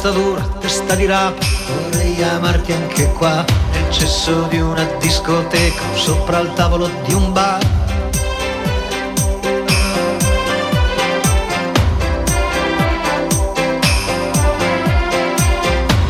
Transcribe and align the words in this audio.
Testa 0.00 0.18
dura, 0.18 0.42
testa 0.60 0.94
di 0.94 1.04
rapa, 1.04 1.44
vorrei 1.90 2.22
amarti 2.22 2.72
anche 2.72 3.12
qua, 3.18 3.44
nel 3.70 3.92
cesso 3.92 4.46
di 4.48 4.58
una 4.58 4.82
discoteca, 4.98 5.82
sopra 5.94 6.38
il 6.38 6.50
tavolo 6.54 6.90
di 7.04 7.12
un 7.12 7.30
bar. 7.34 7.60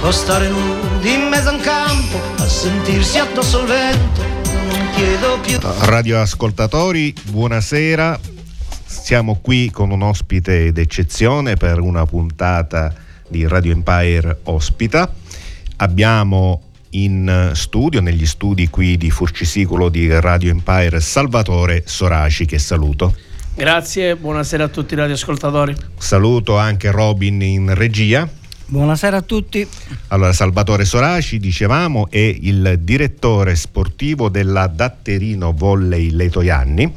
O 0.02 0.10
stare 0.12 0.46
nudi 0.46 1.12
in 1.12 1.22
mezzo 1.22 1.48
a 1.48 1.52
un 1.54 1.60
campo, 1.60 2.20
a 2.36 2.46
sentirsi 2.46 3.18
addosso 3.18 3.58
al 3.58 3.66
vento, 3.66 4.22
non 4.70 4.88
chiedo 4.94 5.40
più. 5.40 5.58
Radioascoltatori, 5.60 7.12
buonasera. 7.24 8.20
Siamo 8.86 9.40
qui 9.42 9.68
con 9.72 9.90
un 9.90 10.02
ospite 10.02 10.70
d'eccezione 10.70 11.56
per 11.56 11.80
una 11.80 12.06
puntata 12.06 13.08
di 13.30 13.46
Radio 13.46 13.72
Empire 13.72 14.40
Ospita. 14.44 15.10
Abbiamo 15.76 16.62
in 16.90 17.52
studio, 17.54 18.00
negli 18.00 18.26
studi 18.26 18.68
qui 18.68 18.96
di 18.96 19.10
Furcisicolo 19.10 19.88
di 19.88 20.08
Radio 20.20 20.50
Empire, 20.50 21.00
Salvatore 21.00 21.84
Soraci, 21.86 22.44
che 22.46 22.58
saluto. 22.58 23.14
Grazie, 23.54 24.16
buonasera 24.16 24.64
a 24.64 24.68
tutti 24.68 24.94
i 24.94 24.96
radioascoltatori. 24.96 25.74
Saluto 25.96 26.58
anche 26.58 26.90
Robin 26.90 27.40
in 27.42 27.74
regia. 27.74 28.28
Buonasera 28.66 29.18
a 29.18 29.22
tutti. 29.22 29.66
Allora, 30.08 30.32
Salvatore 30.32 30.84
Soraci, 30.84 31.38
dicevamo, 31.38 32.08
è 32.08 32.18
il 32.18 32.78
direttore 32.80 33.56
sportivo 33.56 34.28
della 34.28 34.66
Datterino 34.68 35.52
Volley 35.52 36.10
Letoianni 36.10 36.92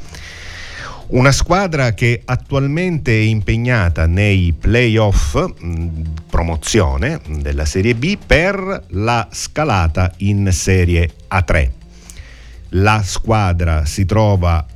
una 1.14 1.30
squadra 1.30 1.94
che 1.94 2.22
attualmente 2.24 3.12
è 3.12 3.22
impegnata 3.22 4.06
nei 4.06 4.52
playoff 4.52 5.36
mh, 5.36 5.88
promozione 6.28 7.20
della 7.38 7.64
Serie 7.64 7.94
B 7.94 8.18
per 8.24 8.84
la 8.88 9.28
scalata 9.30 10.12
in 10.18 10.50
Serie 10.50 11.08
A3. 11.30 11.70
La 12.70 13.00
squadra 13.04 13.84
si 13.84 14.04
trova 14.06 14.66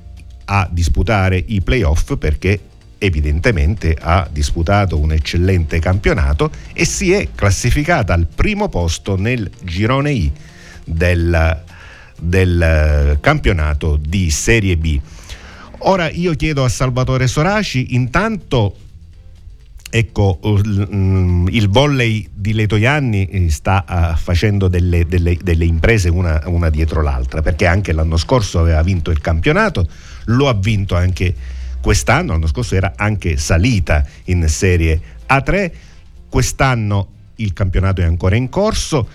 a 0.45 0.69
disputare 0.71 1.43
i 1.45 1.61
playoff 1.61 2.17
perché 2.17 2.61
evidentemente 2.99 3.97
ha 4.01 4.29
disputato 4.31 4.97
un 4.97 5.11
eccellente 5.11 5.81
campionato 5.81 6.53
e 6.73 6.85
si 6.85 7.13
è 7.13 7.29
classificata 7.35 8.15
al 8.15 8.29
primo 8.33 8.69
posto 8.69 9.17
nel 9.17 9.51
girone 9.65 10.13
I 10.13 10.33
del, 10.85 11.63
del 12.21 13.19
campionato 13.21 13.99
di 14.01 14.31
Serie 14.31 14.77
B. 14.77 15.01
Ora 15.83 16.11
io 16.11 16.35
chiedo 16.35 16.65
a 16.65 16.69
Salvatore 16.69 17.29
Soraci, 17.29 17.95
intanto 17.95 18.77
ecco, 19.91 20.39
mm, 20.45 21.47
il 21.51 21.69
volley 21.69 22.29
di 22.35 22.53
Letoianni 22.53 23.27
eh, 23.27 23.51
sta 23.51 23.85
uh, 23.89 24.17
facendo 24.17 24.69
delle, 24.69 25.07
delle, 25.07 25.37
delle 25.41 25.65
imprese 25.65 26.09
una, 26.09 26.43
una, 26.47 26.69
dietro 26.69 27.01
l'altra, 27.01 27.43
perché 27.43 27.67
anche 27.67 27.93
l'anno 27.93 28.17
scorso 28.17 28.59
aveva 28.59 28.83
vinto 28.83 29.11
il 29.11 29.21
campionato, 29.21 29.89
lo 30.27 30.49
ha 30.49 30.55
vinto 30.55 30.97
anche 30.97 31.35
quest'anno, 31.81 32.33
l'anno 32.33 32.49
scorso 32.49 32.75
era 32.75 32.95
anche 32.97 33.37
salita 33.37 34.05
in 34.25 34.47
Serie 34.49 35.01
A3, 35.29 35.71
quest'anno 36.29 37.09
il 37.37 37.53
campionato 37.53 38.01
è 38.01 38.05
ancora 38.05 38.35
in 38.35 38.49
corso 38.49 39.09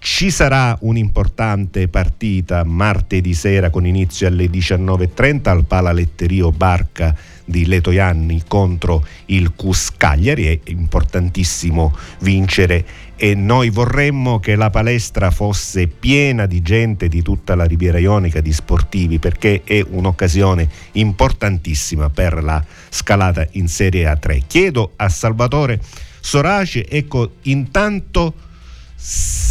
ci 0.00 0.30
sarà 0.30 0.76
un'importante 0.80 1.88
partita 1.88 2.62
martedì 2.64 3.34
sera 3.34 3.70
con 3.70 3.86
inizio 3.86 4.28
alle 4.28 4.46
19.30 4.46 5.48
al 5.48 5.64
Palaletterio 5.64 6.52
Barca 6.52 7.14
di 7.44 7.66
Letoianni 7.66 8.44
contro 8.46 9.04
il 9.26 9.54
Cus 9.54 9.90
Cagliari. 9.96 10.46
È 10.46 10.70
importantissimo 10.70 11.96
vincere 12.20 12.84
e 13.16 13.34
noi 13.34 13.70
vorremmo 13.70 14.38
che 14.38 14.54
la 14.54 14.70
palestra 14.70 15.30
fosse 15.30 15.88
piena 15.88 16.46
di 16.46 16.62
gente 16.62 17.08
di 17.08 17.20
tutta 17.22 17.56
la 17.56 17.64
Riviera 17.64 17.98
Ionica, 17.98 18.40
di 18.40 18.52
sportivi, 18.52 19.18
perché 19.18 19.62
è 19.64 19.84
un'occasione 19.84 20.68
importantissima 20.92 22.10
per 22.10 22.44
la 22.44 22.62
scalata 22.88 23.46
in 23.52 23.66
Serie 23.66 24.04
A3. 24.04 24.42
Chiedo 24.46 24.92
a 24.96 25.08
Salvatore 25.08 25.80
Sorace, 26.20 26.86
ecco, 26.86 27.32
intanto 27.42 28.34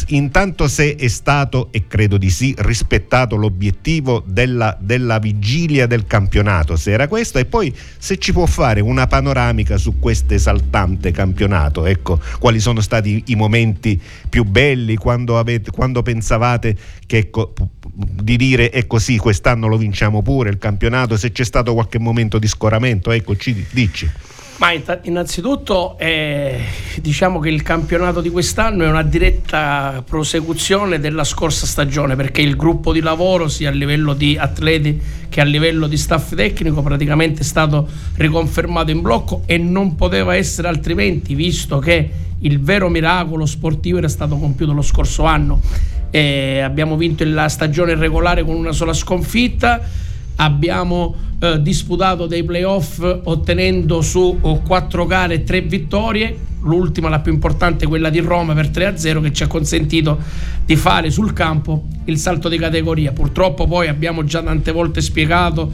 intanto 0.07 0.67
se 0.67 0.95
è 0.95 1.07
stato, 1.07 1.69
e 1.71 1.87
credo 1.87 2.17
di 2.17 2.29
sì, 2.29 2.53
rispettato 2.57 3.35
l'obiettivo 3.35 4.21
della, 4.25 4.77
della, 4.79 5.19
vigilia 5.19 5.87
del 5.87 6.05
campionato, 6.05 6.75
se 6.75 6.91
era 6.91 7.07
questo, 7.07 7.39
e 7.39 7.45
poi 7.45 7.73
se 7.97 8.17
ci 8.17 8.33
può 8.33 8.45
fare 8.45 8.81
una 8.81 9.07
panoramica 9.07 9.77
su 9.77 9.99
questo 9.99 10.33
esaltante 10.33 11.11
campionato, 11.11 11.85
ecco, 11.85 12.19
quali 12.39 12.59
sono 12.59 12.81
stati 12.81 13.23
i 13.27 13.35
momenti 13.35 13.99
più 14.29 14.43
belli, 14.43 14.95
quando, 14.95 15.39
avete, 15.39 15.71
quando 15.71 16.01
pensavate 16.01 16.75
che 17.05 17.17
ecco, 17.17 17.53
di 17.93 18.35
dire 18.35 18.69
è 18.69 18.85
così, 18.85 19.17
quest'anno 19.17 19.67
lo 19.67 19.77
vinciamo 19.77 20.21
pure 20.21 20.49
il 20.49 20.57
campionato, 20.57 21.17
se 21.17 21.31
c'è 21.31 21.45
stato 21.45 21.73
qualche 21.73 21.99
momento 21.99 22.37
di 22.37 22.47
scoramento, 22.47 23.11
ecco, 23.11 23.35
ci 23.37 23.65
dici. 23.71 24.09
Ma 24.57 24.71
innanzitutto 25.03 25.99
eh, 25.99 26.59
diciamo 26.99 27.37
che 27.37 27.49
il 27.49 27.61
campionato 27.61 28.21
di 28.21 28.31
quest'anno 28.31 28.85
è 28.85 28.89
una 28.89 29.03
diretta 29.03 30.03
prosecuzione 30.03 30.99
della 30.99 31.23
scorsa 31.23 31.67
stagione 31.67 32.15
perché 32.15 32.41
il 32.41 32.55
gruppo 32.55 32.91
di 32.91 33.01
lavoro 33.01 33.49
sia 33.49 33.69
a 33.69 33.71
livello 33.71 34.15
di 34.15 34.35
atleti 34.35 34.99
che 35.29 35.41
a 35.41 35.43
livello 35.43 35.85
di 35.85 35.95
staff 35.95 36.33
tecnico 36.33 36.81
praticamente 36.81 37.41
è 37.41 37.43
stato 37.43 37.87
riconfermato 38.15 38.89
in 38.89 39.01
blocco 39.01 39.43
e 39.45 39.59
non 39.59 39.95
poteva 39.95 40.35
essere 40.35 40.67
altrimenti 40.67 41.35
visto 41.35 41.77
che 41.77 42.09
il 42.39 42.59
vero 42.59 42.89
miracolo 42.89 43.45
sportivo 43.45 43.99
era 43.99 44.09
stato 44.09 44.37
compiuto 44.37 44.73
lo 44.73 44.81
scorso 44.81 45.25
anno. 45.25 45.61
Eh, 46.09 46.61
abbiamo 46.61 46.95
vinto 46.95 47.23
la 47.25 47.47
stagione 47.47 47.93
regolare 47.93 48.43
con 48.43 48.55
una 48.55 48.71
sola 48.71 48.93
sconfitta 48.93 50.05
abbiamo 50.37 51.15
eh, 51.39 51.61
disputato 51.61 52.25
dei 52.25 52.43
playoff 52.43 52.99
ottenendo 53.23 54.01
su 54.01 54.37
oh, 54.39 54.61
quattro 54.61 55.05
gare 55.05 55.43
tre 55.43 55.61
vittorie 55.61 56.45
l'ultima, 56.61 57.07
la 57.07 57.19
più 57.19 57.31
importante, 57.31 57.87
quella 57.87 58.09
di 58.09 58.19
Roma 58.19 58.53
per 58.53 58.69
3-0 58.69 59.21
che 59.21 59.31
ci 59.31 59.43
ha 59.43 59.47
consentito 59.47 60.19
di 60.65 60.75
fare 60.75 61.09
sul 61.11 61.31
campo 61.33 61.85
il 62.05 62.17
salto 62.17 62.49
di 62.49 62.57
categoria. 62.57 63.11
Purtroppo 63.13 63.67
poi 63.67 63.87
abbiamo 63.87 64.23
già 64.23 64.41
tante 64.41 64.71
volte 64.71 65.01
spiegato 65.01 65.71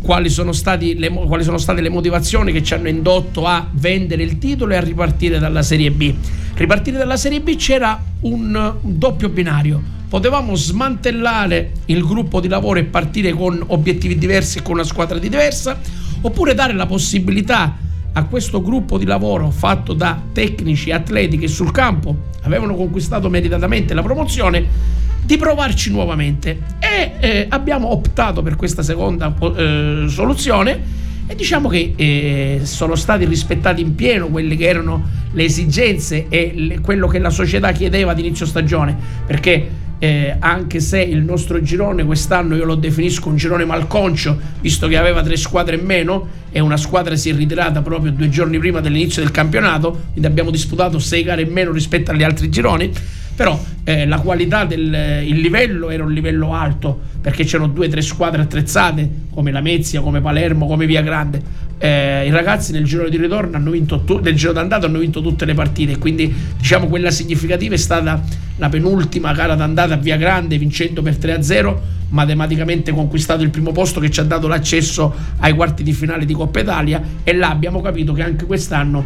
quali 0.00 0.28
sono, 0.28 0.52
le, 0.52 1.08
quali 1.10 1.42
sono, 1.42 1.58
state 1.58 1.80
le 1.80 1.88
motivazioni 1.88 2.52
che 2.52 2.62
ci 2.62 2.72
hanno 2.72 2.88
indotto 2.88 3.46
a 3.46 3.66
vendere 3.72 4.22
il 4.22 4.38
titolo 4.38 4.74
e 4.74 4.76
a 4.76 4.80
ripartire 4.80 5.38
dalla 5.38 5.62
Serie 5.62 5.90
B. 5.90 6.14
Ripartire 6.54 6.98
dalla 6.98 7.16
Serie 7.16 7.40
B 7.40 7.56
c'era 7.56 8.00
un, 8.20 8.74
un 8.80 8.98
doppio 8.98 9.28
binario 9.28 9.96
potevamo 10.08 10.54
smantellare 10.54 11.72
il 11.86 12.04
gruppo 12.04 12.40
di 12.40 12.48
lavoro 12.48 12.78
e 12.78 12.84
partire 12.84 13.32
con 13.32 13.62
obiettivi 13.68 14.16
diversi 14.16 14.58
e 14.58 14.62
con 14.62 14.74
una 14.74 14.84
squadra 14.84 15.18
diversa, 15.18 15.78
oppure 16.20 16.54
dare 16.54 16.72
la 16.72 16.86
possibilità 16.86 17.76
a 18.12 18.24
questo 18.24 18.62
gruppo 18.62 18.98
di 18.98 19.04
lavoro 19.04 19.50
fatto 19.50 19.92
da 19.92 20.20
tecnici 20.32 20.90
atleti 20.90 21.38
che 21.38 21.46
sul 21.46 21.70
campo 21.70 22.16
avevano 22.42 22.74
conquistato 22.74 23.28
meritatamente 23.28 23.94
la 23.94 24.02
promozione 24.02 24.96
di 25.22 25.36
provarci 25.36 25.90
nuovamente. 25.90 26.58
E 26.78 27.12
eh, 27.20 27.46
abbiamo 27.50 27.92
optato 27.92 28.42
per 28.42 28.56
questa 28.56 28.82
seconda 28.82 29.34
eh, 29.56 30.06
soluzione 30.08 31.06
e 31.26 31.34
diciamo 31.34 31.68
che 31.68 31.92
eh, 31.94 32.60
sono 32.62 32.94
stati 32.94 33.26
rispettati 33.26 33.82
in 33.82 33.94
pieno 33.94 34.28
quelle 34.28 34.56
che 34.56 34.66
erano 34.66 35.06
le 35.32 35.44
esigenze 35.44 36.26
e 36.30 36.52
le, 36.54 36.80
quello 36.80 37.06
che 37.06 37.18
la 37.18 37.28
società 37.28 37.70
chiedeva 37.72 38.12
ad 38.12 38.18
inizio 38.18 38.46
stagione 38.46 38.96
perché 39.26 39.86
eh, 39.98 40.36
anche 40.38 40.80
se 40.80 41.00
il 41.00 41.22
nostro 41.22 41.60
girone 41.60 42.04
quest'anno 42.04 42.54
io 42.54 42.64
lo 42.64 42.74
definisco 42.74 43.28
un 43.28 43.36
girone 43.36 43.64
malconcio, 43.64 44.38
visto 44.60 44.86
che 44.86 44.96
aveva 44.96 45.22
tre 45.22 45.36
squadre 45.36 45.76
in 45.76 45.84
meno 45.84 46.28
e 46.50 46.60
una 46.60 46.76
squadra 46.76 47.16
si 47.16 47.30
è 47.30 47.34
ritirata 47.34 47.82
proprio 47.82 48.12
due 48.12 48.28
giorni 48.28 48.58
prima 48.58 48.80
dell'inizio 48.80 49.22
del 49.22 49.30
campionato, 49.30 49.90
quindi 50.12 50.26
abbiamo 50.26 50.50
disputato 50.50 50.98
sei 50.98 51.22
gare 51.22 51.42
in 51.42 51.52
meno 51.52 51.72
rispetto 51.72 52.10
agli 52.10 52.22
altri 52.22 52.48
gironi, 52.48 52.90
però 53.34 53.60
eh, 53.84 54.06
la 54.06 54.18
qualità 54.18 54.64
del 54.64 55.22
il 55.24 55.38
livello 55.38 55.90
era 55.90 56.02
un 56.02 56.12
livello 56.12 56.54
alto 56.54 56.98
perché 57.20 57.44
c'erano 57.44 57.68
due 57.68 57.86
o 57.86 57.88
tre 57.88 58.02
squadre 58.02 58.42
attrezzate 58.42 59.08
come 59.30 59.52
la 59.52 59.60
Mezia, 59.60 60.00
come 60.00 60.20
Palermo, 60.20 60.66
come 60.66 60.86
Via 60.86 61.02
Grande 61.02 61.66
eh, 61.78 62.26
i 62.26 62.30
ragazzi 62.30 62.72
nel 62.72 62.84
giro 62.84 63.08
di 63.08 63.16
ritorno 63.16 63.56
hanno 63.56 63.70
vinto 63.70 64.00
tu- 64.00 64.18
nel 64.18 64.34
giro 64.34 64.52
d'andata 64.52 64.86
hanno 64.86 64.98
vinto 64.98 65.22
tutte 65.22 65.44
le 65.44 65.54
partite 65.54 65.98
quindi 65.98 66.34
diciamo 66.56 66.86
quella 66.88 67.10
significativa 67.10 67.74
è 67.74 67.78
stata 67.78 68.20
la 68.56 68.68
penultima 68.68 69.32
gara 69.32 69.54
d'andata 69.54 69.94
a 69.94 69.96
Via 69.96 70.16
Grande 70.16 70.58
vincendo 70.58 71.02
per 71.02 71.14
3-0 71.14 71.76
matematicamente 72.10 72.92
conquistato 72.92 73.42
il 73.42 73.50
primo 73.50 73.72
posto 73.72 74.00
che 74.00 74.10
ci 74.10 74.20
ha 74.20 74.24
dato 74.24 74.48
l'accesso 74.48 75.14
ai 75.38 75.52
quarti 75.54 75.82
di 75.82 75.92
finale 75.92 76.24
di 76.24 76.32
Coppa 76.32 76.60
Italia. 76.60 77.02
E 77.22 77.34
là 77.34 77.50
abbiamo 77.50 77.80
capito 77.80 78.12
che 78.12 78.22
anche 78.22 78.46
quest'anno 78.46 79.04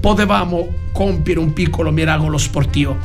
potevamo 0.00 0.68
compiere 0.92 1.40
un 1.40 1.52
piccolo 1.52 1.90
miracolo 1.90 2.38
sportivo 2.38 2.98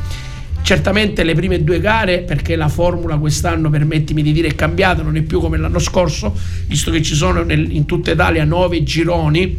Certamente 0.62 1.24
le 1.24 1.34
prime 1.34 1.64
due 1.64 1.80
gare, 1.80 2.20
perché 2.20 2.56
la 2.56 2.70
formula 2.70 3.18
quest'anno, 3.18 3.70
permettimi 3.70 4.22
di 4.22 4.32
dire, 4.32 4.50
è 4.50 4.56
cambiata, 4.56 5.02
non 5.02 5.16
è 5.16 5.22
più 5.22 5.40
come 5.40 5.58
l'anno 5.58 5.80
scorso, 5.80 6.36
visto 6.68 6.92
che 6.92 7.02
ci 7.02 7.16
sono 7.16 7.44
nel, 7.44 7.72
in 7.72 7.86
tutta 7.86 8.12
Italia 8.12 8.44
nove 8.44 8.84
gironi 8.84 9.58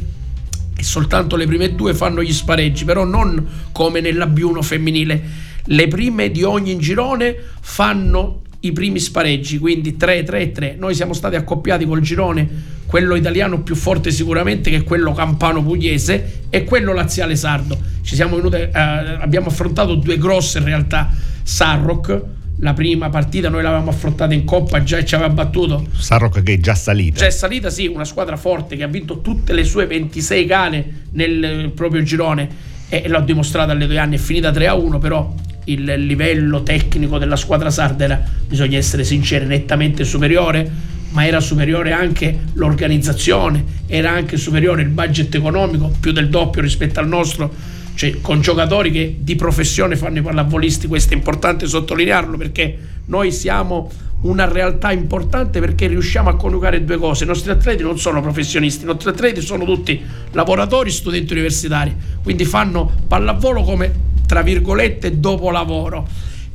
e 0.80 0.82
soltanto 0.82 1.36
le 1.36 1.46
prime 1.46 1.74
due 1.74 1.92
fanno 1.94 2.22
gli 2.22 2.32
spareggi, 2.32 2.84
però 2.84 3.04
non 3.04 3.46
come 3.72 4.00
nella 4.00 4.26
B1 4.26 4.62
femminile. 4.62 5.22
Le 5.64 5.88
prime 5.88 6.30
di 6.30 6.42
ogni 6.42 6.78
girone 6.78 7.36
fanno 7.60 8.40
i 8.60 8.72
primi 8.72 8.98
spareggi, 8.98 9.58
quindi 9.58 9.96
3-3-3. 9.98 10.76
Noi 10.76 10.94
siamo 10.94 11.12
stati 11.12 11.36
accoppiati 11.36 11.86
col 11.86 12.00
girone, 12.00 12.48
quello 12.86 13.14
italiano 13.14 13.62
più 13.62 13.74
forte 13.74 14.10
sicuramente 14.10 14.70
che 14.70 14.78
è 14.78 14.84
quello 14.84 15.12
campano-pugliese 15.12 16.42
e 16.50 16.64
quello 16.64 16.92
laziale-sardo. 16.92 17.78
Ci 18.02 18.14
siamo 18.14 18.36
venute, 18.36 18.70
eh, 18.72 18.78
abbiamo 18.78 19.48
affrontato 19.48 19.94
due 19.94 20.18
grosse 20.18 20.58
in 20.58 20.64
realtà, 20.64 21.10
Sarroc, 21.42 22.22
la 22.62 22.74
prima 22.74 23.08
partita 23.08 23.48
noi 23.48 23.62
l'avevamo 23.62 23.90
affrontata 23.90 24.34
in 24.34 24.44
Coppa 24.44 24.82
già 24.82 24.98
e 24.98 25.04
ci 25.06 25.14
aveva 25.14 25.30
battuto 25.30 25.86
Sarroc 25.96 26.42
che 26.42 26.54
è 26.54 26.58
già 26.58 26.74
salita 26.74 27.20
già 27.20 27.26
è 27.26 27.30
salita 27.30 27.70
sì 27.70 27.86
una 27.86 28.04
squadra 28.04 28.36
forte 28.36 28.76
che 28.76 28.82
ha 28.82 28.86
vinto 28.86 29.22
tutte 29.22 29.54
le 29.54 29.64
sue 29.64 29.86
26 29.86 30.44
gare 30.44 30.92
nel 31.12 31.72
proprio 31.74 32.02
girone 32.02 32.48
e 32.90 33.08
l'ho 33.08 33.20
dimostrato 33.20 33.70
alle 33.70 33.86
due 33.86 33.96
anni 33.96 34.16
è 34.16 34.18
finita 34.18 34.50
3 34.50 34.66
a 34.66 34.74
1 34.74 34.98
però 34.98 35.32
il 35.64 35.84
livello 35.84 36.62
tecnico 36.62 37.18
della 37.18 37.36
squadra 37.36 37.70
sarda 37.70 38.04
era, 38.04 38.22
bisogna 38.46 38.78
essere 38.78 39.04
sinceri, 39.04 39.46
nettamente 39.46 40.04
superiore, 40.04 40.68
ma 41.10 41.26
era 41.26 41.40
superiore 41.40 41.92
anche 41.92 42.38
l'organizzazione, 42.54 43.64
era 43.86 44.10
anche 44.10 44.36
superiore 44.36 44.82
il 44.82 44.88
budget 44.88 45.34
economico, 45.34 45.92
più 45.98 46.12
del 46.12 46.28
doppio 46.28 46.62
rispetto 46.62 47.00
al 47.00 47.08
nostro, 47.08 47.52
cioè 47.94 48.20
con 48.20 48.40
giocatori 48.40 48.90
che 48.90 49.16
di 49.20 49.34
professione 49.36 49.96
fanno 49.96 50.18
i 50.18 50.22
pallavolisti, 50.22 50.86
questo 50.86 51.14
è 51.14 51.16
importante 51.16 51.66
sottolinearlo 51.66 52.36
perché 52.36 52.78
noi 53.06 53.32
siamo 53.32 53.90
una 54.22 54.46
realtà 54.46 54.92
importante 54.92 55.60
perché 55.60 55.86
riusciamo 55.86 56.28
a 56.28 56.36
coniugare 56.36 56.84
due 56.84 56.98
cose. 56.98 57.24
I 57.24 57.26
nostri 57.26 57.50
atleti 57.50 57.82
non 57.82 57.98
sono 57.98 58.20
professionisti, 58.20 58.84
i 58.84 58.86
nostri 58.86 59.10
atleti 59.10 59.40
sono 59.40 59.64
tutti 59.64 60.00
lavoratori, 60.32 60.90
studenti 60.90 61.32
universitari, 61.32 61.94
quindi 62.22 62.44
fanno 62.44 62.90
pallavolo 63.08 63.62
come 63.62 64.08
tra 64.30 64.42
virgolette 64.42 65.18
dopo 65.18 65.50
lavoro 65.50 66.06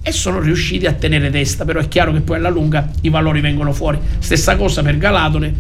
e 0.02 0.14
sono 0.14 0.40
riusciti 0.40 0.86
a 0.86 0.94
tenere 0.94 1.30
testa, 1.30 1.66
però 1.66 1.82
è 1.82 1.90
chiaro 1.90 2.14
che 2.14 2.22
poi 2.22 2.38
alla 2.38 2.48
lunga 2.48 2.90
i 3.02 3.10
valori 3.10 3.42
vengono 3.42 3.74
fuori. 3.74 4.00
Stessa 4.20 4.56
cosa 4.56 4.82
per 4.82 4.98
Galatone, 4.98 5.54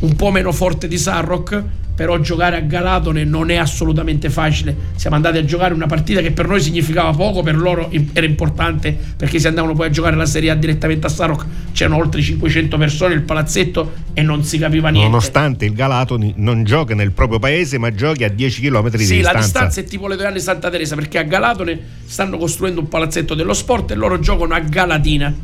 un 0.00 0.14
po' 0.14 0.30
meno 0.30 0.52
forte 0.52 0.86
di 0.86 0.98
Sarroc, 0.98 1.62
però 1.94 2.18
giocare 2.18 2.56
a 2.56 2.60
Galatone 2.60 3.24
non 3.24 3.50
è 3.50 3.56
assolutamente 3.56 4.30
facile. 4.30 4.74
Siamo 4.96 5.16
andati 5.16 5.38
a 5.38 5.44
giocare 5.44 5.74
una 5.74 5.86
partita 5.86 6.20
che 6.20 6.32
per 6.32 6.48
noi 6.48 6.60
significava 6.60 7.10
poco, 7.12 7.42
per 7.42 7.56
loro 7.56 7.90
era 8.12 8.26
importante 8.26 8.96
perché 9.16 9.38
si 9.38 9.46
andavano 9.46 9.74
poi 9.74 9.86
a 9.86 9.90
giocare 9.90 10.16
la 10.16 10.26
Serie 10.26 10.50
A 10.50 10.54
direttamente 10.54 11.06
a 11.06 11.10
Sarroc, 11.10 11.44
c'erano 11.72 11.98
oltre 11.98 12.20
500 12.20 12.76
persone 12.76 13.14
nel 13.14 13.22
palazzetto 13.22 13.92
e 14.12 14.22
non 14.22 14.44
si 14.44 14.58
capiva 14.58 14.88
niente. 14.88 15.08
Nonostante 15.08 15.64
il 15.64 15.72
Galatone 15.72 16.32
non 16.36 16.64
giochi 16.64 16.94
nel 16.94 17.12
proprio 17.12 17.38
paese, 17.38 17.78
ma 17.78 17.94
giochi 17.94 18.24
a 18.24 18.28
10 18.28 18.60
km 18.60 18.90
di 18.90 19.04
sì, 19.04 19.14
distanza. 19.14 19.14
Sì, 19.14 19.22
la 19.22 19.32
distanza 19.40 19.80
è 19.80 19.84
tipo 19.84 20.08
le 20.08 20.16
due 20.16 20.26
anni 20.26 20.40
Santa 20.40 20.70
Teresa, 20.70 20.94
perché 20.96 21.18
a 21.18 21.22
Galatone 21.22 21.80
stanno 22.04 22.36
costruendo 22.36 22.80
un 22.80 22.88
palazzetto 22.88 23.34
dello 23.34 23.54
sport 23.54 23.92
e 23.92 23.94
loro 23.94 24.18
giocano 24.18 24.54
a 24.54 24.60
Galatina 24.60 25.34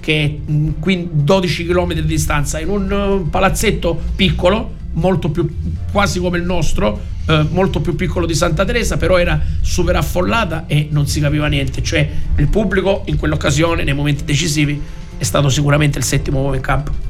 che 0.00 0.24
è 0.24 0.50
12 0.50 1.66
km 1.66 1.92
di 1.92 2.04
distanza 2.04 2.58
in 2.58 2.70
un 2.70 2.90
eh, 2.90 3.28
palazzetto 3.28 4.00
piccolo 4.16 4.78
molto 4.92 5.30
più 5.30 5.48
quasi 5.92 6.20
come 6.20 6.38
il 6.38 6.44
nostro, 6.44 7.00
eh, 7.26 7.46
molto 7.50 7.80
più 7.80 7.94
piccolo 7.94 8.26
di 8.26 8.34
Santa 8.34 8.64
Teresa, 8.64 8.96
però 8.96 9.16
era 9.16 9.40
super 9.60 9.96
affollata 9.96 10.66
e 10.66 10.88
non 10.90 11.06
si 11.06 11.20
capiva 11.20 11.46
niente. 11.46 11.82
Cioè 11.82 12.08
il 12.36 12.48
pubblico 12.48 13.02
in 13.06 13.16
quell'occasione, 13.16 13.84
nei 13.84 13.94
momenti 13.94 14.24
decisivi, 14.24 14.80
è 15.16 15.24
stato 15.24 15.48
sicuramente 15.48 15.98
il 15.98 16.04
settimo 16.04 16.40
uomo 16.40 16.54
in 16.54 16.60
campo. 16.60 17.08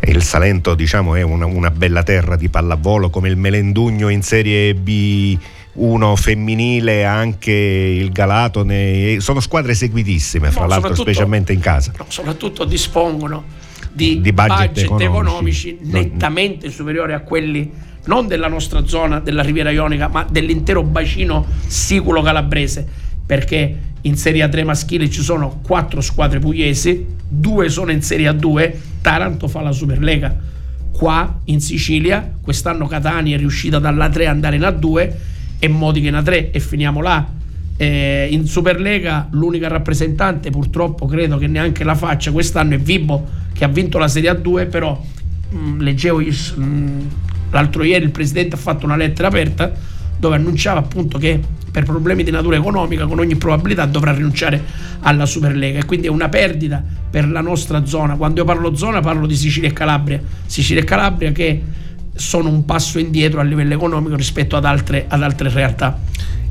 Il 0.00 0.22
Salento, 0.22 0.74
diciamo, 0.74 1.16
è 1.16 1.22
una, 1.22 1.46
una 1.46 1.70
bella 1.70 2.02
terra 2.02 2.36
di 2.36 2.48
pallavolo 2.48 3.10
come 3.10 3.28
il 3.28 3.36
Melendugno 3.36 4.08
in 4.08 4.22
Serie 4.22 4.74
B 4.74 5.36
uno 5.78 6.16
femminile, 6.16 7.04
anche 7.04 7.52
il 7.52 8.10
Galatone, 8.10 9.20
sono 9.20 9.40
squadre 9.40 9.74
seguitissime, 9.74 10.50
fra 10.50 10.62
no, 10.62 10.68
l'altro 10.68 10.94
specialmente 10.94 11.52
in 11.52 11.60
casa. 11.60 11.92
No, 11.96 12.06
soprattutto 12.08 12.64
dispongono 12.64 13.44
di, 13.98 14.20
di 14.20 14.32
budget, 14.32 14.68
budget, 14.68 15.00
economici, 15.00 15.70
economici 15.70 15.78
nettamente 15.82 16.70
superiori 16.70 17.12
a 17.12 17.20
quelli 17.20 17.70
non 18.04 18.26
della 18.26 18.48
nostra 18.48 18.86
zona, 18.86 19.18
della 19.18 19.42
Riviera 19.42 19.70
Ionica, 19.70 20.08
ma 20.08 20.24
dell'intero 20.28 20.82
bacino 20.82 21.44
siculo-calabrese, 21.66 22.86
perché 23.26 23.78
in 24.02 24.16
Serie 24.16 24.46
A3 24.46 24.64
maschile 24.64 25.10
ci 25.10 25.20
sono 25.20 25.60
quattro 25.62 26.00
squadre 26.00 26.38
pugliesi, 26.38 27.04
due 27.28 27.68
sono 27.68 27.90
in 27.90 28.00
Serie 28.00 28.30
A2, 28.30 28.72
Taranto 29.02 29.48
fa 29.48 29.60
la 29.60 29.72
Superlega. 29.72 30.34
Qua 30.90 31.40
in 31.44 31.60
Sicilia, 31.60 32.32
quest'anno 32.40 32.86
Catania 32.86 33.36
è 33.36 33.38
riuscita 33.38 33.78
dalla 33.78 34.08
3 34.08 34.26
ad 34.26 34.34
andare 34.34 34.56
in 34.56 34.62
A2 34.62 35.12
e 35.58 35.68
Modica 35.68 36.08
in 36.08 36.14
A3 36.14 36.50
e 36.50 36.60
finiamo 36.60 37.02
là. 37.02 37.26
Eh, 37.80 38.26
in 38.32 38.44
Superlega 38.46 39.28
l'unica 39.30 39.68
rappresentante 39.68 40.50
purtroppo 40.50 41.06
credo 41.06 41.38
che 41.38 41.46
neanche 41.46 41.84
la 41.84 41.94
faccia 41.94 42.32
quest'anno 42.32 42.74
è 42.74 42.78
Vibo 42.78 43.24
che 43.52 43.64
ha 43.64 43.68
vinto 43.68 43.98
la 43.98 44.08
Serie 44.08 44.32
A2 44.32 44.68
però 44.68 45.00
mh, 45.50 45.56
mm, 45.56 45.80
leggevo 45.80 46.18
mh, 46.18 46.60
mm, 46.60 47.00
l'altro 47.50 47.84
ieri 47.84 48.04
il 48.04 48.10
presidente 48.10 48.56
ha 48.56 48.58
fatto 48.58 48.84
una 48.84 48.96
lettera 48.96 49.28
aperta 49.28 49.72
dove 50.18 50.34
annunciava 50.34 50.80
appunto 50.80 51.18
che 51.18 51.40
per 51.70 51.84
problemi 51.84 52.24
di 52.24 52.30
natura 52.30 52.56
economica 52.56 53.06
con 53.06 53.18
ogni 53.18 53.36
probabilità 53.36 53.86
dovrà 53.86 54.12
rinunciare 54.12 54.60
alla 55.00 55.26
Superlega. 55.26 55.78
E 55.78 55.84
quindi 55.84 56.06
è 56.06 56.10
una 56.10 56.28
perdita 56.28 56.82
per 57.08 57.28
la 57.28 57.40
nostra 57.40 57.84
zona. 57.86 58.16
Quando 58.16 58.40
io 58.40 58.46
parlo 58.46 58.74
zona 58.74 59.00
parlo 59.00 59.26
di 59.26 59.36
Sicilia 59.36 59.68
e 59.68 59.72
Calabria. 59.72 60.20
Sicilia 60.46 60.82
e 60.82 60.84
Calabria 60.84 61.30
che 61.30 61.62
sono 62.18 62.48
un 62.48 62.64
passo 62.64 62.98
indietro 62.98 63.40
a 63.40 63.44
livello 63.44 63.74
economico 63.74 64.16
rispetto 64.16 64.56
ad 64.56 64.64
altre, 64.64 65.06
ad 65.08 65.22
altre 65.22 65.48
realtà. 65.50 65.98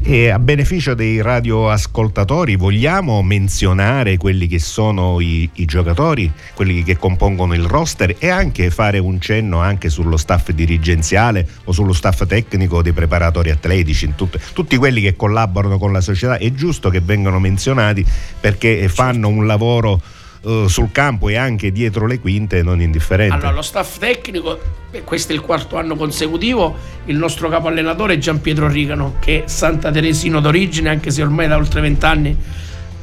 E 0.01 0.29
a 0.29 0.39
beneficio 0.39 0.93
dei 0.93 1.21
radioascoltatori 1.21 2.55
vogliamo 2.55 3.21
menzionare 3.24 4.15
quelli 4.15 4.47
che 4.47 4.59
sono 4.59 5.19
i, 5.19 5.50
i, 5.55 5.65
giocatori, 5.65 6.31
quelli 6.53 6.81
che 6.83 6.97
compongono 6.97 7.53
il 7.53 7.65
roster 7.65 8.15
e 8.17 8.29
anche 8.29 8.69
fare 8.69 9.00
un 9.00 9.19
cenno 9.19 9.59
anche 9.59 9.89
sullo 9.89 10.15
staff 10.15 10.51
dirigenziale 10.51 11.45
o 11.65 11.74
sullo 11.74 11.91
staff 11.91 12.25
tecnico 12.25 12.81
dei 12.81 12.93
preparatori 12.93 13.50
atletici, 13.50 14.13
tut, 14.15 14.39
tutti 14.53 14.77
quelli 14.77 15.01
che 15.01 15.17
collaborano 15.17 15.77
con 15.77 15.91
la 15.91 16.00
società. 16.00 16.38
È 16.38 16.53
giusto 16.53 16.89
che 16.89 17.01
vengano 17.01 17.39
menzionati 17.39 18.05
perché 18.39 18.88
fanno 18.88 19.27
un 19.27 19.45
lavoro 19.45 20.00
uh, 20.48 20.68
sul 20.68 20.92
campo 20.92 21.30
e 21.30 21.36
anche 21.36 21.72
dietro 21.72 22.06
le 22.06 22.20
quinte 22.20 22.63
non 22.63 22.82
indifferente. 22.82 23.36
Allora, 23.36 23.51
lo 23.51 23.62
staff 23.62 23.98
tecnico, 23.98 24.60
questo 25.04 25.34
è 25.34 25.36
il 25.36 25.42
quarto 25.42 25.77
anno 25.77 25.96
consecutivo, 25.96 26.75
il 27.06 27.18
nostro 27.18 27.50
capo 27.50 27.68
allenatore 27.68 28.13
è 28.13 28.18
Gian 28.18 28.39
Pietro 28.39 28.68
Rigano, 28.68 29.16
che 29.20 29.44
è 29.44 29.48
Santa 29.48 29.92
Teresino 29.92 30.39
d'origine, 30.39 30.89
anche 30.89 31.12
se 31.12 31.22
ormai 31.22 31.48
da 31.48 31.58
oltre 31.58 31.82
vent'anni 31.82 32.36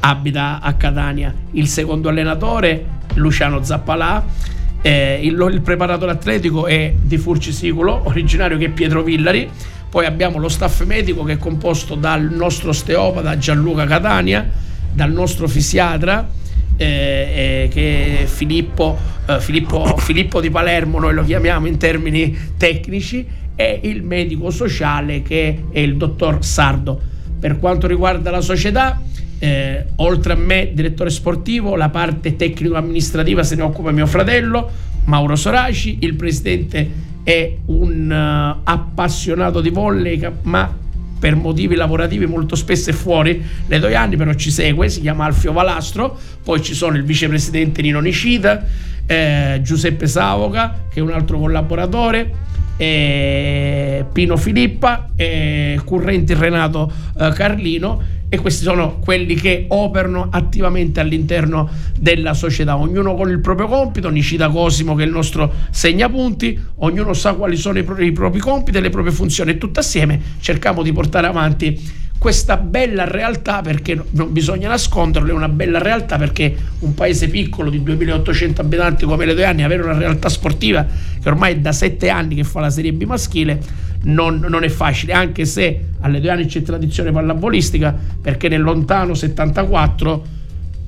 abita 0.00 0.60
a 0.60 0.72
Catania. 0.74 1.32
Il 1.52 1.68
secondo 1.68 2.08
allenatore, 2.08 2.84
Luciano 3.14 3.62
Zappalà. 3.62 4.52
Eh, 4.80 5.20
il, 5.22 5.48
il, 5.50 5.60
preparatore 5.62 6.12
atletico 6.12 6.66
è 6.66 6.92
di 7.00 7.16
Furcisicolo, 7.16 8.02
originario 8.04 8.58
che 8.58 8.66
è 8.66 8.68
Pietro 8.68 9.02
Villari. 9.02 9.48
Poi 9.88 10.04
abbiamo 10.04 10.38
lo 10.38 10.48
staff 10.48 10.84
medico 10.84 11.22
che 11.22 11.34
è 11.34 11.38
composto 11.38 11.94
dal 11.94 12.22
nostro 12.24 12.70
osteopata 12.70 13.38
Gianluca 13.38 13.86
Catania, 13.86 14.46
dal 14.92 15.12
nostro 15.12 15.48
fisiatra 15.48 16.28
eh, 16.76 16.86
eh, 16.86 17.68
che 17.72 18.26
Filippo, 18.26 18.96
eh, 19.26 19.40
Filippo, 19.40 19.96
Filippo 19.98 20.40
di 20.40 20.50
Palermo, 20.50 20.98
noi 20.98 21.14
lo 21.14 21.24
chiamiamo 21.24 21.66
in 21.66 21.76
termini 21.76 22.36
tecnici, 22.56 23.42
e 23.56 23.80
il 23.84 24.02
medico 24.02 24.50
sociale 24.50 25.22
che 25.22 25.64
è 25.70 25.78
il 25.78 25.96
dottor 25.96 26.44
Sardo. 26.44 27.00
Per 27.38 27.58
quanto 27.58 27.86
riguarda 27.86 28.30
la 28.30 28.40
società, 28.40 29.00
eh, 29.38 29.84
oltre 29.96 30.32
a 30.32 30.36
me, 30.36 30.70
direttore 30.72 31.10
sportivo, 31.10 31.76
la 31.76 31.88
parte 31.88 32.36
tecnico-amministrativa 32.36 33.42
se 33.42 33.54
ne 33.54 33.62
occupa 33.62 33.90
mio 33.90 34.06
fratello 34.06 34.70
Mauro 35.04 35.36
Soraci, 35.36 35.98
il 36.00 36.14
presidente 36.14 37.12
è 37.22 37.56
un 37.66 38.10
uh, 38.10 38.60
appassionato 38.64 39.60
di 39.60 39.70
volley, 39.70 40.20
ma 40.42 40.74
per 41.18 41.36
motivi 41.36 41.74
lavorativi 41.74 42.26
molto 42.26 42.54
spesso 42.56 42.90
è 42.90 42.92
fuori 42.92 43.42
le 43.66 43.78
due 43.78 43.94
anni, 43.94 44.16
però 44.16 44.32
ci 44.34 44.50
segue, 44.50 44.88
si 44.88 45.00
chiama 45.00 45.24
Alfio 45.24 45.52
Valastro, 45.52 46.18
poi 46.42 46.62
ci 46.62 46.74
sono 46.74 46.96
il 46.96 47.04
vicepresidente 47.04 47.82
Nino 47.82 48.00
Nicita, 48.00 48.64
eh, 49.06 49.60
Giuseppe 49.62 50.06
Savoca 50.06 50.84
che 50.90 51.00
è 51.00 51.02
un 51.02 51.10
altro 51.10 51.38
collaboratore, 51.38 52.30
eh, 52.76 54.04
Pino 54.12 54.36
Filippa, 54.36 55.10
eh, 55.16 55.80
Currenti 55.84 56.34
Renato 56.34 56.90
eh, 57.18 57.32
Carlino 57.32 58.14
e 58.28 58.38
questi 58.38 58.64
sono 58.64 58.98
quelli 58.98 59.34
che 59.34 59.66
operano 59.68 60.28
attivamente 60.30 60.98
all'interno 60.98 61.70
della 61.96 62.34
società, 62.34 62.76
ognuno 62.76 63.14
con 63.14 63.30
il 63.30 63.38
proprio 63.38 63.68
compito, 63.68 64.08
Nicita 64.08 64.48
Cosimo 64.48 64.96
che 64.96 65.04
è 65.04 65.06
il 65.06 65.12
nostro 65.12 65.52
segnapunti, 65.70 66.60
ognuno 66.78 67.12
sa 67.12 67.34
quali 67.34 67.56
sono 67.56 67.78
i, 67.78 67.84
pro- 67.84 68.02
i 68.02 68.10
propri 68.10 68.40
compiti 68.40 68.76
e 68.76 68.80
le 68.80 68.90
proprie 68.90 69.12
funzioni. 69.12 69.52
E 69.52 69.58
tutti 69.58 69.78
assieme 69.78 70.20
cerchiamo 70.40 70.82
di 70.82 70.92
portare 70.92 71.28
avanti 71.28 72.02
questa 72.24 72.56
bella 72.56 73.04
realtà 73.04 73.60
perché 73.60 74.02
non 74.12 74.32
bisogna 74.32 74.68
nasconderlo, 74.68 75.28
è 75.28 75.34
una 75.34 75.50
bella 75.50 75.78
realtà 75.78 76.16
perché 76.16 76.56
un 76.78 76.94
paese 76.94 77.28
piccolo 77.28 77.68
di 77.68 77.82
2800 77.82 78.62
abitanti 78.62 79.04
come 79.04 79.26
le 79.26 79.34
due 79.34 79.44
anni 79.44 79.62
avere 79.62 79.82
una 79.82 79.98
realtà 79.98 80.30
sportiva 80.30 80.86
che 81.20 81.28
ormai 81.28 81.52
è 81.52 81.58
da 81.58 81.72
sette 81.72 82.08
anni 82.08 82.34
che 82.34 82.44
fa 82.44 82.60
la 82.60 82.70
Serie 82.70 82.94
B 82.94 83.02
maschile 83.02 83.60
non, 84.04 84.38
non 84.48 84.64
è 84.64 84.70
facile, 84.70 85.12
anche 85.12 85.44
se 85.44 85.88
alle 86.00 86.18
due 86.18 86.30
anni 86.30 86.46
c'è 86.46 86.62
tradizione 86.62 87.12
pallavolistica 87.12 87.94
perché 88.22 88.48
nel 88.48 88.62
lontano 88.62 89.12
74 89.12 90.24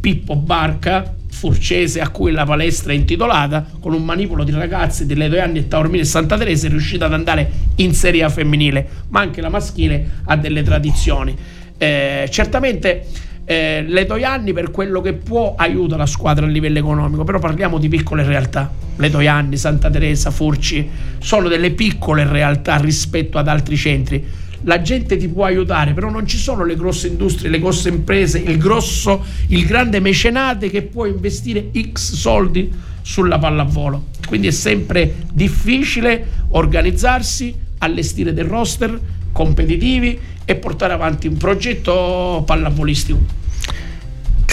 Pippo 0.01 0.37
Barca 0.37 1.17
Furcese 1.37 2.01
a 2.01 2.09
cui 2.09 2.33
la 2.33 2.47
palestra 2.47 2.93
è 2.93 2.95
intitolata, 2.95 3.67
con 3.79 3.93
un 3.93 4.03
manipolo 4.03 4.43
di 4.43 4.53
ragazzi 4.53 5.05
delle 5.05 5.29
due 5.29 5.43
anni 5.43 5.59
e 5.59 5.69
Taormina 5.69 6.03
e 6.03 6.07
Santa 6.07 6.39
Teresa 6.39 6.67
è 6.67 6.71
riuscita 6.71 7.05
ad 7.05 7.13
andare 7.13 7.51
in 7.77 7.93
Serie 7.93 8.23
A 8.23 8.31
femminile, 8.31 8.89
ma 9.09 9.21
anche 9.21 9.43
la 9.43 9.51
maschile 9.51 10.13
ha 10.25 10.37
delle 10.37 10.63
tradizioni. 10.63 11.37
Eh, 11.77 12.27
certamente 12.31 13.05
eh, 13.45 13.85
le 13.87 14.07
Toianni 14.07 14.55
per 14.55 14.71
quello 14.71 15.03
che 15.03 15.13
può 15.13 15.55
aiuta 15.59 15.99
la 15.99 16.07
squadra 16.07 16.47
a 16.47 16.49
livello 16.49 16.79
economico, 16.79 17.23
però 17.23 17.39
parliamo 17.39 17.77
di 17.77 17.89
piccole 17.89 18.25
realtà. 18.25 18.73
Le 18.97 19.11
Toianni, 19.11 19.59
Santa 19.59 19.91
Teresa, 19.91 20.31
Furci 20.31 20.89
sono 21.19 21.49
delle 21.49 21.73
piccole 21.73 22.27
realtà 22.27 22.77
rispetto 22.77 23.37
ad 23.37 23.49
altri 23.49 23.77
centri 23.77 24.25
la 24.63 24.83
gente 24.83 25.17
ti 25.17 25.29
può 25.29 25.45
aiutare, 25.45 25.93
però 25.93 26.11
non 26.11 26.27
ci 26.27 26.37
sono 26.37 26.65
le 26.65 26.77
grosse 26.77 27.09
industrie, 27.09 27.51
le 27.51 27.59
grosse 27.59 27.89
imprese, 27.89 28.39
il 28.39 28.59
grosso, 28.59 29.25
il 29.49 29.65
grande 29.67 30.01
mecenate 30.01 30.71
che 30.71 30.83
può 30.83 31.07
investire 31.07 31.71
X 31.93 32.15
soldi 32.15 32.73
sulla 33.03 33.39
pallavolo. 33.39 34.07
Quindi 34.27 34.49
è 34.49 34.53
sempre 34.53 35.15
difficile 35.33 36.27
organizzarsi, 36.51 37.55
allestire 37.79 38.33
dei 38.33 38.45
roster 38.45 38.99
competitivi 39.33 40.19
e 40.45 40.55
portare 40.57 40.93
avanti 40.93 41.27
un 41.27 41.37
progetto 41.37 42.43
pallavolistico. 42.47 43.45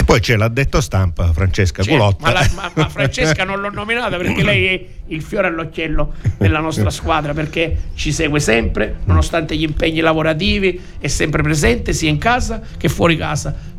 Poi 0.04 0.20
c'è 0.20 0.36
l'addetto 0.36 0.80
stampa 0.80 1.32
Francesca 1.32 1.82
c'è, 1.82 1.90
Culotta. 1.90 2.26
Ma, 2.26 2.32
la, 2.32 2.50
ma, 2.54 2.70
ma, 2.74 2.88
Francesca 2.90 3.44
non 3.44 3.60
l'ho 3.60 3.70
nominata 3.70 4.16
perché 4.16 4.42
lei 4.42 4.66
è 4.66 4.86
il 5.08 5.22
fiore 5.22 5.48
all'occhiello 5.48 6.14
della 6.38 6.60
nostra 6.60 6.90
squadra 6.90 7.32
perché 7.32 7.76
ci 7.94 8.12
segue 8.12 8.40
sempre, 8.40 8.96
nonostante 9.04 9.56
gli 9.56 9.62
impegni 9.62 10.00
lavorativi, 10.00 10.80
è 10.98 11.08
sempre 11.08 11.42
presente 11.42 11.92
sia 11.92 12.08
in 12.08 12.18
casa 12.18 12.60
che 12.76 12.88
fuori 12.88 13.16
casa 13.16 13.72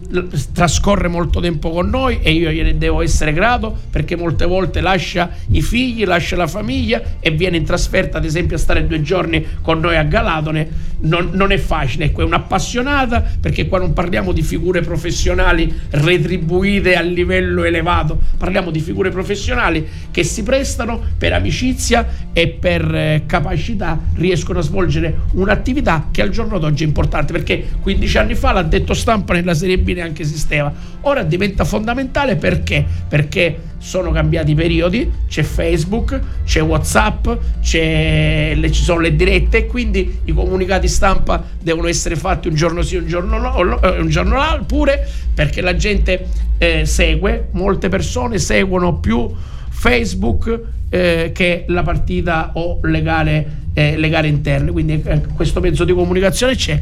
trascorre 0.54 1.08
molto 1.08 1.40
tempo 1.40 1.72
con 1.72 1.90
noi 1.90 2.20
e 2.22 2.32
io 2.32 2.52
gliene 2.52 2.78
devo 2.78 3.02
essere 3.02 3.34
grato 3.34 3.76
perché 3.90 4.16
molte 4.16 4.46
volte 4.46 4.82
lascia 4.82 5.30
i 5.52 5.62
figli, 5.62 6.06
lascia 6.06 6.36
la 6.36 6.48
famiglia 6.48 7.02
e 7.20 7.32
viene 7.32 7.58
in 7.58 7.66
trasferta 7.66 8.18
ad 8.18 8.26
esempio 8.26 8.56
a 8.56 8.60
stare 8.60 8.86
due 8.86 9.02
giorni 9.02 9.46
con 9.62 9.80
noi 9.80 9.98
a 9.98 10.04
Galatone. 10.04 10.94
Non, 10.98 11.32
non 11.34 11.52
è 11.52 11.58
facile, 11.58 12.06
ecco, 12.06 12.22
è 12.22 12.24
un'appassionata 12.24 13.24
perché 13.40 13.68
qua 13.68 13.80
non 13.80 13.94
parliamo 13.94 14.32
di 14.32 14.42
figure 14.42 14.82
professionali 14.82 15.72
retribuite 15.90 16.96
a 16.96 17.02
livello 17.02 17.64
elevato, 17.64 18.18
parliamo 18.38 18.72
di 18.72 18.80
figure 18.80 19.12
professionali 19.12 19.86
che 20.10 20.24
si 20.24 20.42
prestano 20.42 21.00
per 21.18 21.34
amicizia 21.34 22.08
e 22.32 22.48
per 22.48 22.96
eh, 22.96 23.24
capacità 23.26 24.00
riescono 24.16 24.60
a 24.60 24.62
svolgere 24.62 25.16
un'attività 25.34 26.08
che 26.12 26.22
al 26.22 26.30
giorno 26.30 26.58
d'oggi 26.60 26.84
è 26.84 26.88
importante 26.88 27.34
perché 27.34 27.68
15 27.82 28.18
anni 28.18 28.36
fa 28.36 28.54
l'ha 28.54 28.64
detto 28.64 28.94
stampa 28.94 29.34
nella 29.34 29.54
Serie 29.54 29.78
B 29.78 29.95
neanche 29.96 30.22
esisteva. 30.22 30.72
Ora 31.02 31.24
diventa 31.24 31.64
fondamentale 31.64 32.36
perché? 32.36 32.86
Perché 33.08 33.74
sono 33.78 34.12
cambiati 34.12 34.52
i 34.52 34.56
periodi, 34.56 35.12
c'è 35.28 35.44
Facebook, 35.44 36.20
c'è 36.44 36.62
Whatsapp, 36.62 37.28
c'è 37.62 38.54
le, 38.56 38.72
ci 38.72 38.84
sono 38.84 39.00
le 39.00 39.16
dirette 39.16 39.58
e 39.58 39.66
quindi 39.68 40.22
i 40.26 40.34
comunicati 40.34 40.88
stampa 40.88 41.44
devono 41.62 41.88
essere 41.88 42.16
fatti 42.16 42.48
un 42.48 42.56
giorno 42.56 42.82
sì, 42.82 42.96
un 42.96 43.08
giorno 43.08 43.38
no, 43.38 43.82
eh, 43.82 44.00
un 44.00 44.10
giorno 44.10 44.38
là, 44.38 44.64
pure 44.66 45.08
perché 45.34 45.62
la 45.62 45.76
gente 45.76 46.28
eh, 46.58 46.86
segue, 46.86 47.50
molte 47.52 47.90
persone 47.90 48.40
seguono 48.40 48.96
più 49.00 49.32
Facebook 49.70 50.62
eh, 50.90 51.32
che 51.34 51.66
la 51.68 51.84
partita 51.84 52.52
o 52.54 52.80
le 52.84 53.02
gare, 53.02 53.48
eh, 53.74 53.98
le 53.98 54.10
gare 54.10 54.28
interne, 54.28 54.72
quindi 54.72 55.02
eh, 55.06 55.22
questo 55.36 55.60
mezzo 55.60 55.84
di 55.84 55.94
comunicazione 55.94 56.56
c'è 56.56 56.80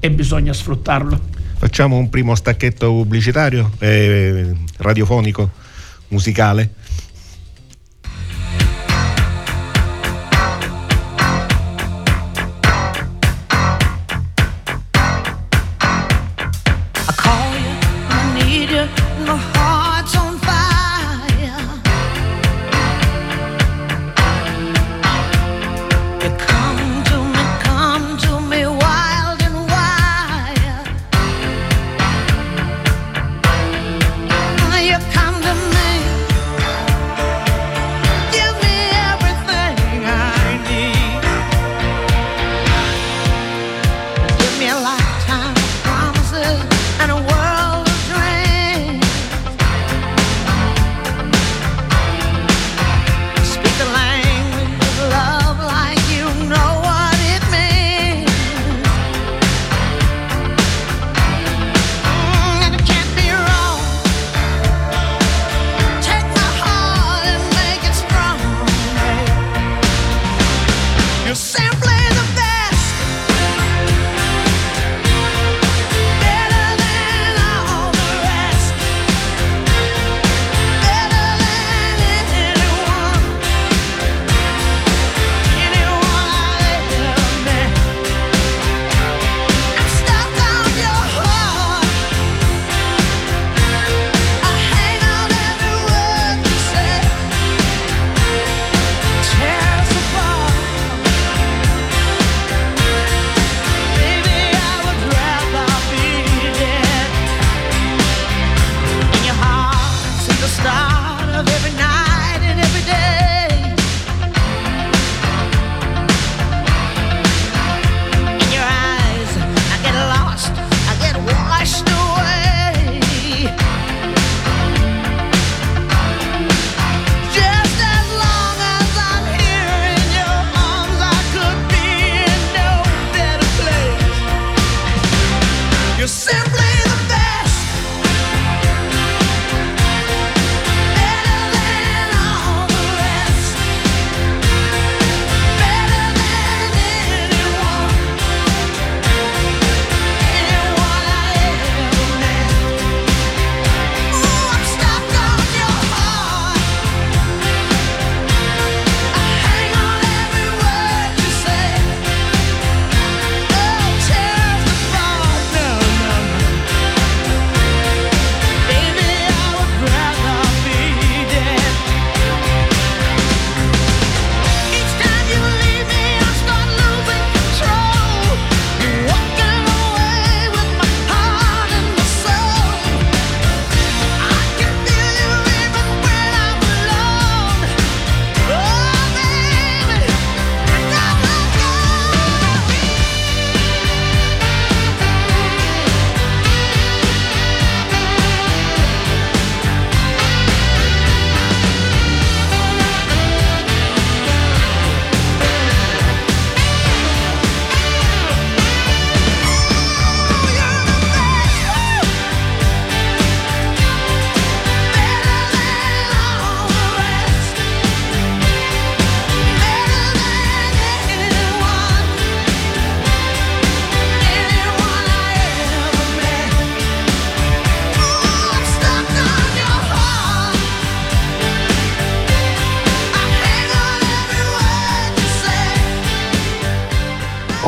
e 0.00 0.10
bisogna 0.10 0.52
sfruttarlo. 0.52 1.40
Facciamo 1.62 1.96
un 1.96 2.10
primo 2.10 2.34
stacchetto 2.34 2.88
pubblicitario, 2.88 3.70
eh, 3.78 4.52
radiofonico, 4.78 5.48
musicale. 6.08 6.70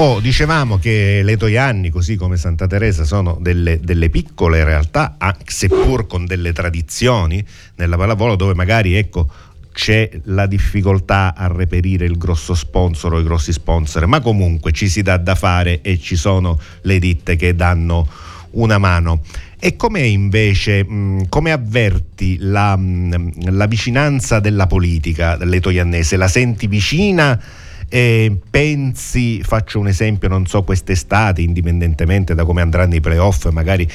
Oh, 0.06 0.20
dicevamo 0.20 0.76
che 0.76 1.23
le 1.25 1.38
Toianni, 1.38 1.88
così 1.88 2.16
come 2.16 2.37
Santa 2.37 2.66
Teresa, 2.66 3.04
sono 3.04 3.38
delle, 3.40 3.80
delle 3.80 4.11
piccole 4.11 4.62
realtà, 4.62 5.16
seppur 5.46 6.06
con 6.06 6.26
delle 6.26 6.52
tradizioni 6.52 7.42
nella 7.76 7.96
pallavolo, 7.96 8.37
dove 8.37 8.52
magari 8.52 8.96
ecco, 8.96 9.30
c'è 9.73 10.11
la 10.25 10.44
difficoltà 10.44 11.34
a 11.34 11.46
reperire 11.46 12.04
il 12.04 12.18
grosso 12.18 12.54
sponsor 12.54 13.14
o 13.14 13.18
i 13.18 13.25
grossi 13.25 13.50
sponsor, 13.50 14.04
ma 14.04 14.20
comunque 14.20 14.73
ci 14.73 14.90
si 14.90 15.00
dà 15.00 15.16
da 15.16 15.34
fare 15.34 15.80
e 15.80 15.99
ci 15.99 16.16
sono 16.16 16.61
le 16.82 16.99
ditte 16.99 17.37
che 17.37 17.54
danno 17.54 18.06
una 18.50 18.76
mano. 18.76 19.23
E 19.58 19.75
com'è 19.76 20.02
invece, 20.02 20.84
mh, 20.84 21.30
come 21.30 21.50
avverti 21.50 22.36
la, 22.40 22.76
mh, 22.76 23.52
la, 23.52 23.64
vicinanza 23.64 24.38
della 24.38 24.67
politica 24.67 25.43
letoiannese? 25.43 26.19
La 26.19 26.28
senti 26.28 26.67
vicina? 26.67 27.40
E 27.95 28.41
pensi, 28.50 29.41
faccio 29.45 29.78
un 29.78 29.87
esempio, 29.87 30.28
non 30.28 30.47
so, 30.47 30.65
quest'estate, 30.65 31.43
indipendentemente 31.43 32.35
da 32.35 32.45
come 32.45 32.61
andranno 32.61 32.97
i 32.97 33.00
playoff, 33.00 33.49
magari 33.50 33.89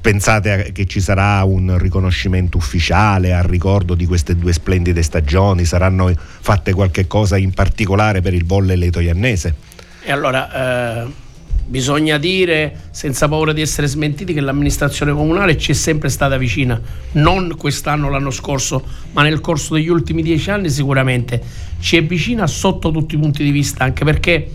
pensate 0.00 0.72
che 0.72 0.84
ci 0.86 1.00
sarà 1.00 1.44
un 1.44 1.78
riconoscimento 1.78 2.56
ufficiale 2.56 3.32
a 3.32 3.40
ricordo 3.42 3.94
di 3.94 4.04
queste 4.04 4.34
due 4.34 4.52
splendide 4.52 5.00
stagioni? 5.04 5.64
Saranno 5.64 6.12
fatte 6.16 6.72
qualche 6.72 7.06
cosa 7.06 7.36
in 7.36 7.52
particolare 7.52 8.20
per 8.20 8.34
il 8.34 8.44
volley 8.44 8.76
letoiannese? 8.76 9.54
E 10.02 10.10
allora... 10.10 11.04
Eh 11.04 11.28
bisogna 11.70 12.18
dire 12.18 12.88
senza 12.90 13.28
paura 13.28 13.52
di 13.52 13.60
essere 13.60 13.86
smentiti 13.86 14.34
che 14.34 14.40
l'amministrazione 14.40 15.12
comunale 15.12 15.56
ci 15.56 15.70
è 15.70 15.74
sempre 15.74 16.08
stata 16.08 16.36
vicina, 16.36 16.78
non 17.12 17.54
quest'anno, 17.56 18.10
l'anno 18.10 18.32
scorso, 18.32 18.84
ma 19.12 19.22
nel 19.22 19.40
corso 19.40 19.74
degli 19.74 19.88
ultimi 19.88 20.22
dieci 20.22 20.50
anni 20.50 20.68
sicuramente. 20.68 21.40
Ci 21.78 21.96
è 21.96 22.04
vicina 22.04 22.48
sotto 22.48 22.90
tutti 22.90 23.14
i 23.14 23.18
punti 23.18 23.44
di 23.44 23.52
vista, 23.52 23.84
anche 23.84 24.04
perché 24.04 24.50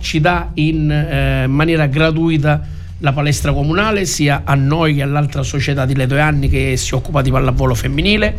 ci 0.00 0.20
dà 0.20 0.50
in 0.54 0.90
eh, 0.90 1.46
maniera 1.46 1.86
gratuita 1.86 2.60
la 2.98 3.12
palestra 3.12 3.54
comunale 3.54 4.04
sia 4.04 4.42
a 4.44 4.54
noi 4.54 4.96
che 4.96 5.02
all'altra 5.02 5.42
società 5.42 5.86
di 5.86 5.94
Leto 5.94 6.18
Anni 6.18 6.50
che 6.50 6.76
si 6.76 6.94
occupa 6.94 7.22
di 7.22 7.30
pallavolo 7.30 7.74
femminile, 7.74 8.36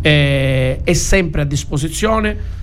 eh, 0.00 0.80
è 0.82 0.92
sempre 0.94 1.42
a 1.42 1.44
disposizione 1.44 2.62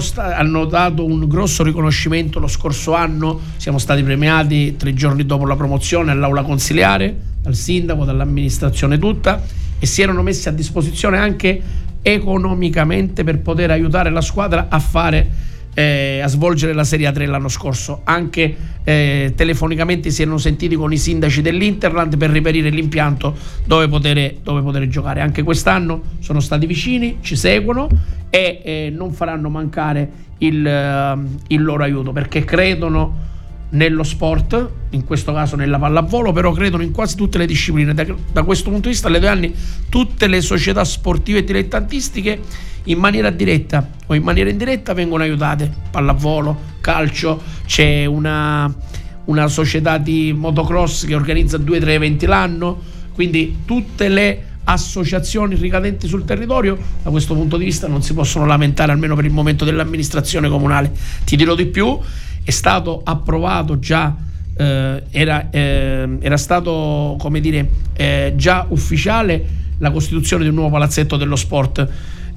sta- 0.00 0.36
hanno 0.36 0.64
dato 0.64 1.04
un 1.04 1.26
grosso 1.26 1.62
riconoscimento 1.62 2.38
lo 2.38 2.46
scorso 2.46 2.94
anno, 2.94 3.40
siamo 3.56 3.78
stati 3.78 4.02
premiati 4.02 4.76
tre 4.76 4.94
giorni 4.94 5.24
dopo 5.24 5.46
la 5.46 5.56
promozione 5.56 6.10
all'aula 6.10 6.42
consiliare, 6.42 7.14
dal 7.40 7.54
sindaco, 7.54 8.04
dall'amministrazione 8.04 8.98
tutta 8.98 9.42
e 9.78 9.86
si 9.86 10.02
erano 10.02 10.22
messi 10.22 10.48
a 10.48 10.52
disposizione 10.52 11.18
anche 11.18 11.60
economicamente 12.02 13.24
per 13.24 13.40
poter 13.40 13.70
aiutare 13.70 14.10
la 14.10 14.20
squadra 14.20 14.66
a 14.68 14.78
fare 14.78 15.41
eh, 15.74 16.20
a 16.22 16.28
svolgere 16.28 16.72
la 16.72 16.84
Serie 16.84 17.10
A3 17.10 17.26
l'anno 17.28 17.48
scorso. 17.48 18.00
Anche 18.04 18.56
eh, 18.84 19.32
telefonicamente 19.34 20.10
si 20.10 20.22
erano 20.22 20.38
sentiti 20.38 20.74
con 20.74 20.92
i 20.92 20.98
sindaci 20.98 21.42
dell'Interland 21.42 22.16
per 22.16 22.30
riperire 22.30 22.70
l'impianto 22.70 23.34
dove 23.64 23.88
poter, 23.88 24.36
dove 24.42 24.60
poter 24.60 24.88
giocare. 24.88 25.20
Anche 25.20 25.42
quest'anno 25.42 26.02
sono 26.18 26.40
stati 26.40 26.66
vicini, 26.66 27.18
ci 27.20 27.36
seguono 27.36 27.88
e 28.30 28.60
eh, 28.64 28.92
non 28.94 29.12
faranno 29.12 29.48
mancare 29.48 30.30
il, 30.38 30.64
uh, 30.64 31.38
il 31.48 31.62
loro 31.62 31.84
aiuto 31.84 32.12
perché 32.12 32.44
credono 32.44 33.30
nello 33.70 34.02
sport, 34.02 34.68
in 34.90 35.04
questo 35.04 35.32
caso 35.32 35.56
nella 35.56 35.78
pallavolo, 35.78 36.32
però 36.32 36.52
credono 36.52 36.82
in 36.82 36.92
quasi 36.92 37.16
tutte 37.16 37.38
le 37.38 37.46
discipline. 37.46 37.94
Da, 37.94 38.04
da 38.32 38.42
questo 38.42 38.64
punto 38.64 38.88
di 38.88 38.90
vista, 38.90 39.08
alle 39.08 39.18
due 39.18 39.28
anni, 39.28 39.54
tutte 39.88 40.26
le 40.26 40.40
società 40.40 40.84
sportive 40.84 41.38
e 41.38 41.44
dilettantistiche 41.44 42.40
in 42.84 42.98
maniera 42.98 43.30
diretta 43.30 43.88
o 44.06 44.14
in 44.14 44.22
maniera 44.22 44.50
indiretta 44.50 44.92
vengono 44.94 45.22
aiutate. 45.22 45.70
Pallavolo, 45.90 46.58
calcio, 46.80 47.40
c'è 47.66 48.04
una, 48.04 48.72
una 49.26 49.48
società 49.48 49.98
di 49.98 50.32
motocross 50.36 51.06
che 51.06 51.14
organizza 51.14 51.58
due 51.58 51.78
o 51.78 51.80
tre 51.80 51.94
eventi 51.94 52.26
l'anno, 52.26 52.80
quindi 53.14 53.58
tutte 53.64 54.08
le 54.08 54.46
associazioni 54.64 55.56
ricadenti 55.56 56.06
sul 56.06 56.24
territorio, 56.24 56.78
da 57.02 57.10
questo 57.10 57.34
punto 57.34 57.56
di 57.56 57.64
vista 57.64 57.88
non 57.88 58.02
si 58.02 58.14
possono 58.14 58.46
lamentare 58.46 58.92
almeno 58.92 59.16
per 59.16 59.24
il 59.24 59.32
momento 59.32 59.64
dell'amministrazione 59.64 60.48
comunale. 60.48 60.92
Ti 61.24 61.36
dirò 61.36 61.54
di 61.54 61.66
più, 61.66 61.98
è 62.44 62.50
stato 62.50 63.02
approvato 63.04 63.78
già 63.78 64.14
eh, 64.54 65.02
era, 65.10 65.50
eh, 65.50 66.18
era, 66.20 66.36
stato 66.36 67.16
come 67.18 67.40
dire 67.40 67.68
eh, 67.94 68.34
già 68.36 68.66
ufficiale 68.68 69.60
la 69.78 69.90
costituzione 69.90 70.42
di 70.42 70.50
un 70.50 70.56
nuovo 70.56 70.70
palazzetto 70.70 71.16
dello 71.16 71.36
sport 71.36 71.88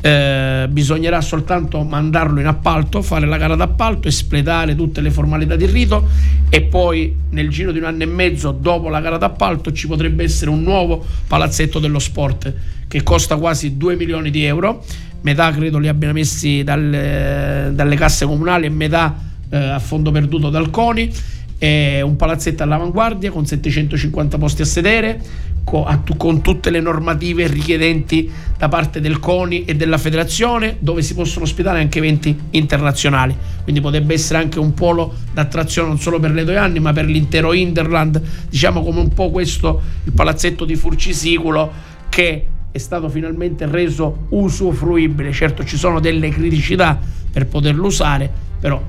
eh, 0.05 0.67
bisognerà 0.69 1.19
soltanto 1.19 1.81
mandarlo 1.81 2.39
in 2.39 2.45
appalto, 2.45 3.01
fare 3.01 3.25
la 3.25 3.37
gara 3.37 3.55
d'appalto, 3.55 4.07
espletare 4.07 4.75
tutte 4.75 5.01
le 5.01 5.09
formalità 5.09 5.55
di 5.55 5.65
rito 5.65 6.07
e 6.47 6.61
poi 6.61 7.15
nel 7.31 7.49
giro 7.49 7.71
di 7.71 7.79
un 7.79 7.85
anno 7.85 8.03
e 8.03 8.05
mezzo 8.05 8.51
dopo 8.51 8.89
la 8.89 9.01
gara 9.01 9.17
d'appalto 9.17 9.71
ci 9.71 9.87
potrebbe 9.87 10.23
essere 10.23 10.51
un 10.51 10.61
nuovo 10.61 11.03
palazzetto 11.25 11.79
dello 11.79 11.97
sport 11.97 12.53
che 12.87 13.01
costa 13.01 13.37
quasi 13.37 13.77
2 13.77 13.95
milioni 13.95 14.29
di 14.29 14.43
euro, 14.43 14.85
metà 15.21 15.49
credo 15.51 15.79
li 15.79 15.87
abbiano 15.87 16.13
messi 16.13 16.61
dalle, 16.61 17.71
dalle 17.73 17.95
casse 17.95 18.27
comunali 18.27 18.67
e 18.67 18.69
metà 18.69 19.17
eh, 19.49 19.57
a 19.57 19.79
fondo 19.79 20.11
perduto 20.11 20.51
dal 20.51 20.69
CONI. 20.69 21.11
È 21.57 22.01
un 22.01 22.15
palazzetto 22.17 22.63
all'avanguardia 22.63 23.31
con 23.31 23.45
750 23.45 24.37
posti 24.37 24.61
a 24.61 24.65
sedere, 24.65 25.21
con 25.65 26.41
tutte 26.41 26.69
le 26.69 26.79
normative 26.79 27.47
richiedenti 27.47 28.31
da 28.57 28.67
parte 28.69 29.01
del 29.01 29.19
CONI 29.19 29.65
e 29.65 29.75
della 29.75 29.97
federazione 29.97 30.77
dove 30.79 31.01
si 31.01 31.15
possono 31.15 31.43
ospitare 31.43 31.79
anche 31.79 31.97
eventi 31.97 32.37
internazionali. 32.51 33.35
Quindi 33.63 33.81
potrebbe 33.81 34.13
essere 34.13 34.39
anche 34.39 34.59
un 34.59 34.73
polo 34.73 35.13
d'attrazione 35.33 35.87
non 35.87 35.99
solo 35.99 36.19
per 36.19 36.31
le 36.31 36.43
due 36.43 36.57
anni 36.57 36.79
ma 36.79 36.93
per 36.93 37.05
l'intero 37.05 37.51
Interland 37.51 38.21
diciamo 38.49 38.83
come 38.83 38.99
un 38.99 39.09
po' 39.09 39.31
questo 39.31 39.81
il 40.03 40.11
palazzetto 40.11 40.65
di 40.65 40.75
Furcisiculo 40.75 41.71
che 42.09 42.45
è 42.71 42.77
stato 42.77 43.09
finalmente 43.09 43.65
reso 43.65 44.27
usufruibile. 44.29 45.31
Certo 45.31 45.65
ci 45.65 45.77
sono 45.77 45.99
delle 45.99 46.29
criticità 46.29 46.99
per 47.31 47.47
poterlo 47.47 47.87
usare 47.87 48.29
però 48.59 48.81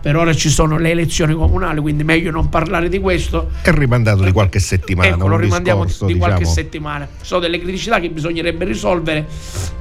per 0.00 0.16
ora 0.16 0.32
ci 0.34 0.48
sono 0.48 0.78
le 0.78 0.90
elezioni 0.90 1.34
comunali, 1.34 1.80
quindi 1.80 2.04
meglio 2.04 2.30
non 2.30 2.48
parlare 2.48 2.88
di 2.88 2.98
questo. 2.98 3.50
È 3.62 3.70
rimandato 3.72 4.22
di 4.22 4.32
qualche 4.32 4.58
settimana. 4.58 5.08
Ecco, 5.08 5.26
lo 5.26 5.36
rimandiamo 5.36 5.84
discorso, 5.84 6.06
di, 6.06 6.12
di 6.12 6.18
qualche 6.18 6.38
diciamo. 6.38 6.54
settimana. 6.54 7.08
Sono 7.20 7.40
delle 7.40 7.60
criticità 7.60 8.00
che 8.00 8.10
bisognerebbe 8.10 8.64
risolvere, 8.64 9.26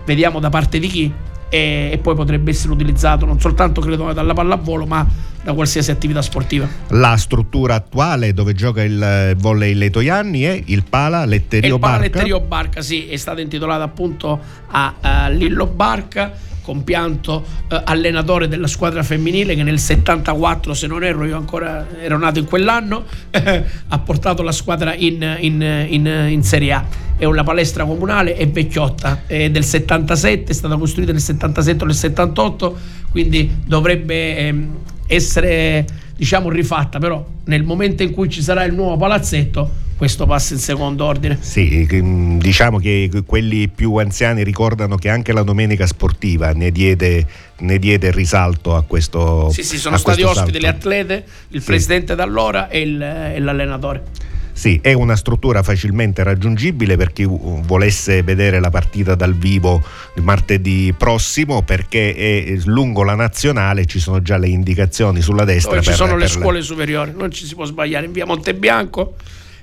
vediamo 0.06 0.39
da 0.39 0.49
parte 0.49 0.80
di 0.80 0.88
chi, 0.88 1.13
e, 1.49 1.89
e 1.93 1.97
poi 1.99 2.15
potrebbe 2.15 2.51
essere 2.51 2.73
utilizzato 2.73 3.25
non 3.25 3.39
soltanto 3.39 3.82
credo 3.82 4.12
dalla 4.13 4.34
pallavolo, 4.34 4.86
ma 4.86 5.08
da 5.43 5.54
qualsiasi 5.54 5.91
attività 5.91 6.23
sportiva. 6.23 6.67
La 6.88 7.15
struttura 7.17 7.75
attuale 7.75 8.34
dove 8.34 8.54
gioca 8.54 8.82
il 8.82 9.36
volley 9.38 9.75
Letoianni 9.75 10.41
è 10.41 10.60
il 10.65 10.84
Pala 10.89 11.23
Letterio 11.23 11.78
Barca. 11.78 12.06
Il 12.06 12.10
Pala 12.10 12.23
Letterio 12.23 12.39
Barca, 12.41 12.82
sì, 12.82 13.08
è 13.08 13.15
stata 13.15 13.41
intitolata 13.41 13.84
appunto 13.84 14.39
a, 14.67 14.95
a 14.99 15.30
Lillo 15.30 15.67
Barca 15.67 16.54
compianto 16.65 17.45
eh, 17.69 17.80
allenatore 17.86 18.47
della 18.47 18.65
squadra 18.65 19.04
femminile 19.04 19.54
che 19.54 19.62
nel 19.62 19.80
74, 19.80 20.73
se 20.73 20.88
non 20.88 21.04
erro, 21.04 21.25
io 21.25 21.38
ancora 21.38 21.86
ero 22.01 22.17
nato 22.17 22.39
in 22.39 22.45
quell'anno, 22.45 23.06
eh, 23.30 23.63
ha 23.88 23.99
portato 23.99 24.41
la 24.41 24.51
squadra 24.51 24.95
in, 24.95 25.38
in, 25.39 25.86
in, 25.89 26.28
in, 26.30 26.43
Serie 26.43 26.73
A. 26.73 26.86
È 27.15 27.23
una 27.25 27.43
palestra 27.43 27.86
comunale, 27.86 28.36
è 28.36 28.47
vecchiotta, 28.49 29.21
è 29.28 29.49
del 29.51 29.63
77, 29.63 30.51
è 30.51 30.54
stata 30.56 30.75
costruita 30.75 31.12
nel 31.12 31.21
77 31.21 31.84
o 31.84 31.86
nel 31.86 31.95
78, 31.95 32.78
quindi 33.12 33.58
dovrebbe 33.63 34.38
eh, 34.38 34.67
essere 35.06 35.86
diciamo 36.15 36.49
rifatta, 36.49 36.97
però 36.97 37.23
nel 37.45 37.63
momento 37.63 38.01
in 38.01 38.12
cui 38.12 38.28
ci 38.28 38.41
sarà 38.41 38.63
il 38.63 38.73
nuovo 38.73 38.97
palazzetto 38.97 39.84
questo 39.97 40.25
passa 40.25 40.53
in 40.53 40.60
secondo 40.60 41.05
ordine. 41.05 41.38
Sì, 41.39 41.88
mm, 41.91 42.38
diciamo 42.39 42.79
che 42.79 43.10
quelli 43.25 43.67
più 43.67 43.95
anziani 43.95 44.43
ricordano 44.43 44.97
che 44.97 45.10
anche 45.10 45.31
la 45.31 45.43
domenica 45.43 45.88
sportiva 45.88 46.51
ne 46.51 46.71
diede, 46.71 47.25
ne 47.60 47.79
diede 47.79 48.12
risalto 48.12 48.75
a 48.75 48.84
questo. 48.84 49.49
Sì, 49.51 49.63
sì, 49.63 49.77
sono 49.77 49.97
stati 49.97 50.21
ospiti 50.21 50.60
le 50.60 50.67
atlete, 50.67 51.25
il 51.49 51.62
sì. 51.62 51.65
presidente 51.65 52.15
d'allora 52.15 52.69
e, 52.69 52.81
il, 52.81 53.01
e 53.01 53.39
l'allenatore. 53.39 54.03
Sì, 54.55 54.79
è 54.81 54.93
una 54.93 55.17
struttura 55.17 55.63
facilmente 55.63 56.23
raggiungibile 56.23 56.95
per 56.95 57.12
chi 57.12 57.25
volesse 57.27 58.23
vedere 58.23 58.62
la 58.62 58.69
partita 58.69 59.13
dal 59.13 59.36
vivo 59.36 59.84
martedì 60.21 60.93
prossimo 60.97 61.62
perché 61.62 62.15
è 62.15 62.58
lungo 62.63 63.03
la 63.03 63.15
nazionale 63.15 63.86
ci 63.86 63.99
sono 63.99 64.21
già 64.21 64.38
le 64.38 64.47
indicazioni 64.47 65.19
sulla 65.19 65.43
destra. 65.43 65.71
Dove 65.71 65.84
ci 65.84 65.91
sono 65.91 66.15
le 66.15 66.27
scuole 66.27 66.60
le... 66.60 66.63
superiori, 66.63 67.12
non 67.13 67.31
ci 67.31 67.45
si 67.45 67.53
può 67.53 67.65
sbagliare. 67.65 68.05
In 68.05 68.13
via 68.13 68.25
Montebianco 68.25 69.15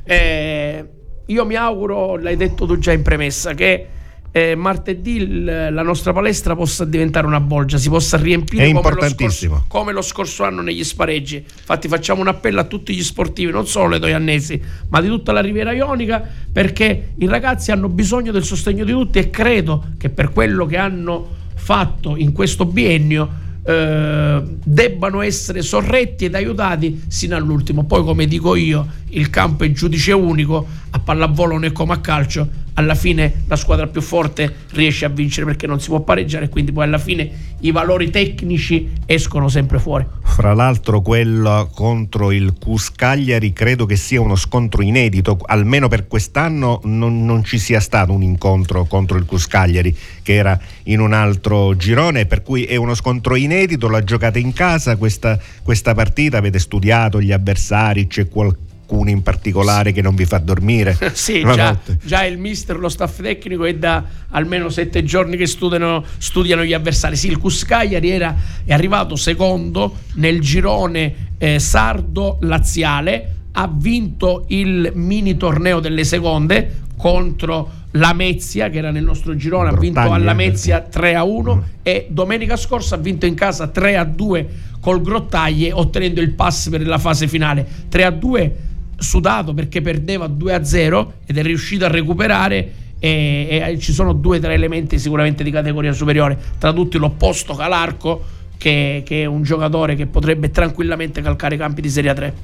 eh, 0.05 0.88
io 1.27 1.45
mi 1.45 1.55
auguro, 1.55 2.17
l'hai 2.17 2.37
detto 2.37 2.67
tu 2.67 2.79
già 2.79 2.93
in 2.93 3.03
premessa, 3.03 3.55
che 3.55 3.87
eh, 4.35 4.55
martedì 4.55 5.45
la 5.45 5.83
nostra 5.83 6.15
palestra 6.15 6.57
possa 6.57 6.87
diventare 6.87 7.27
una 7.27 7.41
bolgia, 7.41 7.77
si 7.77 7.91
possa 7.91 8.17
riempire 8.17 8.73
come 8.73 8.91
lo, 8.91 9.09
scorso, 9.09 9.65
come, 9.69 9.93
lo 9.93 10.03
scorso, 10.03 10.45
anno 10.45 10.62
negli 10.62 10.83
spareggi. 10.83 11.37
Infatti 11.37 11.87
facciamo 11.87 12.23
un 12.23 12.29
appello 12.29 12.61
a 12.61 12.65
tutti 12.65 12.95
gli 12.95 13.03
sportivi, 13.03 13.53
non 13.53 13.67
solo 13.67 13.88
le 13.88 13.99
toiannesi, 13.99 14.61
ma 14.88 15.03
di 15.03 15.09
tutta 15.09 15.33
la 15.33 15.41
Riviera 15.41 15.73
Ionica, 15.73 16.27
perché 16.51 17.12
i 17.19 17.27
ragazzi 17.27 17.73
hanno 17.73 17.88
bisogno 17.91 18.33
del 18.33 18.45
sostegno 18.45 18.85
di 18.85 18.93
tutti 18.93 19.19
e 19.19 19.29
credo 19.29 19.85
che 19.99 20.09
per 20.09 20.33
quello 20.33 20.65
che 20.65 20.79
hanno 20.79 21.41
fatto 21.55 22.17
in 22.17 22.33
questo 22.33 22.65
biennio 22.65 23.41
eh, 23.64 24.42
debbano 24.64 25.20
essere 25.20 25.62
sorretti 25.62 26.25
ed 26.25 26.35
aiutati 26.35 27.05
sino 27.09 27.37
all'ultimo. 27.37 27.85
Poi, 27.85 28.03
come 28.03 28.27
dico 28.27 28.57
io, 28.57 28.87
il 29.11 29.31
campo 29.31 29.64
è 29.64 29.72
giudice 29.72 30.12
unico, 30.12 30.66
a 30.90 30.98
pallavolo 30.98 31.53
non 31.53 31.64
è 31.64 31.72
come 31.72 31.92
a 31.92 32.01
calcio, 32.01 32.48
alla 32.75 32.95
fine 32.95 33.43
la 33.47 33.57
squadra 33.57 33.87
più 33.87 34.01
forte 34.01 34.55
riesce 34.71 35.05
a 35.05 35.09
vincere 35.09 35.47
perché 35.47 35.67
non 35.67 35.81
si 35.81 35.89
può 35.89 36.01
pareggiare, 36.01 36.49
quindi 36.49 36.73
poi 36.73 36.85
alla 36.85 36.99
fine 36.99 37.31
i 37.61 37.71
valori 37.71 38.11
tecnici 38.11 38.91
escono 39.07 39.49
sempre 39.49 39.79
fuori. 39.79 40.07
Fra 40.23 40.55
l'altro 40.55 41.01
quello 41.03 41.71
contro 41.75 42.33
il 42.33 42.55
Cus 42.59 42.91
Cagliari 42.93 43.53
credo 43.53 43.87
che 43.87 43.97
sia 43.97 44.21
uno 44.21 44.37
scontro 44.37 44.83
inedito, 44.83 45.39
almeno 45.45 45.89
per 45.89 46.07
quest'anno 46.09 46.81
non, 46.85 47.25
non 47.25 47.45
ci 47.45 47.59
sia 47.59 47.81
stato 47.81 48.13
un 48.13 48.23
incontro 48.23 48.85
contro 48.85 49.19
il 49.19 49.25
Cus 49.25 49.47
Cagliari 49.47 49.97
che 50.23 50.35
era 50.35 50.59
in 50.85 51.01
un 51.01 51.13
altro 51.13 51.77
girone, 51.77 52.27
per 52.27 52.43
cui 52.43 52.65
è 52.65 52.77
uno 52.77 52.95
scontro 52.95 53.37
inedito, 53.37 53.89
la 53.89 54.03
giocate 54.03 54.39
in 54.39 54.53
casa 54.53 54.97
questa, 54.97 55.39
questa 55.63 55.95
partita, 55.95 56.39
avete 56.39 56.59
studiato 56.59 57.21
gli 57.21 57.33
avversari, 57.33 58.07
c'è 58.07 58.29
qualcosa 58.29 58.71
qualcuno 58.92 59.11
in 59.11 59.23
particolare 59.23 59.92
che 59.92 60.03
non 60.03 60.14
vi 60.14 60.27
fa 60.27 60.38
dormire? 60.38 60.97
sì, 61.14 61.40
già, 61.40 61.79
già, 62.03 62.25
il 62.25 62.38
mister, 62.38 62.79
lo 62.79 62.88
staff 62.88 63.23
tecnico 63.23 63.64
è 63.64 63.75
da 63.75 64.05
almeno 64.31 64.68
sette 64.68 65.03
giorni 65.05 65.37
che 65.37 65.47
studiano, 65.47 66.05
studiano 66.18 66.64
gli 66.64 66.73
avversari. 66.73 67.16
Sì, 67.16 67.29
il 67.29 67.38
Cuscagliari 67.38 68.11
era, 68.11 68.35
è 68.64 68.73
arrivato 68.73 69.16
secondo 69.16 69.97
nel 70.14 70.40
girone 70.40 71.31
eh, 71.38 71.59
sardo-laziale, 71.59 73.35
ha 73.53 73.71
vinto 73.73 74.45
il 74.49 74.92
mini 74.95 75.37
torneo 75.37 75.81
delle 75.81 76.05
seconde 76.05 76.81
contro 76.97 77.81
la 77.97 78.12
Mezia 78.14 78.71
che 78.71 78.79
era 78.79 78.90
nel 78.90 79.03
nostro 79.03 79.35
girone 79.37 79.68
ha 79.68 79.77
vinto 79.77 80.01
alla 80.01 80.33
Mezia 80.33 80.81
3 80.81 81.14
a 81.14 81.25
1 81.25 81.55
mm. 81.55 81.61
e 81.83 82.07
domenica 82.09 82.57
scorsa 82.57 82.95
ha 82.95 82.99
vinto 82.99 83.27
in 83.27 83.35
casa 83.35 83.66
3 83.66 83.97
a 83.97 84.05
2 84.05 84.49
col 84.81 85.03
Grottaglie 85.03 85.73
ottenendo 85.73 86.21
il 86.21 86.31
pass 86.31 86.71
per 86.71 86.87
la 86.87 86.99
fase 86.99 87.29
finale 87.29 87.66
3 87.88 88.05
a 88.05 88.11
2 88.11 88.57
sudato 89.03 89.55
perché 89.55 89.81
perdeva 89.81 90.27
2-0 90.27 91.07
ed 91.27 91.38
è 91.38 91.43
riuscito 91.43 91.85
a 91.85 91.88
recuperare 91.88 92.73
e, 92.99 93.49
e 93.51 93.79
ci 93.79 93.93
sono 93.93 94.12
due 94.12 94.38
o 94.38 94.41
tre 94.41 94.55
elementi 94.55 94.99
sicuramente 94.99 95.43
di 95.43 95.51
categoria 95.51 95.93
superiore, 95.93 96.38
tra 96.59 96.73
tutti 96.73 96.99
l'opposto 96.99 97.55
Calarco 97.55 98.25
che, 98.57 99.03
che 99.05 99.23
è 99.23 99.25
un 99.25 99.43
giocatore 99.43 99.97
che 99.97 100.07
potrebbe 100.07 100.51
tranquillamente 100.51 101.21
calcare 101.21 101.57
i 101.57 101.59
campi 101.59 101.81
di 101.81 101.91
Serie 101.91 102.15
3. 102.15 102.35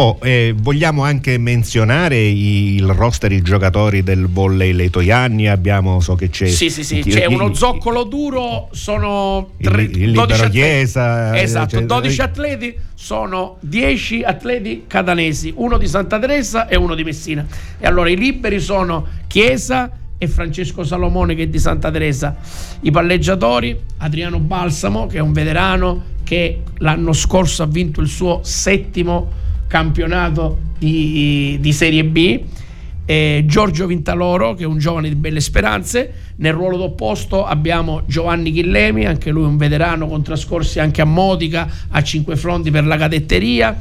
Oh, 0.00 0.16
eh, 0.22 0.54
vogliamo 0.56 1.02
anche 1.02 1.38
menzionare 1.38 2.24
il 2.24 2.86
roster, 2.86 3.32
i 3.32 3.42
giocatori 3.42 4.04
del 4.04 4.28
volley 4.28 4.72
Letoianni. 4.72 5.48
Abbiamo, 5.48 5.98
so 5.98 6.14
che 6.14 6.30
c'è. 6.30 6.46
Sì, 6.46 6.70
sì, 6.70 6.84
sì. 6.84 7.00
C'è 7.00 7.26
uno 7.26 7.52
zoccolo 7.52 8.04
duro. 8.04 8.68
Sono 8.70 9.50
tre, 9.60 9.82
il, 9.82 10.02
il 10.02 10.12
12 10.12 10.32
atleti. 10.34 10.56
Chiesa, 10.56 11.40
esatto, 11.40 11.70
cioè, 11.70 11.84
12 11.84 12.20
atleti. 12.20 12.76
Sono 12.94 13.56
10 13.58 14.22
atleti 14.22 14.84
catanesi, 14.86 15.52
uno 15.56 15.76
di 15.78 15.88
Santa 15.88 16.20
Teresa 16.20 16.68
e 16.68 16.76
uno 16.76 16.94
di 16.94 17.02
Messina. 17.02 17.44
E 17.76 17.84
allora 17.84 18.08
i 18.08 18.16
liberi 18.16 18.60
sono 18.60 19.04
Chiesa 19.26 19.90
e 20.16 20.28
Francesco 20.28 20.84
Salomone 20.84 21.34
che 21.34 21.42
è 21.42 21.48
di 21.48 21.58
Santa 21.58 21.90
Teresa. 21.90 22.36
I 22.82 22.92
palleggiatori, 22.92 23.76
Adriano 23.96 24.38
Balsamo, 24.38 25.08
che 25.08 25.16
è 25.16 25.20
un 25.20 25.32
veterano 25.32 26.04
che 26.22 26.62
l'anno 26.76 27.12
scorso 27.12 27.64
ha 27.64 27.66
vinto 27.66 28.00
il 28.00 28.08
suo 28.08 28.42
settimo 28.44 29.46
campionato 29.68 30.58
di, 30.78 31.58
di 31.60 31.72
Serie 31.72 32.04
B. 32.04 32.40
Eh, 33.04 33.44
Giorgio 33.46 33.86
Vintaloro, 33.86 34.54
che 34.54 34.64
è 34.64 34.66
un 34.66 34.78
giovane 34.78 35.08
di 35.08 35.14
belle 35.14 35.40
speranze. 35.40 36.12
Nel 36.36 36.52
ruolo 36.52 36.76
d'opposto 36.76 37.44
abbiamo 37.44 38.02
Giovanni 38.06 38.50
Chillemi, 38.50 39.06
anche 39.06 39.30
lui 39.30 39.44
un 39.44 39.56
veterano 39.56 40.08
con 40.08 40.22
trascorsi 40.22 40.78
anche 40.80 41.00
a 41.00 41.06
Modica, 41.06 41.68
a 41.88 42.02
Cinque 42.02 42.36
Fronti 42.36 42.70
per 42.70 42.84
la 42.84 42.96
cadetteria. 42.96 43.80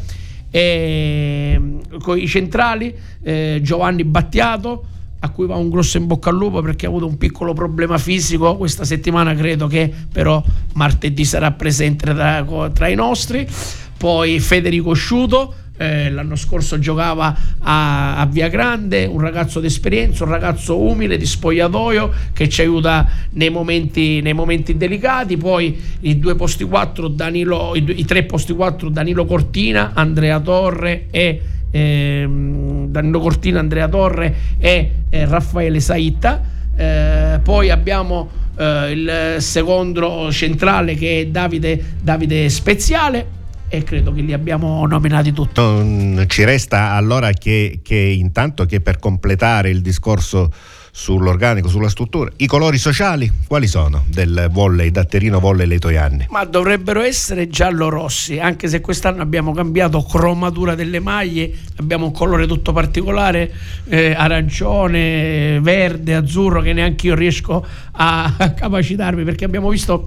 E, 0.50 1.62
con 2.02 2.18
i 2.18 2.28
centrali 2.28 2.94
eh, 3.22 3.60
Giovanni 3.62 4.06
Battiato, 4.06 4.86
a 5.20 5.30
cui 5.30 5.46
va 5.46 5.56
un 5.56 5.70
grosso 5.70 5.98
in 5.98 6.08
bocca 6.08 6.30
al 6.30 6.38
lupo 6.38 6.62
perché 6.62 6.86
ha 6.86 6.90
avuto 6.90 7.08
un 7.08 7.18
piccolo 7.18 7.54
problema 7.54 7.98
fisico 7.98 8.56
questa 8.56 8.86
settimana, 8.86 9.34
credo 9.34 9.68
che 9.68 9.92
però 10.12 10.42
martedì 10.76 11.26
sarà 11.26 11.52
presente 11.52 12.14
tra, 12.14 12.46
tra 12.72 12.88
i 12.88 12.96
nostri. 12.96 13.46
Poi 13.98 14.40
Federico 14.40 14.94
Sciuto 14.94 15.54
eh, 15.78 16.10
l'anno 16.10 16.36
scorso 16.36 16.80
giocava 16.80 17.36
a, 17.60 18.18
a, 18.18 18.26
Via 18.26 18.48
Grande, 18.50 19.06
un 19.06 19.20
ragazzo 19.20 19.60
d'esperienza, 19.60 20.24
un 20.24 20.32
ragazzo 20.32 20.80
umile, 20.80 21.18
di 21.18 21.26
spogliatoio 21.26 22.12
che 22.34 22.50
ci 22.50 22.62
aiuta 22.62 23.08
nei 23.32 23.50
momenti, 23.50 24.22
nei 24.22 24.34
momenti 24.34 24.76
delicati. 24.76 25.38
Poi 25.38 25.80
i 26.02 26.16
posti 26.36 26.64
4, 26.64 27.08
Danilo, 27.08 27.76
i, 27.76 27.84
i, 28.00 28.06
tre 28.06 28.24
posti 28.24 28.54
4, 28.54 28.90
Danilo 28.90 29.26
Cortina, 29.26 29.92
Andrea 29.94 30.40
Torre 30.40 31.08
e 31.12 31.42
eh, 31.70 32.28
Danilo 32.28 33.20
Cortina, 33.20 33.60
Andrea 33.60 33.88
Torre 33.88 34.36
e 34.58 34.92
eh, 35.10 35.26
Raffaele 35.26 35.80
Saitta. 35.80 36.56
Eh, 36.76 37.40
poi 37.44 37.70
abbiamo 37.70 38.30
eh, 38.58 38.92
il 38.92 39.36
secondo 39.40 40.32
centrale 40.32 40.96
che 40.96 41.22
è 41.22 41.28
Davide, 41.28 41.84
Davide 42.02 42.50
Speziale 42.50 43.36
e 43.70 43.84
credo 43.84 44.14
che 44.14 44.22
li 44.22 44.34
abbiamo 44.34 44.86
nominati 44.86 45.34
tutti. 45.34 45.60
Non 45.60 46.26
ci 46.28 46.44
resta 46.44 46.92
allora 46.92 47.32
che, 47.32 47.80
che 47.84 47.96
intanto 47.96 48.66
che 48.66 48.82
per 48.82 49.00
completare 49.00 49.70
il 49.70 49.82
discorso 49.82 50.52
sull'organico, 50.98 51.68
sulla 51.68 51.90
struttura. 51.90 52.32
I 52.38 52.48
colori 52.48 52.80
sociali 52.80 53.32
quali 53.46 53.68
sono 53.68 54.04
del 54.08 54.48
volley, 54.52 54.90
Datterino 54.90 55.40
Volley 55.40 55.68
Letoianni? 55.68 56.26
Ma 56.32 56.44
dovrebbero 56.44 57.04
essere 57.04 57.48
giallo-rossi, 57.48 58.40
anche 58.40 58.68
se 58.68 58.82
quest'anno 58.82 59.22
abbiamo 59.22 59.54
cambiato 59.54 60.02
cromatura 60.02 60.74
delle 60.74 61.00
maglie, 61.00 61.52
abbiamo 61.76 62.08
un 62.08 62.12
colore 62.12 62.48
tutto 62.48 62.74
particolare, 62.74 63.54
eh, 63.90 64.14
arancione, 64.14 65.60
verde, 65.62 66.16
azzurro, 66.16 66.62
che 66.62 66.74
neanche 66.74 67.06
io 67.06 67.16
riesco 67.16 67.64
a 67.92 68.34
capacitarmi 68.58 69.24
perché 69.24 69.46
abbiamo 69.46 69.70
visto 69.70 70.04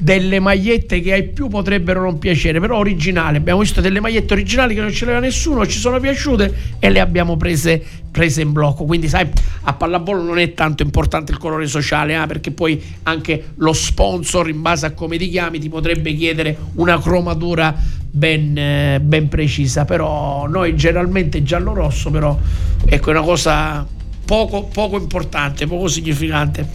delle 0.00 0.38
magliette 0.38 1.00
che 1.00 1.12
ai 1.12 1.28
più 1.28 1.48
potrebbero 1.48 2.00
non 2.00 2.18
piacere, 2.18 2.60
però 2.60 2.78
originali. 2.78 3.36
Abbiamo 3.36 3.60
visto 3.60 3.80
delle 3.80 3.98
magliette 3.98 4.32
originali 4.32 4.74
che 4.74 4.80
non 4.80 4.92
ce 4.92 5.04
l'aveva 5.04 5.24
nessuno, 5.24 5.66
ci 5.66 5.78
sono 5.78 5.98
piaciute 5.98 6.54
e 6.78 6.88
le 6.90 7.00
abbiamo 7.00 7.36
prese, 7.36 7.82
prese 8.10 8.42
in 8.42 8.52
blocco. 8.52 8.84
Quindi, 8.84 9.08
sai, 9.08 9.28
a 9.62 9.72
pallavolo 9.72 10.22
non 10.22 10.38
è 10.38 10.54
tanto 10.54 10.84
importante 10.84 11.32
il 11.32 11.38
colore 11.38 11.66
sociale, 11.66 12.14
eh, 12.14 12.26
perché 12.26 12.52
poi 12.52 12.80
anche 13.02 13.50
lo 13.56 13.72
sponsor, 13.72 14.48
in 14.48 14.62
base 14.62 14.86
a 14.86 14.92
come 14.92 15.18
ti 15.18 15.28
chiami, 15.28 15.58
ti 15.58 15.68
potrebbe 15.68 16.14
chiedere 16.14 16.56
una 16.74 17.00
cromatura 17.00 17.74
ben, 18.08 18.56
eh, 18.56 19.00
ben 19.02 19.28
precisa. 19.28 19.84
Però 19.84 20.46
noi 20.46 20.76
generalmente 20.76 21.42
giallo-rosso, 21.42 22.10
però 22.10 22.38
ecco, 22.86 23.08
è 23.08 23.10
una 23.10 23.22
cosa 23.22 23.84
poco, 24.24 24.64
poco 24.64 24.96
importante, 24.96 25.66
poco 25.66 25.88
significante. 25.88 26.68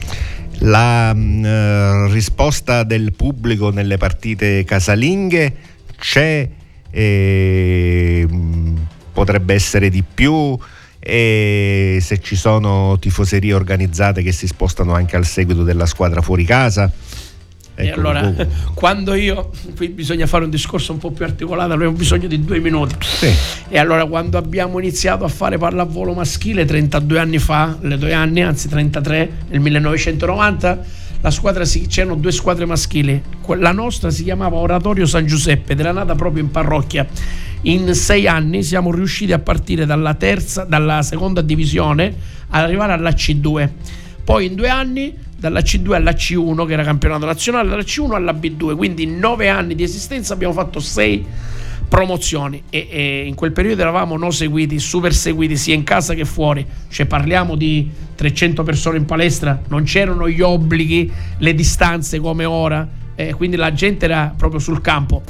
La 0.60 1.14
mh, 1.14 1.46
eh, 1.46 2.08
risposta 2.12 2.84
del 2.84 3.14
pubblico 3.14 3.70
nelle 3.70 3.98
partite 3.98 4.64
casalinghe 4.64 5.56
c'è, 5.98 6.50
e, 6.90 8.26
mh, 8.30 8.88
potrebbe 9.14 9.54
essere 9.54 9.90
di 9.90 10.04
più 10.04 10.58
e 11.00 11.98
se 12.00 12.20
ci 12.20 12.38
sono 12.38 12.98
tifoserie 12.98 13.54
organizzate 13.54 14.22
che 14.22 14.32
si 14.32 14.48
spostano 14.48 14.94
anche 14.94 15.18
al 15.18 15.26
seguito 15.26 15.64
della 15.64 15.86
squadra 15.86 16.22
fuori 16.22 16.46
casa 16.46 16.90
Ecco, 17.76 17.88
e 17.88 17.92
allora, 17.92 18.34
quando 18.76 19.14
io, 19.16 19.50
qui 19.76 19.90
bisogna 19.90 20.28
fare 20.28 20.44
un 20.44 20.50
discorso 20.50 20.92
un 20.92 21.00
po' 21.00 21.12
più 21.12 21.26
articolato, 21.26 21.74
abbiamo 21.74 21.94
bisogno 21.94 22.28
di 22.28 22.44
due 22.44 22.60
minuti. 22.60 22.96
Sì. 23.00 23.34
E 23.70 23.78
allora, 23.80 24.06
quando 24.06 24.38
abbiamo 24.38 24.80
iniziato 24.80 25.26
a 25.26 25.28
fare 25.28 25.58
pallavolo 25.58 26.14
maschile 26.14 26.66
32 26.66 27.20
anni 27.20 27.40
fa, 27.40 27.78
le 27.82 27.98
due 27.98 28.14
anni, 28.14 28.42
anzi 28.42 28.70
33, 28.70 29.32
nel 29.50 29.60
1990, 29.60 31.02
la 31.22 31.32
squadra 31.32 31.64
si, 31.64 31.88
c'erano 31.88 32.16
due 32.16 32.32
squadre 32.32 32.66
maschili. 32.66 33.22
La 33.58 33.72
nostra 33.72 34.12
si 34.12 34.24
chiamava 34.24 34.58
Oratorio 34.58 35.06
San 35.06 35.26
Giuseppe 35.26 35.72
ed 35.72 35.80
era 35.80 35.94
nata 35.94 36.16
proprio 36.16 36.44
in 36.44 36.52
parrocchia. 36.52 37.08
In 37.62 37.96
sei 37.96 38.28
anni 38.28 38.62
siamo 38.62 38.92
riusciti 38.92 39.32
a 39.32 39.40
partire 39.40 39.86
dalla 39.86 40.16
terza, 40.16 40.66
dalla 40.66 41.02
seconda 41.02 41.42
divisione 41.42 42.14
ad 42.50 42.62
arrivare 42.62 42.92
alla 42.92 43.12
C2. 43.12 43.70
Poi 44.26 44.48
in 44.48 44.56
due 44.56 44.68
anni 44.68 45.16
dalla 45.44 45.60
C2 45.60 45.92
alla 45.92 46.12
C1 46.12 46.66
che 46.66 46.72
era 46.72 46.84
campionato 46.84 47.26
nazionale, 47.26 47.68
dalla 47.68 47.82
C1 47.82 48.14
alla 48.14 48.32
B2, 48.32 48.78
quindi 48.78 49.04
in 49.04 49.20
nove 49.20 49.50
anni 49.50 49.76
di 49.76 49.84
esistenza 49.84 50.34
abbiamo 50.34 50.54
fatto 50.54 50.80
sei 50.80 51.26
promozioni. 51.90 52.64
E, 52.70 52.88
e, 52.90 53.24
in 53.28 53.36
quel 53.36 53.52
periodo 53.52 53.82
eravamo 53.82 54.16
no 54.16 54.32
seguiti, 54.32 54.80
super 54.80 55.14
seguiti 55.14 55.58
sia 55.58 55.74
in 55.74 55.84
casa 55.84 56.14
che 56.14 56.24
fuori, 56.24 56.66
cioè 56.88 57.08
parliamo 57.08 57.56
di 57.56 57.92
300 58.16 58.64
persone 58.64 58.98
in 58.98 59.04
palestra, 59.04 59.62
non 59.68 59.84
c'erano 59.84 60.30
gli 60.30 60.40
obblighi, 60.40 61.12
le 61.40 61.54
distanze 61.54 62.22
come 62.22 62.46
ora, 62.46 62.88
eh, 63.14 63.34
quindi 63.34 63.58
la 63.58 63.74
gente 63.74 64.06
era 64.06 64.34
proprio 64.38 64.62
sul 64.62 64.80
campo. 64.80 65.24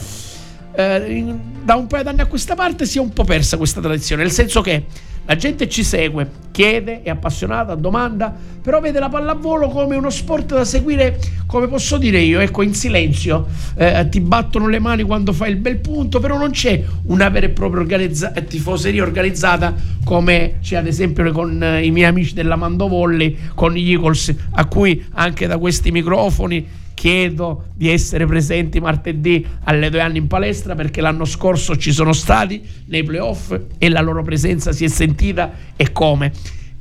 Eh, 0.76 1.36
da 1.64 1.74
un 1.74 1.88
paio 1.88 2.04
d'anni 2.04 2.22
a 2.22 2.28
questa 2.28 2.54
parte 2.54 2.86
si 2.86 3.00
è 3.00 3.02
un 3.02 3.14
po' 3.14 3.24
persa 3.24 3.58
questa 3.58 3.82
tradizione, 3.82 4.22
nel 4.22 4.32
senso 4.32 4.62
che 4.62 4.86
la 5.26 5.36
gente 5.36 5.70
ci 5.70 5.84
segue, 5.84 6.30
chiede, 6.52 7.02
è 7.02 7.10
appassionata, 7.10 7.76
domanda, 7.76 8.36
però 8.62 8.82
vede 8.82 9.00
la 9.00 9.08
pallavolo 9.08 9.70
come 9.70 9.96
uno 9.96 10.10
sport 10.10 10.54
da 10.54 10.66
seguire, 10.66 11.18
come 11.46 11.68
posso 11.68 11.98
dire 11.98 12.20
io, 12.20 12.40
ecco, 12.40 12.62
in 12.62 12.74
silenzio. 12.74 13.48
Eh, 13.76 14.08
ti 14.10 14.20
battono 14.20 14.68
le 14.68 14.80
mani 14.80 15.04
quando 15.04 15.32
fai 15.32 15.52
il 15.52 15.58
bel 15.58 15.78
punto, 15.78 16.20
però 16.20 16.38
non 16.38 16.52
c'è 16.52 16.84
una 17.06 17.30
vera 17.30 17.46
e 17.46 17.50
propria 17.50 17.82
organizza- 17.82 18.32
tifoseria 18.32 19.02
organizzata 19.02 19.74
come 20.04 20.56
c'è 20.62 20.76
ad 20.76 20.88
esempio 20.88 21.32
con 21.32 21.64
eh, 21.64 21.86
i 21.86 21.92
miei 21.92 22.08
amici 22.08 22.34
della 22.34 22.58
Mandovolli, 22.58 23.38
con 23.56 23.72
gli 23.72 23.92
Eagles, 23.92 24.34
a 24.52 24.66
cui 24.66 25.06
anche 25.14 25.48
da 25.48 25.58
questi 25.58 25.92
microfoni 25.92 26.82
chiedo 27.04 27.66
di 27.76 27.90
essere 27.90 28.26
presenti 28.26 28.80
martedì 28.80 29.46
alle 29.66 29.90
due 29.90 30.00
anni 30.00 30.20
in 30.20 30.28
palestra 30.28 30.74
perché 30.74 31.02
l'anno 31.02 31.26
scorso 31.26 31.76
ci 31.76 31.92
sono 31.92 32.14
stati 32.14 32.66
nei 32.86 33.04
playoff 33.04 33.54
e 33.78 33.90
la 33.90 34.00
loro 34.00 34.24
presenza 34.24 34.72
si 34.72 34.86
è 34.86 34.88
sentita 34.88 35.52
e 35.76 35.92
come. 35.92 36.32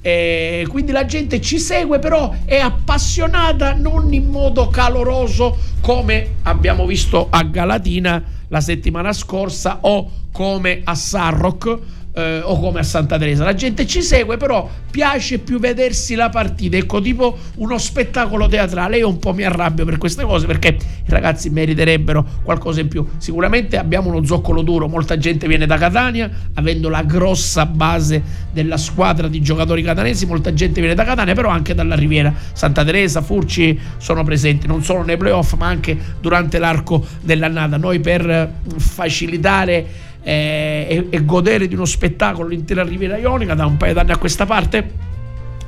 E 0.00 0.64
quindi 0.68 0.92
la 0.92 1.06
gente 1.06 1.40
ci 1.40 1.58
segue, 1.58 1.98
però 1.98 2.32
è 2.44 2.58
appassionata 2.58 3.74
non 3.74 4.12
in 4.12 4.28
modo 4.28 4.68
caloroso 4.68 5.58
come 5.80 6.35
abbiamo 6.42 6.87
visto 6.87 7.26
a 7.28 7.42
Galatina 7.42 8.22
la 8.46 8.61
settimana 8.61 9.12
scorsa 9.12 9.78
o 9.80 10.08
come 10.30 10.82
a 10.85 10.94
Sarrock 10.94 11.78
eh, 12.14 12.40
o 12.42 12.59
come 12.59 12.81
a 12.81 12.83
Santa 12.83 13.18
Teresa. 13.18 13.44
La 13.44 13.55
gente 13.55 13.87
ci 13.87 14.03
segue, 14.03 14.37
però 14.37 14.68
piace 14.90 15.38
più 15.38 15.59
vedersi 15.59 16.14
la 16.14 16.29
partita, 16.29 16.77
ecco, 16.77 17.01
tipo 17.01 17.37
uno 17.57 17.79
spettacolo 17.79 18.46
teatrale. 18.48 18.98
Io 18.98 19.09
un 19.09 19.18
po' 19.18 19.33
mi 19.33 19.44
arrabbio 19.44 19.85
per 19.85 19.98
queste 19.98 20.25
cose 20.25 20.46
perché 20.46 20.68
i 20.68 21.11
ragazzi 21.11 21.51
meriterebbero 21.51 22.25
qualcosa 22.42 22.81
in 22.81 22.88
più. 22.88 23.07
Sicuramente 23.18 23.79
abbiamo 23.79 24.11
uno 24.11 24.25
zoccolo 24.25 24.62
duro, 24.62 24.88
molta 24.88 25.16
gente 25.16 25.46
viene 25.46 25.66
da 25.66 25.79
Catania, 25.79 26.31
avendo 26.55 26.88
la 26.88 27.03
grossa 27.03 27.66
base 27.66 28.22
della 28.53 28.77
squadra 28.77 29.29
di 29.29 29.40
giocatori 29.40 29.83
catanesi, 29.83 30.27
molta 30.27 30.53
gente 30.53 30.81
viene 30.81 30.94
da 30.94 31.05
Catania, 31.05 31.35
però 31.35 31.48
anche 31.48 31.75
dalla 31.75 31.94
Riviera. 31.94 32.35
Santa 32.53 32.85
Teresa, 32.85 33.22
Furci 33.22 33.79
sono 33.96 34.22
presenti 34.25 34.66
non 34.66 34.83
solo 34.83 35.03
nei 35.03 35.16
playoff, 35.16 35.55
ma 35.55 35.66
anche 35.66 35.96
durante 36.20 36.59
l'arco 36.59 37.05
dell'annata. 37.22 37.77
Noi 37.77 38.01
per 38.01 38.53
facilitare 38.77 40.11
eh, 40.22 40.87
e, 40.88 41.06
e, 41.11 41.24
godere 41.24 41.66
di 41.66 41.74
uno 41.74 41.85
spettacolo 41.85 42.48
l'intera 42.48 42.82
Riviera 42.82 43.16
Ionica 43.16 43.54
da 43.54 43.66
un 43.66 43.76
paio 43.76 43.94
d'anni 43.94 44.12
a 44.12 44.16
questa 44.16 44.46
parte 44.46 45.11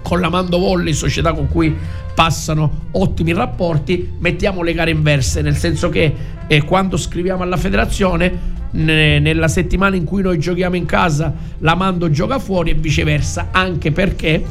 con 0.03 0.21
la 0.21 0.29
Mando 0.29 0.59
Volley, 0.59 0.93
società 0.93 1.33
con 1.33 1.49
cui 1.49 1.75
passano 2.15 2.89
ottimi 2.93 3.33
rapporti, 3.33 4.13
mettiamo 4.19 4.63
le 4.63 4.75
gare 4.75 4.91
inverse, 4.91 5.41
nel 5.41 5.57
senso 5.57 5.89
che 5.89 6.15
eh, 6.47 6.63
quando 6.63 6.99
scriviamo 6.99 7.43
alla 7.43 7.57
federazione, 7.57 8.53
ne, 8.73 9.19
nella 9.19 9.49
settimana 9.49 9.97
in 9.97 10.05
cui 10.05 10.21
noi 10.21 10.39
giochiamo 10.39 10.77
in 10.77 10.85
casa, 10.85 11.33
la 11.59 11.75
Mando 11.75 12.11
gioca 12.11 12.39
fuori 12.39 12.71
e 12.71 12.75
viceversa, 12.75 13.49
anche 13.51 13.93
perché 13.93 14.45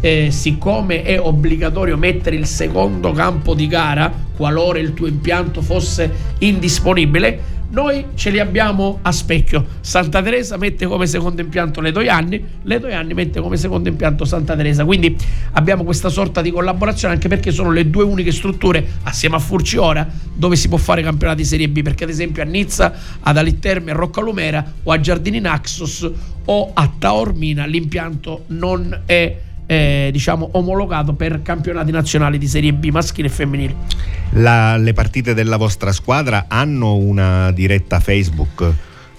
eh, 0.00 0.30
siccome 0.30 1.02
è 1.02 1.20
obbligatorio 1.20 1.96
mettere 1.96 2.36
il 2.36 2.46
secondo 2.46 3.12
campo 3.12 3.54
di 3.54 3.66
gara, 3.66 4.12
qualora 4.36 4.78
il 4.78 4.94
tuo 4.94 5.06
impianto 5.06 5.62
fosse 5.62 6.10
indisponibile, 6.38 7.52
noi 7.74 8.06
ce 8.14 8.30
li 8.30 8.38
abbiamo 8.38 9.00
a 9.02 9.10
specchio. 9.10 9.66
Santa 9.80 10.22
Teresa 10.22 10.56
mette 10.56 10.86
come 10.86 11.06
secondo 11.06 11.40
impianto 11.40 11.80
le 11.80 11.90
Doianni, 11.90 12.42
le 12.62 12.78
Doianni 12.78 13.14
mette 13.14 13.40
come 13.40 13.56
secondo 13.56 13.88
impianto 13.88 14.24
Santa 14.24 14.54
Teresa. 14.54 14.84
Quindi 14.84 15.16
abbiamo 15.52 15.82
questa 15.82 16.08
sorta 16.08 16.40
di 16.40 16.52
collaborazione 16.52 17.14
anche 17.14 17.26
perché 17.26 17.50
sono 17.50 17.72
le 17.72 17.90
due 17.90 18.04
uniche 18.04 18.30
strutture 18.30 18.86
assieme 19.02 19.34
a 19.34 19.40
Furci 19.40 19.76
ora 19.76 20.08
dove 20.32 20.54
si 20.54 20.68
può 20.68 20.78
fare 20.78 21.02
campionati 21.02 21.44
Serie 21.44 21.68
B, 21.68 21.82
perché 21.82 22.04
ad 22.04 22.10
esempio 22.10 22.42
a 22.42 22.46
Nizza, 22.46 22.94
ad 23.20 23.36
Alitterme, 23.36 23.90
a 23.90 23.94
Roccalumera 23.94 24.72
o 24.84 24.92
a 24.92 25.00
Giardini 25.00 25.40
Naxos 25.40 26.10
o 26.44 26.70
a 26.72 26.92
Taormina 26.96 27.66
l'impianto 27.66 28.44
non 28.48 29.02
è 29.04 29.36
eh, 29.66 30.10
diciamo 30.12 30.50
omologato 30.52 31.14
per 31.14 31.42
campionati 31.42 31.90
nazionali 31.90 32.38
di 32.38 32.46
Serie 32.46 32.72
B 32.72 32.90
maschile 32.90 33.28
e 33.28 33.30
femminile. 33.30 33.74
La, 34.32 34.76
le 34.76 34.92
partite 34.92 35.34
della 35.34 35.56
vostra 35.56 35.92
squadra 35.92 36.46
hanno 36.48 36.94
una 36.96 37.50
diretta 37.52 38.00
Facebook 38.00 38.72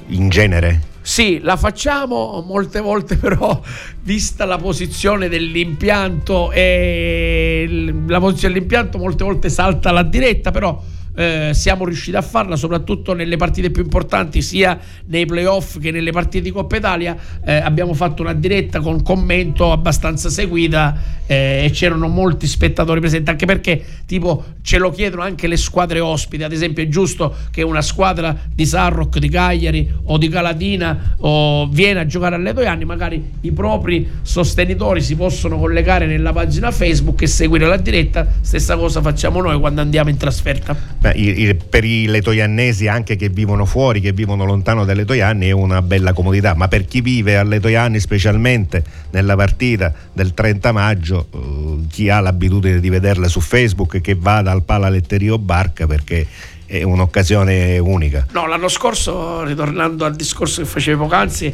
in 0.07 0.29
genere? 0.29 0.93
Sì, 1.01 1.39
la 1.43 1.55
facciamo 1.55 2.43
molte 2.47 2.79
volte 2.79 3.15
però 3.17 3.61
vista 4.01 4.45
la 4.45 4.57
posizione 4.57 5.29
dell'impianto 5.29 6.51
e 6.51 7.93
la 8.07 8.19
posizione 8.19 8.55
dell'impianto 8.55 8.97
molte 8.97 9.23
volte 9.23 9.49
salta 9.49 9.91
la 9.91 10.01
diretta 10.01 10.49
però 10.49 10.81
eh, 11.15 11.51
siamo 11.53 11.85
riusciti 11.85 12.15
a 12.15 12.21
farla 12.21 12.55
soprattutto 12.55 13.13
nelle 13.13 13.37
partite 13.37 13.71
più 13.71 13.83
importanti 13.83 14.41
sia 14.41 14.77
nei 15.05 15.25
playoff 15.25 15.79
che 15.79 15.91
nelle 15.91 16.11
partite 16.11 16.43
di 16.43 16.51
Coppa 16.51 16.75
Italia. 16.75 17.15
Eh, 17.43 17.55
abbiamo 17.55 17.93
fatto 17.93 18.21
una 18.21 18.33
diretta 18.33 18.81
con 18.81 19.01
commento 19.01 19.71
abbastanza 19.71 20.29
seguita 20.29 21.23
eh, 21.25 21.63
e 21.65 21.71
c'erano 21.71 22.07
molti 22.07 22.47
spettatori 22.47 22.99
presenti 22.99 23.29
anche 23.29 23.45
perché 23.45 23.83
tipo 24.05 24.43
ce 24.61 24.77
lo 24.77 24.91
chiedono 24.91 25.21
anche 25.23 25.47
le 25.47 25.57
squadre 25.57 25.99
ospiti. 25.99 26.43
Ad 26.43 26.51
esempio 26.51 26.83
è 26.83 26.87
giusto 26.87 27.33
che 27.51 27.61
una 27.61 27.81
squadra 27.81 28.37
di 28.53 28.65
Sarrock, 28.65 29.17
di 29.19 29.29
Cagliari 29.29 29.91
o 30.05 30.17
di 30.17 30.27
Calatina 30.27 31.15
o 31.19 31.67
viene 31.67 32.01
a 32.01 32.05
giocare 32.05 32.35
alle 32.35 32.53
due 32.53 32.67
anni 32.67 32.85
magari 32.85 33.23
i 33.41 33.51
propri 33.51 34.07
sostenitori 34.21 35.01
si 35.01 35.15
possono 35.15 35.57
collegare 35.57 36.05
nella 36.05 36.33
pagina 36.33 36.71
Facebook 36.71 37.21
e 37.21 37.27
seguire 37.27 37.65
la 37.67 37.77
diretta. 37.77 38.27
Stessa 38.41 38.75
cosa 38.75 39.01
facciamo 39.01 39.41
noi 39.41 39.57
quando 39.59 39.81
andiamo 39.81 40.09
in 40.09 40.17
trasferta 40.17 40.75
Per 41.11 41.83
i 41.83 42.05
letoiannesi 42.07 42.87
anche 42.87 43.15
che 43.15 43.29
vivono 43.29 43.65
fuori, 43.65 43.99
che 43.99 44.11
vivono 44.11 44.43
lontano 44.43 44.85
dalle 44.85 45.01
Letoianni 45.01 45.47
è 45.47 45.51
una 45.51 45.83
bella 45.83 46.13
comodità, 46.13 46.55
ma 46.55 46.67
per 46.67 46.85
chi 46.85 47.01
vive 47.01 47.37
a 47.37 47.43
Letoianni 47.43 47.99
specialmente 47.99 48.83
nella 49.11 49.35
partita 49.35 49.93
del 50.11 50.33
30 50.33 50.71
maggio, 50.71 51.27
eh, 51.31 51.87
chi 51.89 52.09
ha 52.09 52.19
l'abitudine 52.19 52.79
di 52.79 52.89
vederla 52.89 53.27
su 53.27 53.39
Facebook 53.39 54.01
che 54.01 54.15
vada 54.15 54.49
al 54.49 54.63
Palaletterio 54.63 55.37
Barca 55.37 55.85
perché 55.85 56.25
è 56.65 56.81
un'occasione 56.81 57.77
unica. 57.77 58.25
No, 58.31 58.47
l'anno 58.47 58.67
scorso, 58.67 59.43
ritornando 59.43 60.05
al 60.05 60.15
discorso 60.15 60.63
che 60.63 60.67
facevo 60.67 61.03
poc'anzi, 61.03 61.53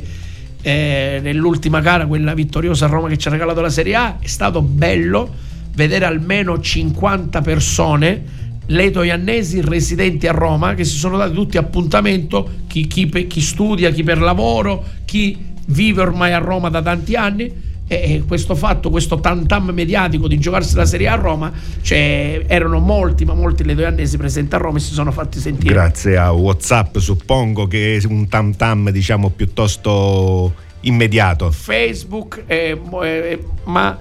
eh, 0.62 1.20
nell'ultima 1.22 1.82
gara, 1.82 2.06
quella 2.06 2.34
vittoriosa 2.34 2.86
a 2.86 2.88
Roma 2.88 3.10
che 3.10 3.18
ci 3.18 3.28
ha 3.28 3.32
regalato 3.32 3.60
la 3.60 3.70
Serie 3.70 3.96
A, 3.96 4.18
è 4.22 4.28
stato 4.28 4.62
bello 4.62 5.50
vedere 5.74 6.06
almeno 6.06 6.60
50 6.60 7.42
persone 7.42 8.40
Leto 8.72 9.04
Iannesi 9.04 9.62
residenti 9.62 10.28
a 10.28 10.32
Roma 10.32 10.74
che 10.74 10.84
si 10.84 10.98
sono 10.98 11.18
dati 11.18 11.34
tutti 11.34 11.58
appuntamento, 11.58 12.50
chi, 12.68 12.88
chi, 12.88 13.10
chi, 13.28 13.42
studia, 13.42 13.92
chi 13.92 14.04
per 14.04 14.20
lavoro, 14.20 14.84
chi 15.06 15.50
vive 15.68 16.02
ormai 16.02 16.34
a 16.34 16.38
Roma 16.38 16.70
da 16.70 16.82
tanti 16.82 17.16
anni 17.16 17.70
e 17.88 18.24
questo 18.26 18.56
fatto, 18.56 18.90
questo 18.90 19.20
tantam 19.20 19.70
mediatico 19.72 20.30
di 20.30 20.40
giocarsi 20.40 20.76
la 20.76 20.86
Serie 20.86 21.10
A 21.10 21.14
a 21.14 21.16
Roma, 21.16 21.52
cioè, 21.82 22.46
erano 22.48 22.80
molti, 22.80 23.26
ma 23.26 23.34
molti 23.34 23.66
ledoiannesi 23.66 24.16
presenti 24.16 24.56
a 24.56 24.60
Roma 24.60 24.78
e 24.78 24.80
si 24.80 24.94
sono 24.94 25.12
fatti 25.12 25.40
sentire. 25.40 25.74
Grazie 25.74 26.16
a 26.16 26.32
Whatsapp, 26.32 26.98
suppongo 27.00 27.68
che 27.68 27.98
è 27.98 28.06
un 28.06 28.30
tam 28.30 28.56
tam 28.56 28.90
diciamo 28.92 29.30
piuttosto 29.30 30.54
immediato. 30.82 31.52
Facebook, 31.52 32.44
eh, 32.48 32.80
eh, 33.04 33.44
ma 33.66 33.98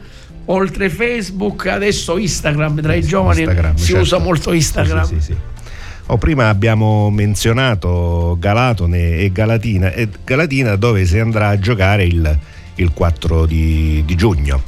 oltre 0.50 0.90
Facebook, 0.90 1.66
adesso 1.66 2.18
Instagram 2.18 2.80
tra 2.82 2.94
i 2.94 3.02
giovani 3.02 3.40
Instagram, 3.40 3.74
si 3.76 3.86
certo. 3.86 4.02
usa 4.02 4.18
molto 4.18 4.52
Instagram. 4.52 5.04
Sì, 5.04 5.14
sì, 5.14 5.20
sì, 5.20 5.36
oh, 6.06 6.18
prima 6.18 6.48
abbiamo 6.48 7.10
menzionato 7.10 8.36
Galatone 8.38 9.18
e 9.18 9.30
Galatina, 9.32 9.92
e 9.92 10.08
Galatina 10.24 10.76
dove 10.76 11.04
si 11.06 11.18
andrà 11.18 11.48
a 11.48 11.58
giocare 11.58 12.04
il, 12.04 12.38
il 12.76 12.92
4 12.92 13.46
di, 13.46 14.02
di 14.04 14.14
giugno. 14.16 14.62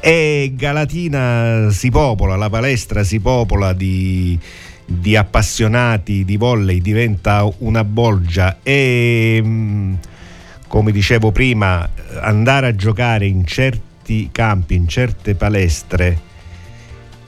E 0.00 0.52
Galatina 0.54 1.68
si 1.70 1.90
popola, 1.90 2.36
la 2.36 2.48
palestra 2.48 3.02
si 3.02 3.18
popola 3.18 3.72
di, 3.72 4.38
di 4.84 5.16
appassionati 5.16 6.24
di 6.24 6.36
volley, 6.36 6.80
diventa 6.80 7.48
una 7.58 7.82
bolgia 7.82 8.58
e 8.62 9.40
mm, 9.44 9.94
come 10.68 10.92
dicevo 10.92 11.32
prima 11.32 11.88
andare 12.20 12.68
a 12.68 12.74
giocare 12.74 13.26
in 13.26 13.44
certi 13.44 13.87
certi 14.08 14.30
campi, 14.32 14.74
in 14.74 14.88
certe 14.88 15.34
palestre, 15.34 16.18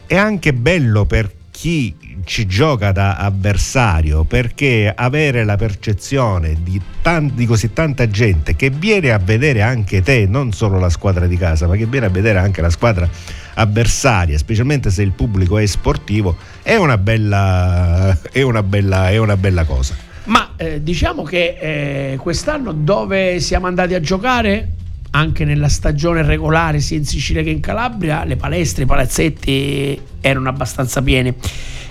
è 0.07 0.17
anche 0.17 0.55
bello 0.55 1.05
per 1.05 1.31
chi 1.51 1.95
ci 2.25 2.47
gioca 2.47 2.91
da 2.93 3.17
avversario 3.17 4.25
perché 4.25 4.93
avere 4.95 5.45
la 5.45 5.57
percezione 5.57 6.57
di, 6.63 6.81
tanti, 7.03 7.35
di, 7.35 7.47
così 7.47 7.73
tanta 7.73 8.09
gente 8.09 8.57
che 8.57 8.71
viene 8.71 9.13
a 9.13 9.19
vedere 9.19 9.61
anche 9.61 10.01
te, 10.01 10.27
non 10.27 10.53
solo 10.53 10.79
la 10.79 10.89
squadra 10.89 11.27
di 11.27 11.37
casa, 11.37 11.67
ma 11.67 11.77
che 11.77 11.85
viene 11.85 12.07
a 12.07 12.11
vedere 12.11 12.39
anche 12.39 12.63
la 12.63 12.71
squadra 12.71 13.09
avversaria, 13.55 14.39
specialmente 14.39 14.91
se 14.91 15.03
il 15.03 15.13
pubblico 15.13 15.59
è 15.59 15.67
sportivo, 15.67 16.37
è 16.63 16.77
una 16.77 16.97
bella, 16.97 18.19
è 18.33 18.41
una 18.41 18.63
bella, 18.63 19.11
è 19.11 19.19
una 19.19 19.37
bella 19.37 19.65
cosa. 19.65 19.95
Ma 20.25 20.53
eh, 20.57 20.83
diciamo 20.83 21.25
che 21.25 22.13
eh, 22.13 22.17
quest'anno 22.17 22.73
dove 22.73 23.39
siamo 23.41 23.67
andati 23.67 23.95
a 23.95 24.01
giocare 24.01 24.79
anche 25.11 25.45
nella 25.45 25.69
stagione 25.69 26.23
regolare 26.23 26.81
sia 26.81 26.97
in 26.97 27.05
Sicilia 27.05 27.43
che 27.43 27.51
in 27.51 27.61
Calabria 27.61 28.25
le 28.25 28.37
palestre, 28.37 28.85
i 28.85 28.87
palazzetti 28.87 30.01
erano 30.21 30.49
abbastanza 30.49 31.03
pieni. 31.03 31.35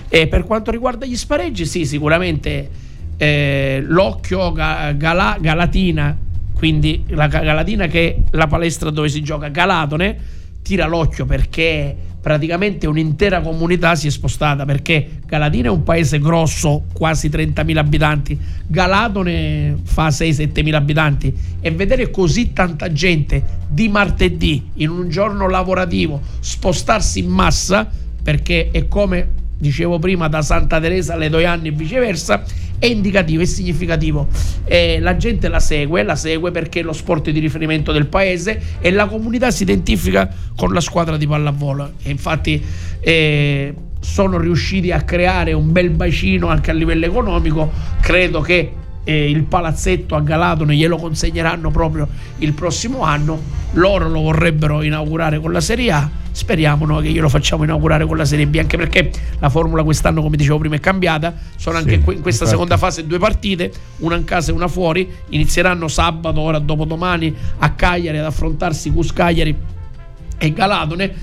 E 0.08 0.26
per 0.26 0.44
quanto 0.44 0.70
riguarda 0.70 1.06
gli 1.06 1.16
spareggi, 1.16 1.66
sì, 1.66 1.84
sicuramente 1.84 2.68
eh, 3.16 3.82
l'occhio 3.86 4.52
Gala, 4.52 5.36
Galatina 5.40 6.28
quindi 6.60 7.04
la 7.08 7.26
Galatina 7.26 7.86
che 7.86 8.08
è 8.08 8.22
la 8.32 8.46
palestra 8.46 8.90
dove 8.90 9.08
si 9.08 9.22
gioca, 9.22 9.48
Galatone 9.48 10.18
tira 10.60 10.86
l'occhio 10.86 11.24
perché 11.24 11.96
praticamente 12.20 12.86
un'intera 12.86 13.40
comunità 13.40 13.94
si 13.94 14.06
è 14.06 14.10
spostata 14.10 14.64
perché 14.64 15.20
Galatina 15.26 15.68
è 15.68 15.70
un 15.70 15.82
paese 15.82 16.18
grosso, 16.18 16.84
quasi 16.92 17.28
30.000 17.28 17.76
abitanti, 17.76 18.38
Galatone 18.66 19.76
fa 19.82 20.08
6-7.000 20.08 20.74
abitanti 20.74 21.34
e 21.60 21.70
vedere 21.70 22.10
così 22.10 22.52
tanta 22.52 22.92
gente 22.92 23.42
di 23.68 23.88
martedì 23.88 24.70
in 24.74 24.90
un 24.90 25.08
giorno 25.08 25.48
lavorativo 25.48 26.20
spostarsi 26.40 27.20
in 27.20 27.28
massa 27.28 27.88
perché 28.22 28.70
è 28.70 28.86
come 28.86 29.38
dicevo 29.56 29.98
prima 29.98 30.28
da 30.28 30.42
Santa 30.42 30.80
Teresa 30.80 31.14
alle 31.14 31.28
Doianni 31.28 31.68
e 31.68 31.72
viceversa 31.72 32.42
è 32.80 32.86
indicativo, 32.86 33.42
è 33.42 33.44
significativo. 33.44 34.26
Eh, 34.64 34.98
la 35.00 35.16
gente 35.16 35.48
la 35.48 35.60
segue, 35.60 36.02
la 36.02 36.16
segue 36.16 36.50
perché 36.50 36.80
è 36.80 36.82
lo 36.82 36.94
sport 36.94 37.28
di 37.28 37.38
riferimento 37.38 37.92
del 37.92 38.06
paese 38.06 38.60
e 38.80 38.90
la 38.90 39.06
comunità 39.06 39.50
si 39.50 39.62
identifica 39.62 40.28
con 40.56 40.72
la 40.72 40.80
squadra 40.80 41.18
di 41.18 41.26
pallavolo. 41.26 41.92
E 42.02 42.10
infatti 42.10 42.64
eh, 43.00 43.74
sono 44.00 44.38
riusciti 44.38 44.90
a 44.90 45.02
creare 45.02 45.52
un 45.52 45.70
bel 45.70 45.90
bacino 45.90 46.48
anche 46.48 46.70
a 46.70 46.74
livello 46.74 47.04
economico. 47.04 47.70
Credo 48.00 48.40
che 48.40 48.72
eh, 49.04 49.30
il 49.30 49.42
palazzetto 49.42 50.14
a 50.16 50.20
Galatone 50.22 50.74
glielo 50.74 50.96
consegneranno 50.96 51.70
proprio 51.70 52.08
il 52.38 52.54
prossimo 52.54 53.02
anno. 53.02 53.38
Loro 53.72 54.08
lo 54.08 54.22
vorrebbero 54.22 54.80
inaugurare 54.82 55.38
con 55.38 55.52
la 55.52 55.60
Serie 55.60 55.92
A. 55.92 56.10
Speriamo 56.32 56.86
noi 56.86 57.04
che 57.04 57.10
glielo 57.10 57.28
facciamo 57.28 57.64
inaugurare 57.64 58.06
con 58.06 58.16
la 58.16 58.24
Serie 58.24 58.46
B, 58.46 58.56
anche 58.56 58.76
perché 58.76 59.10
la 59.38 59.48
formula 59.48 59.82
quest'anno, 59.82 60.22
come 60.22 60.36
dicevo 60.36 60.58
prima, 60.58 60.76
è 60.76 60.80
cambiata. 60.80 61.34
Sono 61.56 61.78
anche 61.78 61.90
sì, 61.90 61.96
in 61.96 62.02
questa 62.04 62.28
infatti. 62.28 62.50
seconda 62.50 62.76
fase 62.76 63.06
due 63.06 63.18
partite, 63.18 63.72
una 63.98 64.16
in 64.16 64.24
casa 64.24 64.50
e 64.50 64.54
una 64.54 64.68
fuori. 64.68 65.10
Inizieranno 65.30 65.88
sabato, 65.88 66.40
ora 66.40 66.58
dopodomani, 66.58 67.34
a 67.58 67.70
Cagliari 67.72 68.18
ad 68.18 68.24
affrontarsi 68.24 68.90
Cus 68.92 69.12
Cagliari 69.12 69.56
e 70.38 70.52
Galatone. 70.52 71.14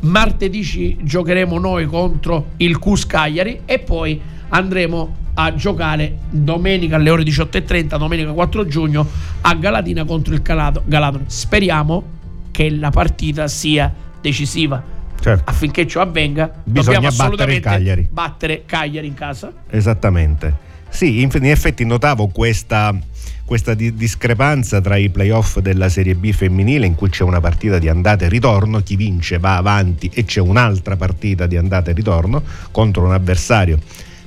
Martedì 0.00 0.62
ci 0.62 0.98
giocheremo 1.00 1.58
noi 1.58 1.86
contro 1.86 2.50
il 2.58 2.78
Cus 2.78 3.06
Cagliari 3.06 3.60
e 3.64 3.78
poi 3.78 4.20
andremo 4.48 5.24
a 5.34 5.54
giocare 5.54 6.18
domenica 6.30 6.96
alle 6.96 7.10
ore 7.10 7.22
18.30, 7.22 7.98
domenica 7.98 8.32
4 8.32 8.66
giugno, 8.66 9.06
a 9.42 9.54
Galatina 9.54 10.04
contro 10.04 10.34
il 10.34 10.42
Galatone. 10.42 11.24
Speriamo 11.26 12.02
che 12.50 12.70
la 12.70 12.90
partita 12.90 13.48
sia 13.48 13.92
decisiva. 14.20 14.82
Certo. 15.20 15.50
Affinché 15.50 15.86
ciò 15.86 16.02
avvenga, 16.02 16.52
bisogna 16.62 17.10
battere 17.10 17.60
Cagliari. 17.60 18.06
battere 18.10 18.62
Cagliari 18.66 19.06
in 19.06 19.14
casa. 19.14 19.52
Esattamente. 19.70 20.64
Sì, 20.88 21.20
in, 21.20 21.30
effetti 21.44 21.84
notavo 21.84 22.28
questa, 22.28 22.96
questa 23.44 23.74
di, 23.74 23.94
discrepanza 23.94 24.80
tra 24.80 24.96
i 24.96 25.10
playoff 25.10 25.58
della 25.58 25.88
Serie 25.88 26.14
B 26.14 26.32
femminile 26.32 26.86
in 26.86 26.94
cui 26.94 27.10
c'è 27.10 27.22
una 27.22 27.40
partita 27.40 27.78
di 27.78 27.88
andata 27.88 28.24
e 28.24 28.28
ritorno, 28.28 28.80
chi 28.80 28.96
vince 28.96 29.38
va 29.38 29.56
avanti 29.56 30.10
e 30.14 30.24
c'è 30.24 30.40
un'altra 30.40 30.96
partita 30.96 31.46
di 31.46 31.56
andata 31.56 31.90
e 31.90 31.94
ritorno 31.94 32.42
contro 32.70 33.04
un 33.04 33.12
avversario 33.12 33.78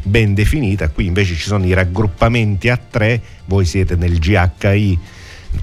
ben 0.01 0.33
definita, 0.33 0.89
qui 0.89 1.05
invece 1.05 1.35
ci 1.35 1.47
sono 1.47 1.65
i 1.65 1.73
raggruppamenti 1.73 2.69
a 2.69 2.77
tre, 2.77 3.21
voi 3.45 3.65
siete 3.65 3.95
nel 3.95 4.17
GHI 4.17 4.99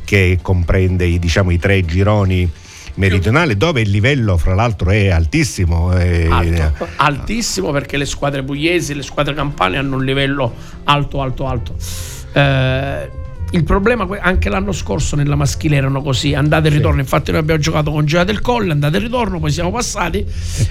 che 0.05 0.39
comprende 0.43 1.05
i, 1.05 1.19
diciamo, 1.19 1.51
i 1.51 1.59
tre 1.59 1.85
gironi 1.85 2.51
meridionali 2.97 3.57
dove 3.57 3.81
il 3.81 3.91
livello 3.91 4.37
fra 4.37 4.55
l'altro 4.55 4.91
è 4.91 5.09
altissimo 5.09 5.97
eh, 5.97 6.29
alto, 6.29 6.89
altissimo 6.97 7.71
perché 7.71 7.97
le 7.97 8.07
squadre 8.07 8.43
pugliesi 8.43 8.95
le 8.95 9.03
squadre 9.03 9.35
campane 9.35 9.79
hanno 9.79 9.97
un 9.97 10.05
livello 10.05 10.55
alto 10.85 11.21
alto 11.23 11.47
alto. 11.47 11.77
Eh, 12.33 13.25
il 13.53 13.63
problema 13.63 14.09
anche 14.21 14.49
l'anno 14.49 14.73
scorso 14.73 15.15
nella 15.15 15.37
maschile 15.37 15.77
erano 15.77 16.03
così, 16.03 16.35
andate 16.35 16.67
e 16.67 16.71
ritorno. 16.71 16.97
Sì. 16.97 17.03
Infatti, 17.03 17.31
noi 17.31 17.41
abbiamo 17.41 17.61
giocato 17.61 17.91
con 17.93 18.05
Gioia 18.05 18.25
del 18.25 18.41
Colle, 18.41 18.73
andate 18.73 18.97
e 18.97 19.01
ritorno, 19.01 19.39
poi 19.39 19.51
siamo 19.51 19.71
passati 19.71 20.19
e, 20.19 20.25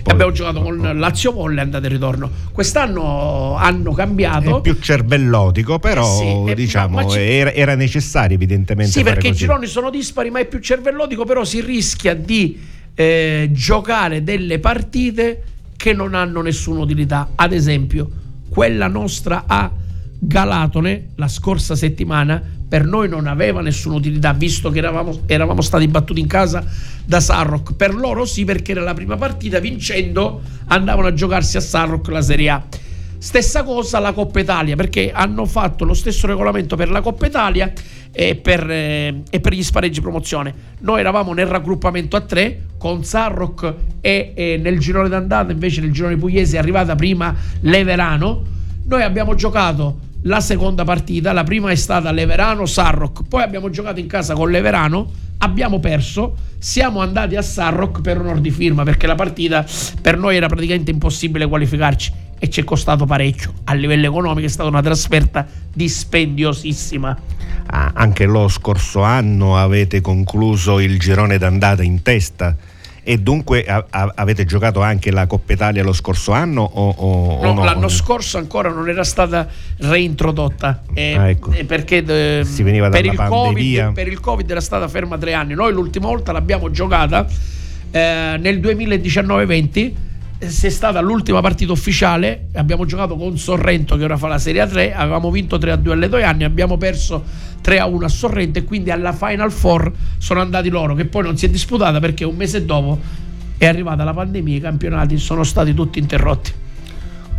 poi, 0.03 0.13
abbiamo 0.13 0.31
giocato 0.31 0.61
con 0.61 0.77
Lazio 0.97 1.31
Volle, 1.31 1.61
andate 1.61 1.85
e 1.85 1.89
ritorno. 1.89 2.29
Quest'anno 2.51 3.55
hanno 3.55 3.93
cambiato. 3.93 4.57
È 4.57 4.61
più 4.61 4.77
cervellotico, 4.79 5.79
però 5.79 6.03
eh 6.03 6.47
sì, 6.47 6.53
diciamo 6.53 7.13
era, 7.13 7.53
era, 7.53 7.75
necessario, 7.75 8.35
evidentemente. 8.35 8.91
Sì, 8.91 9.03
perché 9.03 9.29
così. 9.29 9.43
i 9.43 9.45
gironi 9.45 9.67
sono 9.67 9.89
dispari, 9.89 10.29
ma 10.29 10.39
è 10.39 10.45
più 10.45 10.59
cervellotico, 10.59 11.23
però 11.23 11.45
si 11.45 11.61
rischia 11.61 12.13
di 12.13 12.59
eh, 12.93 13.49
giocare 13.51 14.23
delle 14.23 14.59
partite 14.59 15.43
che 15.77 15.93
non 15.93 16.13
hanno 16.13 16.41
nessuna 16.41 16.81
utilità. 16.81 17.29
Ad 17.35 17.53
esempio, 17.53 18.09
quella 18.49 18.87
nostra 18.87 19.45
a 19.47 19.71
Galatone 20.27 21.09
la 21.15 21.27
scorsa 21.27 21.75
settimana 21.75 22.41
per 22.67 22.83
noi 22.83 23.07
non 23.07 23.27
aveva 23.27 23.61
nessuna 23.61 23.95
utilità 23.95 24.33
visto 24.33 24.69
che 24.69 24.79
eravamo, 24.79 25.21
eravamo 25.27 25.61
stati 25.61 25.87
battuti 25.87 26.19
in 26.19 26.27
casa 26.27 26.65
da 27.05 27.19
Sarrock. 27.19 27.75
Per 27.75 27.93
loro 27.93 28.25
sì 28.25 28.43
perché 28.43 28.71
era 28.71 28.81
la 28.81 28.93
prima 28.93 29.15
partita 29.17 29.59
vincendo 29.59 30.41
andavano 30.67 31.07
a 31.07 31.13
giocarsi 31.13 31.57
a 31.57 31.61
Sarrock 31.61 32.09
la 32.09 32.21
Serie 32.21 32.49
A. 32.49 32.63
Stessa 33.17 33.63
cosa 33.63 33.99
la 33.99 34.13
Coppa 34.13 34.39
Italia 34.39 34.75
perché 34.75 35.11
hanno 35.11 35.45
fatto 35.45 35.85
lo 35.85 35.93
stesso 35.93 36.27
regolamento 36.27 36.75
per 36.75 36.89
la 36.89 37.01
Coppa 37.01 37.27
Italia 37.27 37.71
e 38.11 38.35
per, 38.35 38.69
eh, 38.69 39.21
e 39.29 39.39
per 39.39 39.53
gli 39.53 39.63
spareggi 39.63 40.01
promozione. 40.01 40.53
Noi 40.79 40.99
eravamo 40.99 41.33
nel 41.33 41.47
raggruppamento 41.47 42.15
a 42.15 42.21
tre 42.21 42.61
con 42.77 43.03
Sarrock 43.03 43.73
e, 44.01 44.33
e 44.35 44.59
nel 44.61 44.79
girone 44.79 45.07
d'andata 45.07 45.51
invece 45.51 45.81
nel 45.81 45.91
girone 45.91 46.17
pugliese 46.17 46.57
è 46.57 46.59
arrivata 46.59 46.95
prima 46.95 47.33
Leverano. 47.61 48.53
Noi 48.85 49.01
abbiamo 49.01 49.33
giocato 49.33 50.04
la 50.25 50.39
seconda 50.39 50.83
partita, 50.83 51.33
la 51.33 51.43
prima 51.43 51.69
è 51.71 51.75
stata 51.75 52.11
Leverano-Sarrock, 52.11 53.27
poi 53.27 53.43
abbiamo 53.43 53.69
giocato 53.69 53.99
in 53.99 54.07
casa 54.07 54.33
con 54.33 54.49
Leverano, 54.49 55.11
abbiamo 55.39 55.79
perso, 55.79 56.35
siamo 56.57 57.01
andati 57.01 57.35
a 57.35 57.41
Sarrock 57.41 58.01
per 58.01 58.19
onor 58.19 58.39
di 58.39 58.49
firma 58.49 58.83
perché 58.83 59.05
la 59.07 59.15
partita 59.15 59.65
per 60.01 60.17
noi 60.17 60.35
era 60.35 60.47
praticamente 60.47 60.91
impossibile 60.91 61.47
qualificarci 61.47 62.11
e 62.39 62.49
ci 62.49 62.61
è 62.61 62.63
costato 62.63 63.05
parecchio. 63.05 63.53
A 63.65 63.73
livello 63.73 64.07
economico 64.07 64.47
è 64.47 64.49
stata 64.49 64.67
una 64.67 64.81
trasferta 64.81 65.45
dispendiosissima. 65.71 67.17
Ah, 67.67 67.91
anche 67.93 68.25
lo 68.25 68.47
scorso 68.47 69.01
anno 69.01 69.57
avete 69.57 70.01
concluso 70.01 70.79
il 70.79 70.99
girone 70.99 71.37
d'andata 71.37 71.83
in 71.83 72.01
testa 72.01 72.55
e 73.07 73.19
dunque 73.19 73.63
a, 73.65 73.85
a, 73.87 74.11
avete 74.15 74.45
giocato 74.45 74.81
anche 74.81 75.11
la 75.11 75.27
Coppa 75.27 75.53
Italia 75.53 75.83
lo 75.83 75.93
scorso 75.93 76.31
anno 76.31 76.63
o, 76.63 76.89
o, 76.89 77.41
no, 77.43 77.49
o 77.49 77.53
no? 77.53 77.63
l'anno 77.63 77.87
scorso 77.87 78.39
ancora 78.39 78.69
non 78.69 78.89
era 78.89 79.03
stata 79.03 79.47
reintrodotta 79.77 80.81
eh, 80.91 81.15
ah, 81.15 81.29
ecco. 81.29 81.51
Eh, 81.51 81.65
perché 81.65 82.03
eh, 82.03 82.43
si 82.43 82.63
veniva 82.63 82.89
per, 82.89 83.05
il 83.05 83.13
COVID, 83.15 83.93
per 83.93 84.07
il 84.07 84.19
Covid 84.19 84.49
era 84.49 84.59
stata 84.59 84.87
ferma 84.87 85.19
tre 85.19 85.33
anni 85.33 85.53
noi 85.53 85.71
l'ultima 85.71 86.07
volta 86.07 86.31
l'abbiamo 86.31 86.71
giocata 86.71 87.27
eh, 87.91 88.37
nel 88.39 88.59
2019-20 88.59 89.93
se 90.39 90.67
è 90.67 90.71
stata 90.71 90.99
l'ultima 90.99 91.41
partita 91.41 91.71
ufficiale 91.73 92.47
abbiamo 92.55 92.85
giocato 92.85 93.15
con 93.17 93.37
Sorrento 93.37 93.97
che 93.97 94.03
ora 94.03 94.17
fa 94.17 94.29
la 94.29 94.39
Serie 94.39 94.61
A 94.61 94.67
3 94.67 94.95
avevamo 94.95 95.29
vinto 95.29 95.59
3 95.59 95.71
a 95.71 95.75
2 95.75 95.93
alle 95.93 96.09
due 96.09 96.23
anni 96.23 96.43
abbiamo 96.43 96.77
perso 96.77 97.53
3 97.65 97.79
a 97.79 97.87
1 97.87 98.05
a 98.05 98.09
Sorrento 98.09 98.59
e 98.59 98.63
quindi 98.63 98.91
alla 98.91 99.11
Final 99.11 99.51
Four 99.51 99.91
sono 100.19 100.39
andati 100.39 100.69
loro 100.69 100.93
che 100.93 101.05
poi 101.05 101.23
non 101.23 101.35
si 101.35 101.47
è 101.47 101.49
disputata 101.49 101.99
perché 101.99 102.23
un 102.23 102.35
mese 102.35 102.63
dopo 102.63 102.99
è 103.57 103.65
arrivata 103.65 104.03
la 104.03 104.13
pandemia 104.13 104.57
i 104.57 104.61
campionati 104.61 105.17
sono 105.17 105.43
stati 105.43 105.73
tutti 105.73 105.97
interrotti. 105.97 106.53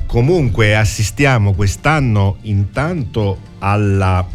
Comunque 0.05 0.75
assistiamo 0.75 1.53
quest'anno 1.53 2.39
intanto 2.41 3.39
alla, 3.61 4.27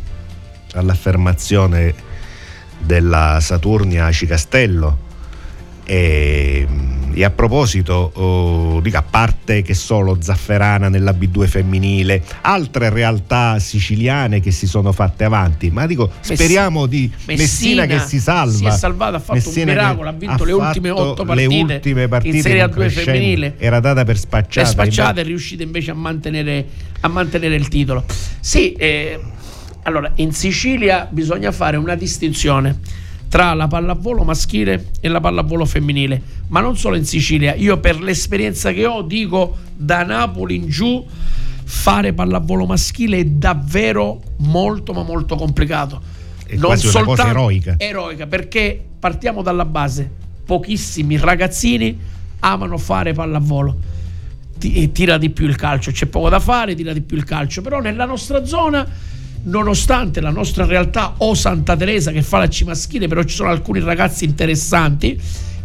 all'affermazione 0.76 1.94
della 2.80 3.39
Saturnia 3.42 4.10
Cicastello 4.14 5.10
e 5.86 6.68
e 7.14 7.24
a 7.24 7.30
proposito, 7.30 8.12
oh, 8.14 8.80
dico, 8.80 8.98
a 8.98 9.02
parte 9.02 9.62
che 9.62 9.74
solo 9.74 10.18
Zafferana 10.22 10.90
nella 10.90 11.12
B2 11.12 11.48
femminile, 11.48 12.24
altre 12.42 12.90
realtà 12.90 13.60
siciliane 13.60 14.40
che 14.40 14.52
si 14.52 14.68
sono 14.68 14.92
fatte 14.92 15.24
avanti, 15.24 15.70
ma 15.70 15.86
dico, 15.86 16.10
speriamo 16.20 16.86
di 16.86 17.12
Messina, 17.26 17.84
Messina 17.84 17.86
che 17.86 18.00
si 18.08 18.20
salva. 18.20 18.52
Si 18.52 18.66
è 18.66 18.72
salvata, 18.72 19.18
ha 19.18 19.20
fatto 19.20 19.34
Messina 19.34 19.72
un 19.72 19.78
miracolo, 19.78 20.10
ha 20.10 20.14
vinto 20.14 20.44
ha 20.44 20.46
le 20.46 20.52
ultime 20.54 20.90
otto 20.90 21.26
partite, 21.26 21.48
le 21.48 21.74
ultime 21.74 22.08
partite 22.08 22.36
in 22.38 22.42
Serie 22.42 22.66
A2 22.66 22.90
femminile. 22.90 23.56
Era 23.58 23.80
data 23.80 24.04
per 24.04 24.18
spacciata. 24.18 24.62
Per 24.62 24.68
spacciata 24.68 25.22
è 25.22 25.24
riuscita 25.24 25.64
invece 25.64 25.92
a 25.92 25.96
mantenere, 25.96 26.66
a 27.02 27.08
mantenere 27.08 27.56
il 27.56 27.68
titolo. 27.68 28.06
Sì, 28.40 28.72
eh, 28.74 29.20
allora, 29.84 30.12
in 30.16 30.32
Sicilia 30.32 31.08
bisogna 31.10 31.52
fare 31.52 31.76
una 31.78 31.96
distinzione 31.96 32.80
tra 33.32 33.54
la 33.54 33.68
pallavolo 33.68 34.26
maschile 34.26 34.88
e 35.00 35.08
la 35.08 35.22
pallavolo 35.22 35.64
femminile, 35.64 36.22
ma 36.50 36.60
non 36.60 36.76
solo 36.76 36.98
in 36.98 37.06
Sicilia. 37.06 37.56
Io 37.56 37.80
per 37.80 38.02
l'esperienza 38.02 38.74
che 38.74 38.86
ho 38.86 39.04
dico 39.04 39.56
da 39.74 40.04
Napoli 40.04 40.58
in 40.58 40.68
giù 40.68 41.08
fare 41.64 42.12
pallavolo 42.12 42.66
maschile 42.66 43.20
è 43.20 43.24
davvero 43.24 44.22
molto 44.40 44.92
ma 44.92 45.04
molto 45.04 45.38
complicato. 45.38 46.02
È 46.46 46.58
non 46.58 46.78
una 46.78 47.04
cosa 47.04 47.30
eroica. 47.30 47.76
Eroica 47.78 48.28
perché 48.28 48.84
partiamo 49.00 49.42
dalla 49.42 49.64
base. 49.64 50.12
Pochissimi 50.44 51.16
ragazzini 51.16 51.98
amano 52.40 52.78
fare 52.78 53.14
pallavolo. 53.14 53.80
Tira 54.58 55.18
di 55.18 55.30
più 55.30 55.48
il 55.48 55.56
calcio, 55.56 55.92
c'è 55.92 56.08
poco 56.08 56.28
da 56.28 56.42
fare, 56.42 56.76
tira 56.76 56.92
di 56.92 57.00
più 57.00 57.16
il 57.16 57.24
calcio, 57.24 57.62
però 57.62 57.80
nella 57.80 58.04
nostra 58.04 58.44
zona 58.44 58.86
nonostante 59.44 60.22
la 60.22 60.30
nostra 60.30 60.66
realtà 60.66 61.16
o 61.18 61.34
Santa 61.34 61.76
Teresa 61.76 62.12
che 62.12 62.22
fa 62.22 62.39
la 62.39 62.48
C 62.48 62.64
maschile, 62.64 63.08
però 63.08 63.24
ci 63.24 63.36
sono 63.36 63.50
alcuni 63.50 63.80
ragazzi 63.80 64.26
interessanti, 64.26 65.20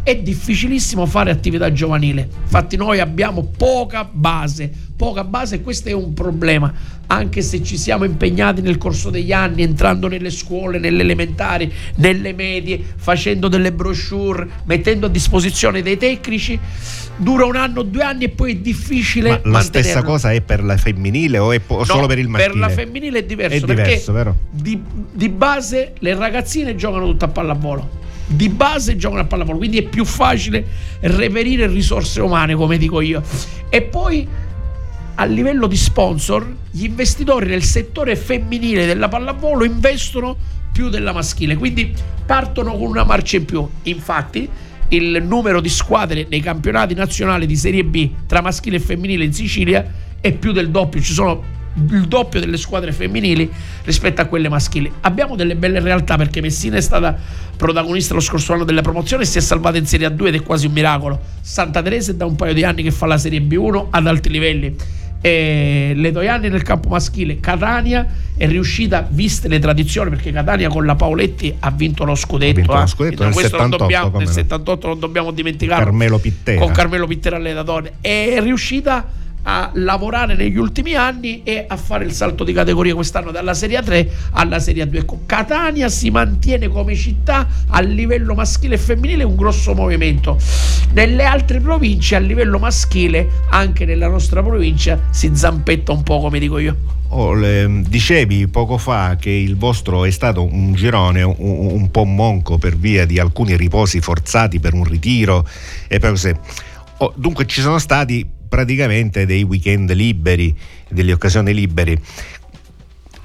è 0.07 0.15
difficilissimo 0.15 1.05
fare 1.05 1.31
attività 1.31 1.69
giovanile. 1.73 2.29
Infatti 2.43 2.77
noi 2.77 3.01
abbiamo 3.01 3.43
poca 3.43 4.07
base, 4.09 4.71
poca 4.95 5.25
base 5.25 5.55
e 5.55 5.61
questo 5.61 5.89
è 5.89 5.91
un 5.91 6.13
problema, 6.13 6.73
anche 7.07 7.41
se 7.41 7.61
ci 7.61 7.75
siamo 7.75 8.05
impegnati 8.05 8.61
nel 8.61 8.77
corso 8.77 9.09
degli 9.09 9.33
anni, 9.33 9.63
entrando 9.63 10.07
nelle 10.07 10.29
scuole, 10.29 10.79
nelle 10.79 11.01
elementari, 11.01 11.69
nelle 11.95 12.31
medie, 12.31 12.81
facendo 12.95 13.49
delle 13.49 13.73
brochure, 13.73 14.47
mettendo 14.63 15.07
a 15.07 15.09
disposizione 15.09 15.81
dei 15.81 15.97
tecnici, 15.97 16.57
dura 17.17 17.43
un 17.43 17.57
anno, 17.57 17.81
due 17.81 18.03
anni 18.03 18.23
e 18.23 18.29
poi 18.29 18.53
è 18.53 18.55
difficile. 18.55 19.41
Ma 19.43 19.51
la 19.51 19.59
stessa 19.59 20.03
cosa 20.03 20.31
è 20.31 20.39
per 20.39 20.63
la 20.63 20.77
femminile 20.77 21.37
o 21.37 21.51
è 21.51 21.59
po- 21.59 21.79
No, 21.79 21.83
solo 21.83 22.07
per 22.07 22.17
il 22.17 22.29
maschile? 22.29 22.53
Per 22.53 22.61
la 22.61 22.69
femminile 22.69 23.19
è 23.19 23.23
diverso, 23.25 23.57
È 23.57 23.59
diverso, 23.59 24.13
perché? 24.13 24.33
Di, 24.51 24.81
di 25.11 25.27
base 25.27 25.95
le 25.99 26.15
ragazzine 26.15 26.77
giocano 26.77 27.07
tutte 27.07 27.25
a 27.25 27.27
pallavolo. 27.27 28.05
Di 28.27 28.49
base 28.49 28.97
giocano 28.97 29.21
a 29.21 29.25
pallavolo, 29.25 29.57
quindi 29.57 29.77
è 29.77 29.83
più 29.83 30.03
facile 30.03 30.65
reperire 31.01 31.67
risorse 31.67 32.21
umane, 32.21 32.55
come 32.55 32.77
dico 32.77 33.01
io. 33.01 33.23
E 33.69 33.81
poi 33.81 34.27
a 35.15 35.25
livello 35.25 35.65
di 35.65 35.77
sponsor, 35.77 36.55
gli 36.69 36.83
investitori 36.83 37.47
nel 37.47 37.63
settore 37.63 38.15
femminile 38.15 38.85
della 38.85 39.07
pallavolo 39.07 39.63
investono 39.63 40.35
più 40.71 40.89
della 40.89 41.11
maschile, 41.11 41.55
quindi 41.55 41.91
partono 42.25 42.77
con 42.77 42.89
una 42.89 43.03
marcia 43.03 43.37
in 43.37 43.45
più. 43.45 43.67
Infatti, 43.83 44.47
il 44.89 45.23
numero 45.25 45.59
di 45.59 45.69
squadre 45.69 46.27
nei 46.29 46.39
campionati 46.39 46.93
nazionali 46.93 47.45
di 47.45 47.55
Serie 47.55 47.83
B 47.83 48.11
tra 48.27 48.41
maschile 48.41 48.75
e 48.75 48.79
femminile 48.79 49.23
in 49.23 49.33
Sicilia 49.33 49.85
è 50.21 50.31
più 50.33 50.51
del 50.51 50.69
doppio, 50.69 51.01
ci 51.01 51.13
sono 51.13 51.55
il 51.91 52.07
doppio 52.07 52.39
delle 52.39 52.57
squadre 52.57 52.91
femminili 52.91 53.49
rispetto 53.83 54.21
a 54.21 54.25
quelle 54.25 54.49
maschili. 54.49 54.91
Abbiamo 55.01 55.35
delle 55.35 55.55
belle 55.55 55.79
realtà 55.79 56.17
perché 56.17 56.41
Messina 56.41 56.77
è 56.77 56.81
stata 56.81 57.15
protagonista 57.55 58.13
lo 58.13 58.19
scorso 58.19 58.53
anno 58.53 58.63
della 58.63 58.81
promozione 58.81 59.23
e 59.23 59.25
si 59.25 59.37
è 59.37 59.41
salvata 59.41 59.77
in 59.77 59.85
Serie 59.85 60.07
A2 60.07 60.27
ed 60.27 60.35
è 60.35 60.41
quasi 60.43 60.67
un 60.67 60.73
miracolo. 60.73 61.19
Santa 61.41 61.81
Teresa 61.81 62.11
è 62.11 62.15
da 62.15 62.25
un 62.25 62.35
paio 62.35 62.53
di 62.53 62.63
anni 62.63 62.83
che 62.83 62.91
fa 62.91 63.05
la 63.05 63.17
Serie 63.17 63.41
B1 63.41 63.87
ad 63.91 64.07
alti 64.07 64.29
livelli. 64.29 64.75
E 65.19 65.93
le 65.95 66.11
Toianni 66.11 66.47
nel 66.47 66.61
campo 66.61 66.89
maschile, 66.89 67.39
Catania 67.39 68.05
è 68.37 68.47
riuscita, 68.47 69.07
viste 69.09 69.47
le 69.47 69.57
tradizioni, 69.57 70.11
perché 70.11 70.31
Catania 70.31 70.69
con 70.69 70.85
la 70.85 70.93
Paoletti 70.93 71.55
ha 71.59 71.71
vinto 71.71 72.03
lo 72.03 72.13
scudetto. 72.13 72.51
Ha 72.51 72.53
vinto 72.53 72.73
lo 72.73 72.83
eh. 72.83 72.87
scudetto 72.87 73.21
E 73.23 73.25
nel 73.25 73.33
questo 73.33 73.57
non 73.57 73.71
78, 73.71 73.77
dobbiamo, 73.77 74.17
nel 74.17 74.27
no. 74.27 74.33
78 74.33 74.87
non 74.87 74.99
dobbiamo 74.99 75.31
dimenticarlo 75.31 75.85
Carmelo 75.85 76.19
Pittera. 76.19 76.59
con 76.59 76.71
Carmelo 76.71 77.07
Pittera 77.07 77.35
allenatore 77.37 77.93
è 77.99 78.39
riuscita 78.41 79.05
a 79.49 79.71
lavorare 79.75 80.35
negli 80.35 80.57
ultimi 80.57 80.93
anni 80.93 81.41
e 81.43 81.65
a 81.67 81.77
fare 81.77 82.03
il 82.03 82.11
salto 82.11 82.43
di 82.43 82.51
categoria 82.51 82.93
quest'anno 82.93 83.31
dalla 83.31 83.53
Serie 83.53 83.79
A3 83.79 84.07
alla 84.31 84.59
Serie 84.59 84.85
A2. 84.85 84.95
Ecco, 84.97 85.21
Catania 85.25 85.87
si 85.87 86.09
mantiene 86.09 86.67
come 86.67 86.95
città 86.95 87.47
a 87.69 87.79
livello 87.79 88.33
maschile 88.33 88.75
e 88.75 88.77
femminile 88.77 89.23
un 89.23 89.37
grosso 89.37 89.73
movimento. 89.73 90.37
Nelle 90.91 91.23
altre 91.23 91.61
province 91.61 92.15
a 92.15 92.19
livello 92.19 92.59
maschile, 92.59 93.29
anche 93.49 93.85
nella 93.85 94.09
nostra 94.09 94.43
provincia, 94.43 94.99
si 95.11 95.31
zampetta 95.33 95.93
un 95.93 96.03
po' 96.03 96.19
come 96.19 96.39
dico 96.39 96.57
io. 96.57 96.75
Oh, 97.09 97.33
le- 97.33 97.83
dicevi 97.87 98.49
poco 98.49 98.77
fa 98.77 99.15
che 99.15 99.29
il 99.29 99.55
vostro 99.55 100.03
è 100.03 100.11
stato 100.11 100.43
un 100.43 100.73
girone 100.73 101.23
un, 101.23 101.35
un 101.37 101.89
po' 101.89 102.03
monco 102.03 102.57
per 102.57 102.75
via 102.75 103.05
di 103.05 103.17
alcuni 103.17 103.55
riposi 103.55 104.01
forzati 104.01 104.59
per 104.59 104.73
un 104.73 104.83
ritiro 104.83 105.47
e 105.87 105.99
per 105.99 106.09
così. 106.09 106.33
Oh, 106.97 107.13
dunque 107.15 107.45
ci 107.45 107.61
sono 107.61 107.79
stati 107.79 108.35
praticamente 108.47 109.25
dei 109.25 109.43
weekend 109.43 109.91
liberi, 109.93 110.55
delle 110.89 111.13
occasioni 111.13 111.53
liberi. 111.53 111.99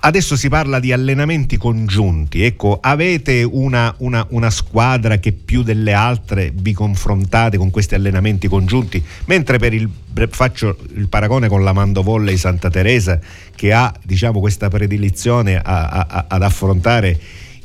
Adesso 0.04 0.34
si 0.34 0.48
parla 0.48 0.80
di 0.80 0.90
allenamenti 0.90 1.56
congiunti, 1.56 2.42
ecco, 2.42 2.78
avete 2.82 3.44
una, 3.44 3.94
una- 3.98 4.26
una 4.30 4.50
squadra 4.50 5.18
che 5.18 5.30
più 5.30 5.62
delle 5.62 5.92
altre 5.92 6.50
vi 6.52 6.72
confrontate 6.72 7.56
con 7.56 7.70
questi 7.70 7.94
allenamenti 7.94 8.48
congiunti, 8.48 9.00
mentre 9.26 9.58
per 9.60 9.72
il, 9.72 9.88
faccio 10.30 10.76
il 10.96 11.06
paragone 11.06 11.46
con 11.46 11.62
la 11.62 11.72
Mandovolle 11.72 12.32
di 12.32 12.36
Santa 12.36 12.68
Teresa 12.68 13.20
che 13.54 13.72
ha 13.72 13.94
diciamo, 14.02 14.40
questa 14.40 14.68
predilizione 14.68 15.56
a- 15.56 15.86
a- 15.88 16.24
ad 16.28 16.42
affrontare 16.42 17.16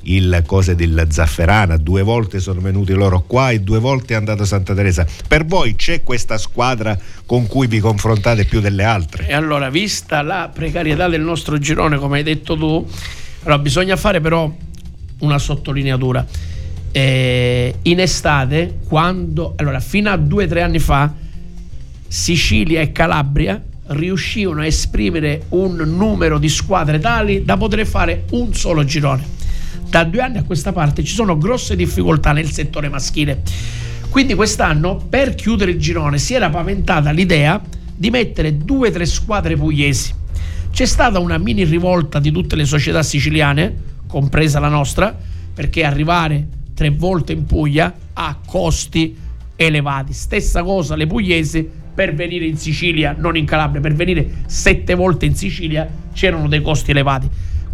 il 0.08 0.44
cose 0.46 0.76
del 0.76 1.08
Zafferana, 1.10 1.78
due 1.78 2.02
volte 2.02 2.40
sono 2.40 2.62
venuti 2.62 2.94
loro 2.94 3.24
qua 3.26 3.50
e 3.50 3.60
due 3.60 3.80
volte 3.80 4.14
è 4.14 4.18
andato 4.18 4.46
Santa 4.46 4.74
Teresa. 4.74 5.06
Per 5.28 5.46
voi 5.46 5.76
c'è 5.76 6.04
questa 6.04 6.38
squadra 6.38 6.98
con 7.26 7.48
cui 7.48 7.68
vi 7.68 7.80
confrontate 7.80 8.46
più 8.46 8.62
delle 8.62 8.84
altre? 8.84 9.28
E 9.28 9.34
allora, 9.34 9.70
vista 9.70 10.22
la 10.22 10.50
precarietà 10.54 11.10
del 11.10 11.22
nostro 11.22 11.58
girone, 11.58 11.98
come 11.98 12.18
hai 12.18 12.24
detto 12.24 12.56
tu, 12.56 12.88
allora 13.44 13.60
bisogna 13.60 13.96
fare 13.96 14.22
però 14.22 14.52
una 15.20 15.40
sottolineatura. 15.40 16.26
Eh, 16.92 17.76
in 17.82 18.00
estate, 18.00 18.80
quando 18.88 19.54
allora, 19.58 19.80
fino 19.80 20.10
a 20.10 20.18
due 20.18 20.46
o 20.46 20.48
tre 20.48 20.62
anni 20.62 20.80
fa, 20.80 21.14
Sicilia 22.08 22.80
e 22.80 22.94
Calabria 22.94 23.62
riuscivano 23.88 24.62
a 24.62 24.66
esprimere 24.66 25.44
un 25.50 25.76
numero 25.76 26.38
di 26.38 26.50
squadre 26.50 27.00
tali 27.00 27.44
da 27.44 27.58
poter 27.58 27.86
fare 27.86 28.24
un 28.32 28.54
solo 28.54 28.84
girone. 28.84 29.37
Da 29.90 30.04
due 30.04 30.22
anni 30.22 30.38
a 30.38 30.44
questa 30.44 30.74
parte 30.74 31.04
ci 31.04 31.14
sono 31.14 31.38
grosse 31.38 31.76
difficoltà 31.76 32.34
nel 32.34 32.50
settore 32.52 32.90
maschile. 32.90 33.42
Quindi 34.10 34.36
quest'anno, 34.36 34.98
per 34.98 35.34
chiudere 35.34 35.72
il 35.72 35.80
girone, 35.80 36.18
si 36.18 36.34
era 36.34 36.50
paventata 36.50 37.12
l'idea 37.12 37.62
di 37.96 38.10
mettere 38.10 38.58
due 38.58 38.90
o 38.90 38.92
tre 38.92 39.06
squadre 39.06 39.56
pugliesi. 39.56 40.14
C'è 40.72 40.86
stata 40.86 41.20
una 41.20 41.38
mini 41.38 41.64
rivolta 41.64 42.20
di 42.20 42.32
tutte 42.32 42.56
le 42.56 42.66
società 42.66 43.02
siciliane, 43.02 43.76
compresa 44.08 44.60
la 44.60 44.68
nostra, 44.68 45.16
perché 45.54 45.84
arrivare 45.84 46.48
tre 46.74 46.90
volte 46.90 47.32
in 47.32 47.46
Puglia 47.46 47.94
ha 48.14 48.38
costi 48.46 49.18
elevati. 49.56 50.14
Stessa 50.14 50.64
cosa 50.64 50.96
le 50.96 51.08
pugliesi 51.08 51.68
per 51.96 52.14
venire 52.14 52.46
in 52.46 52.58
Sicilia, 52.58 53.16
non 53.18 53.36
in 53.36 53.46
Calabria, 53.46 53.82
per 53.82 53.96
venire 53.96 54.44
sette 54.46 54.94
volte 54.94 55.26
in 55.26 55.36
Sicilia 55.36 55.90
c'erano 56.14 56.48
dei 56.48 56.62
costi 56.62 56.92
elevati. 56.92 57.28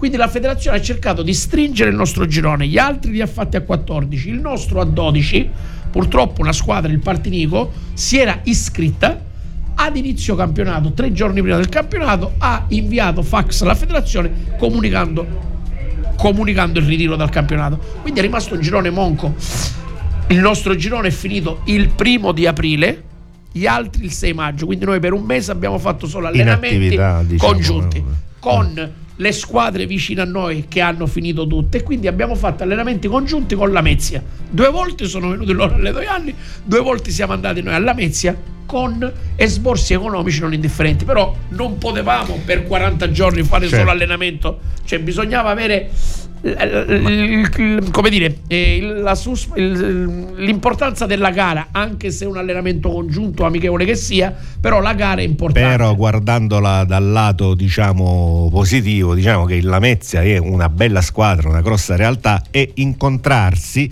Quindi 0.03 0.19
la 0.19 0.27
federazione 0.27 0.75
ha 0.75 0.81
cercato 0.81 1.23
di 1.23 1.33
stringere 1.33 1.89
il 1.89 1.95
nostro 1.95 2.25
girone, 2.25 2.67
gli 2.67 2.77
altri 2.77 3.11
li 3.11 3.21
ha 3.21 3.25
fatti 3.25 3.55
a 3.55 3.61
14, 3.61 4.27
il 4.27 4.37
nostro 4.37 4.81
a 4.81 4.83
12. 4.83 5.49
Purtroppo 5.89 6.41
una 6.41 6.51
squadra, 6.51 6.91
il 6.91 6.99
Partinico, 6.99 7.71
si 7.93 8.19
era 8.19 8.41
iscritta 8.43 9.17
ad 9.75 9.95
inizio 9.95 10.35
campionato, 10.35 10.91
tre 10.91 11.13
giorni 11.13 11.39
prima 11.41 11.55
del 11.55 11.69
campionato, 11.69 12.33
ha 12.39 12.65
inviato 12.67 13.21
fax 13.21 13.61
alla 13.61 13.75
federazione 13.75 14.57
comunicando, 14.57 15.25
comunicando 16.17 16.79
il 16.79 16.85
ritiro 16.85 17.15
dal 17.15 17.29
campionato. 17.29 17.79
Quindi 18.01 18.19
è 18.19 18.23
rimasto 18.23 18.55
un 18.55 18.59
girone 18.59 18.89
monco. 18.89 19.33
Il 20.27 20.39
nostro 20.39 20.75
girone 20.75 21.07
è 21.07 21.11
finito 21.11 21.61
il 21.67 21.87
primo 21.87 22.33
di 22.33 22.45
aprile, 22.45 23.03
gli 23.53 23.65
altri 23.65 24.03
il 24.03 24.11
6 24.11 24.33
maggio. 24.33 24.65
Quindi 24.65 24.83
noi 24.83 24.99
per 24.99 25.13
un 25.13 25.23
mese 25.23 25.51
abbiamo 25.51 25.79
fatto 25.79 26.07
solo 26.07 26.27
allenamenti 26.27 26.89
diciamo, 26.89 27.25
congiunti 27.37 27.97
eh. 27.99 28.03
con 28.39 29.01
le 29.17 29.31
squadre 29.31 29.85
vicine 29.85 30.21
a 30.21 30.25
noi 30.25 30.65
che 30.67 30.81
hanno 30.81 31.05
finito 31.05 31.45
tutte 31.45 31.77
e 31.77 31.83
quindi 31.83 32.07
abbiamo 32.07 32.35
fatto 32.35 32.63
allenamenti 32.63 33.07
congiunti 33.07 33.55
con 33.55 33.71
la 33.71 33.81
Mezia. 33.81 34.23
Due 34.49 34.69
volte 34.69 35.05
sono 35.05 35.29
venuti 35.29 35.51
loro 35.51 35.75
alle 35.75 35.91
due 35.91 36.05
anni, 36.05 36.33
due 36.63 36.79
volte 36.79 37.11
siamo 37.11 37.33
andati 37.33 37.61
noi 37.61 37.75
alla 37.75 37.93
Mezia 37.93 38.35
con 38.65 39.11
esborsi 39.35 39.93
economici 39.93 40.39
non 40.39 40.53
indifferenti, 40.53 41.05
però 41.05 41.35
non 41.49 41.77
potevamo 41.77 42.39
per 42.45 42.63
40 42.65 43.11
giorni 43.11 43.43
fare 43.43 43.63
Certo. 43.67 43.77
solo 43.79 43.91
allenamento, 43.91 44.59
cioè 44.85 44.99
bisognava 44.99 45.49
avere 45.49 45.89
come 47.91 48.09
dire, 48.09 48.39
eh, 48.47 49.01
sus- 49.15 49.53
l'importanza 49.55 51.05
della 51.05 51.29
gara, 51.29 51.69
anche 51.71 52.11
se 52.11 52.25
un 52.25 52.35
allenamento 52.35 52.89
congiunto 52.89 53.45
amichevole 53.45 53.85
che 53.85 53.95
sia, 53.95 54.35
però 54.59 54.81
la 54.81 54.93
gara 54.93 55.21
è 55.21 55.23
importante. 55.23 55.69
Però 55.69 55.95
guardandola 55.95 56.83
dal 56.83 57.11
lato 57.11 57.53
diciamo 57.53 58.49
positivo, 58.51 59.15
diciamo 59.15 59.45
che 59.45 59.55
il 59.55 59.65
Lamezia 59.65 60.21
è 60.21 60.37
una 60.37 60.67
bella 60.67 61.01
squadra, 61.01 61.47
una 61.47 61.61
grossa 61.61 61.95
realtà 61.95 62.43
e 62.51 62.71
incontrarsi 62.75 63.89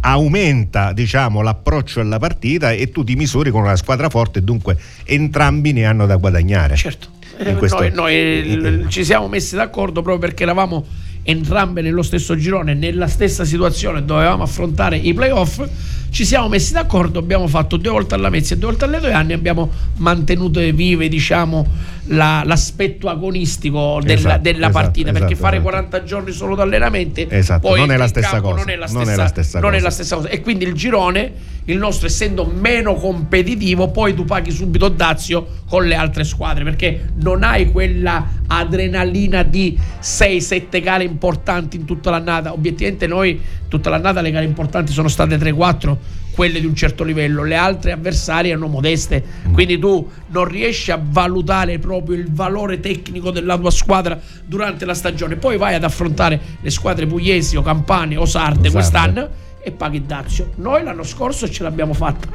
aumenta 0.00 0.92
diciamo 0.92 1.42
l'approccio 1.42 2.00
alla 2.00 2.18
partita 2.18 2.72
e 2.72 2.90
tu 2.90 3.04
ti 3.04 3.14
misuri 3.16 3.50
con 3.50 3.62
una 3.62 3.76
squadra 3.76 4.08
forte 4.08 4.38
e 4.38 4.42
dunque 4.42 4.76
entrambi 5.04 5.72
ne 5.72 5.84
hanno 5.84 6.06
da 6.06 6.16
guadagnare. 6.16 6.76
Certo, 6.76 7.08
Eh, 7.38 7.54
questo- 7.56 7.78
noi, 7.78 7.92
noi, 7.92 8.14
eh, 8.14 8.84
ci 8.88 9.04
siamo 9.04 9.28
messi 9.28 9.54
d'accordo 9.54 10.02
proprio 10.02 10.18
perché 10.18 10.42
eravamo 10.44 10.84
entrambe 11.24 11.82
nello 11.82 12.02
stesso 12.02 12.34
girone, 12.36 12.74
nella 12.74 13.06
stessa 13.06 13.44
situazione, 13.44 14.04
dovevamo 14.04 14.42
affrontare 14.42 14.96
i 14.96 15.14
playoff. 15.14 15.62
ci 16.10 16.26
siamo 16.26 16.46
messi 16.48 16.74
d'accordo, 16.74 17.18
abbiamo 17.20 17.46
fatto 17.48 17.78
due 17.78 17.90
volte 17.90 18.14
alla 18.14 18.28
Mezzi 18.28 18.52
e 18.52 18.58
due 18.58 18.68
volte 18.68 18.84
alle 18.84 19.00
due 19.00 19.12
anni, 19.14 19.32
abbiamo 19.32 19.70
mantenuto 19.96 20.60
vive 20.60 21.08
diciamo, 21.08 21.66
la, 22.06 22.42
l'aspetto 22.44 23.08
agonistico 23.08 24.00
della, 24.02 24.14
esatto, 24.14 24.40
della 24.40 24.58
esatto, 24.58 24.72
partita, 24.72 25.10
esatto, 25.10 25.24
perché 25.24 25.36
fare 25.40 25.60
40 25.60 25.88
esatto. 25.88 26.08
giorni 26.08 26.32
solo 26.32 26.54
di 26.56 26.60
allenamenti 26.62 27.26
esatto, 27.28 27.76
non 27.76 27.90
è 27.92 27.96
la 27.96 28.08
stessa 28.08 28.40
cosa. 28.40 28.56
Non 28.56 28.70
è 28.70 28.76
la 28.76 28.86
stessa, 28.86 28.98
non 29.04 29.10
è 29.12 29.16
la 29.16 29.26
stessa, 29.26 29.60
non 29.60 29.74
è 29.74 29.80
la 29.80 29.90
stessa 29.90 30.16
cosa. 30.16 30.28
E 30.28 30.40
quindi 30.40 30.64
il 30.64 30.74
girone, 30.74 31.32
il 31.66 31.76
nostro 31.76 32.06
essendo 32.08 32.44
meno 32.44 32.94
competitivo, 32.94 33.88
poi 33.90 34.14
tu 34.14 34.24
paghi 34.24 34.50
subito 34.50 34.88
Dazio 34.88 35.46
con 35.68 35.86
le 35.86 35.94
altre 35.94 36.24
squadre, 36.24 36.64
perché 36.64 37.10
non 37.20 37.44
hai 37.44 37.70
quella 37.70 38.26
adrenalina 38.48 39.42
di 39.44 39.78
6-7 40.00 40.82
gare 40.82 41.04
importanti 41.04 41.76
in 41.76 41.84
tutta 41.84 42.10
l'annata. 42.10 42.52
Obiettivamente 42.52 43.06
noi 43.06 43.40
tutta 43.68 43.90
l'annata 43.90 44.20
le 44.20 44.30
gare 44.30 44.44
importanti 44.44 44.92
sono 44.92 45.08
state 45.08 45.36
3-4 45.36 45.96
quelle 46.34 46.60
di 46.60 46.66
un 46.66 46.74
certo 46.74 47.04
livello, 47.04 47.44
le 47.44 47.56
altre 47.56 47.92
avversarie 47.92 48.50
erano 48.50 48.66
modeste, 48.66 49.22
quindi 49.52 49.78
tu 49.78 50.08
non 50.28 50.46
riesci 50.46 50.90
a 50.90 51.00
valutare 51.02 51.78
proprio 51.78 52.16
il 52.16 52.32
valore 52.32 52.80
tecnico 52.80 53.30
della 53.30 53.58
tua 53.58 53.70
squadra 53.70 54.18
durante 54.44 54.84
la 54.84 54.94
stagione, 54.94 55.36
poi 55.36 55.56
vai 55.56 55.74
ad 55.74 55.84
affrontare 55.84 56.40
le 56.60 56.70
squadre 56.70 57.06
pugliesi 57.06 57.56
o 57.56 57.62
campane 57.62 58.16
o 58.16 58.24
sarde 58.24 58.70
quest'anno 58.70 59.28
e 59.62 59.70
paghi 59.70 60.04
Dazio. 60.04 60.52
Noi 60.56 60.82
l'anno 60.82 61.04
scorso 61.04 61.48
ce 61.48 61.62
l'abbiamo 61.62 61.92
fatta, 61.92 62.26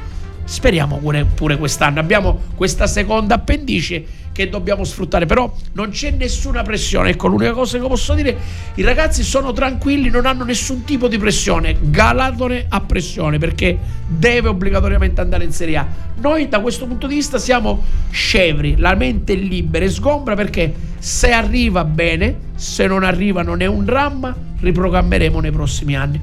speriamo 0.44 0.98
pure, 0.98 1.24
pure 1.24 1.56
quest'anno, 1.56 2.00
abbiamo 2.00 2.40
questa 2.54 2.86
seconda 2.86 3.34
appendice 3.34 4.04
che 4.38 4.48
dobbiamo 4.48 4.84
sfruttare. 4.84 5.26
Però 5.26 5.52
non 5.72 5.90
c'è 5.90 6.12
nessuna 6.12 6.62
pressione. 6.62 7.10
Ecco, 7.10 7.26
l'unica 7.26 7.50
cosa 7.50 7.76
che 7.76 7.86
posso 7.88 8.14
dire: 8.14 8.38
i 8.74 8.82
ragazzi 8.82 9.24
sono 9.24 9.52
tranquilli, 9.52 10.10
non 10.10 10.26
hanno 10.26 10.44
nessun 10.44 10.84
tipo 10.84 11.08
di 11.08 11.18
pressione. 11.18 11.76
Galatone 11.80 12.66
ha 12.68 12.80
pressione 12.80 13.38
perché 13.38 13.76
deve 14.06 14.48
obbligatoriamente 14.48 15.20
andare 15.20 15.42
in 15.42 15.52
Serie 15.52 15.76
A. 15.78 15.86
Noi 16.20 16.48
da 16.48 16.60
questo 16.60 16.86
punto 16.86 17.08
di 17.08 17.16
vista 17.16 17.38
siamo 17.38 17.82
scevri, 18.10 18.76
la 18.76 18.94
mente 18.94 19.32
è 19.32 19.36
libera 19.36 19.84
e 19.84 19.90
sgombra 19.90 20.36
perché 20.36 20.72
se 20.98 21.32
arriva 21.32 21.84
bene, 21.84 22.38
se 22.54 22.86
non 22.86 23.02
arriva 23.02 23.42
non 23.42 23.60
è 23.60 23.66
un 23.66 23.84
dramma, 23.84 24.34
riprogrammeremo 24.60 25.40
nei 25.40 25.50
prossimi 25.50 25.96
anni. 25.96 26.20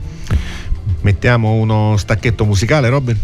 Mettiamo 1.01 1.53
uno 1.53 1.97
stacchetto 1.97 2.45
musicale, 2.45 2.89
Robin? 2.89 3.17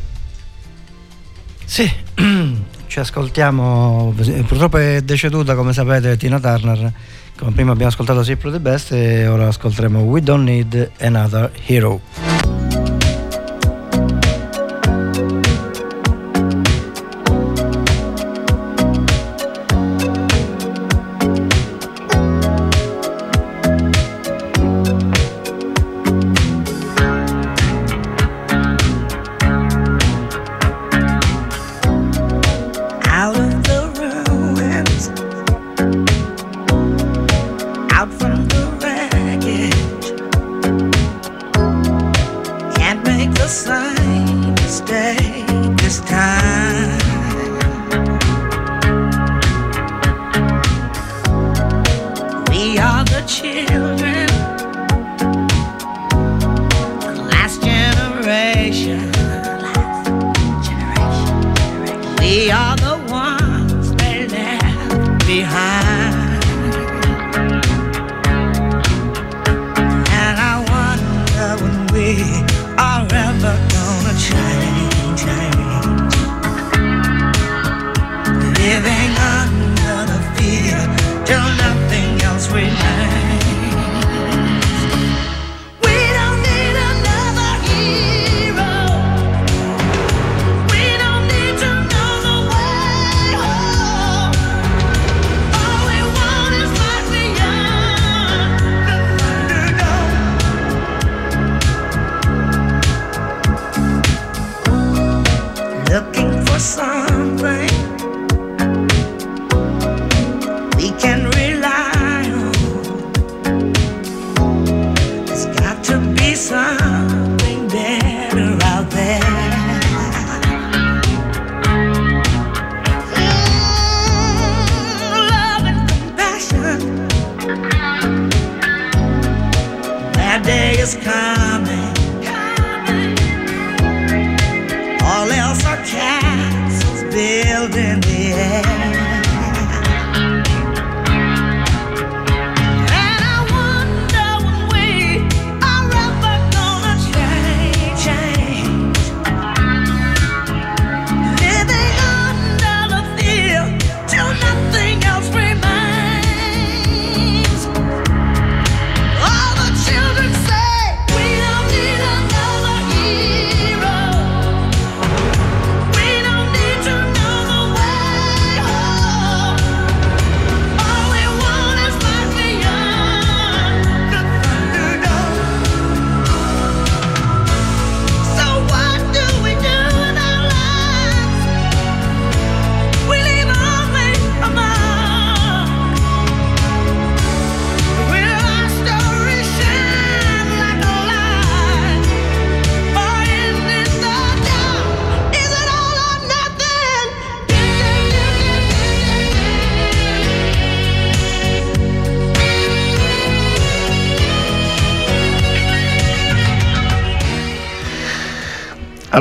Sì, 1.65 1.89
ci 2.91 2.99
ascoltiamo, 2.99 4.13
purtroppo 4.45 4.75
è 4.75 5.01
deceduta 5.01 5.55
come 5.55 5.71
sapete 5.71 6.17
Tina 6.17 6.41
Turner, 6.41 6.91
come 7.37 7.51
prima 7.51 7.71
abbiamo 7.71 7.89
ascoltato 7.89 8.21
Simple 8.21 8.51
the 8.51 8.59
Best 8.59 8.91
e 8.91 9.27
ora 9.27 9.47
ascolteremo 9.47 9.99
We 10.01 10.21
Don't 10.21 10.43
Need 10.43 10.91
Another 10.99 11.49
Hero. 11.67 12.60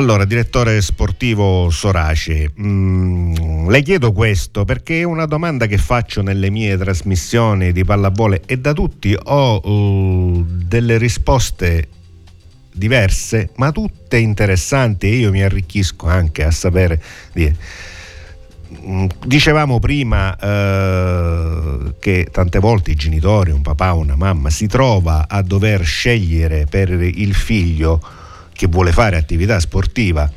Allora, 0.01 0.25
direttore 0.25 0.81
sportivo 0.81 1.69
Sorace, 1.69 2.51
mm, 2.59 3.69
le 3.69 3.83
chiedo 3.83 4.11
questo 4.13 4.65
perché 4.65 5.01
è 5.01 5.03
una 5.03 5.27
domanda 5.27 5.67
che 5.67 5.77
faccio 5.77 6.23
nelle 6.23 6.49
mie 6.49 6.75
trasmissioni 6.75 7.71
di 7.71 7.85
pallavolo 7.85 8.39
e 8.47 8.57
da 8.57 8.73
tutti 8.73 9.15
ho 9.15 9.61
uh, 9.63 10.43
delle 10.43 10.97
risposte 10.97 11.87
diverse, 12.73 13.51
ma 13.57 13.71
tutte 13.71 14.17
interessanti 14.17 15.05
e 15.05 15.17
io 15.17 15.29
mi 15.29 15.43
arricchisco 15.43 16.07
anche 16.07 16.45
a 16.45 16.51
sapere 16.51 16.99
di 17.31 17.53
mm, 18.83 19.05
Dicevamo 19.23 19.77
prima 19.77 20.35
eh, 20.35 21.93
che 21.99 22.27
tante 22.31 22.57
volte 22.57 22.89
i 22.89 22.95
genitori, 22.95 23.51
un 23.51 23.61
papà, 23.61 23.93
una 23.93 24.15
mamma, 24.15 24.49
si 24.49 24.65
trova 24.65 25.27
a 25.29 25.43
dover 25.43 25.85
scegliere 25.85 26.65
per 26.65 26.89
il 26.89 27.35
figlio 27.35 28.01
che 28.61 28.67
vuole 28.67 28.91
fare 28.91 29.17
attività 29.17 29.59
sportiva. 29.59 30.31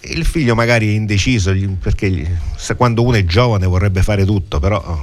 Il 0.00 0.24
figlio 0.24 0.56
magari 0.56 0.88
è 0.88 0.96
indeciso 0.96 1.54
perché 1.80 2.40
quando 2.76 3.04
uno 3.04 3.14
è 3.14 3.24
giovane 3.24 3.66
vorrebbe 3.66 4.02
fare 4.02 4.24
tutto, 4.24 4.58
però 4.58 5.00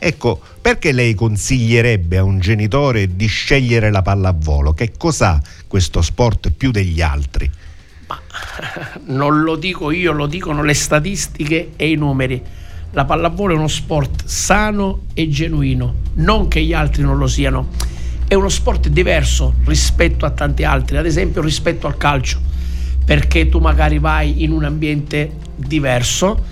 Ecco, 0.00 0.40
perché 0.62 0.92
lei 0.92 1.12
consiglierebbe 1.12 2.18
a 2.18 2.22
un 2.22 2.38
genitore 2.38 3.16
di 3.16 3.26
scegliere 3.26 3.90
la 3.90 4.00
pallavolo? 4.00 4.72
Che 4.72 4.92
cos'ha 4.96 5.42
questo 5.66 6.00
sport 6.00 6.50
più 6.52 6.70
degli 6.70 7.02
altri? 7.02 7.50
Ma, 8.06 8.18
non 9.12 9.42
lo 9.42 9.56
dico 9.56 9.90
io, 9.90 10.12
lo 10.12 10.26
dicono 10.26 10.62
le 10.62 10.74
statistiche 10.74 11.72
e 11.76 11.90
i 11.90 11.96
numeri. 11.96 12.40
La 12.92 13.04
pallavolo 13.04 13.52
è 13.52 13.56
uno 13.56 13.68
sport 13.68 14.24
sano 14.24 15.06
e 15.12 15.28
genuino, 15.28 15.94
non 16.14 16.48
che 16.48 16.62
gli 16.62 16.72
altri 16.72 17.02
non 17.02 17.18
lo 17.18 17.26
siano. 17.26 17.96
È 18.28 18.34
uno 18.34 18.50
sport 18.50 18.88
diverso 18.88 19.54
rispetto 19.64 20.26
a 20.26 20.30
tanti 20.30 20.62
altri, 20.62 20.98
ad 20.98 21.06
esempio 21.06 21.40
rispetto 21.40 21.86
al 21.86 21.96
calcio, 21.96 22.38
perché 23.02 23.48
tu 23.48 23.58
magari 23.58 23.98
vai 23.98 24.42
in 24.42 24.52
un 24.52 24.64
ambiente 24.64 25.30
diverso, 25.56 26.44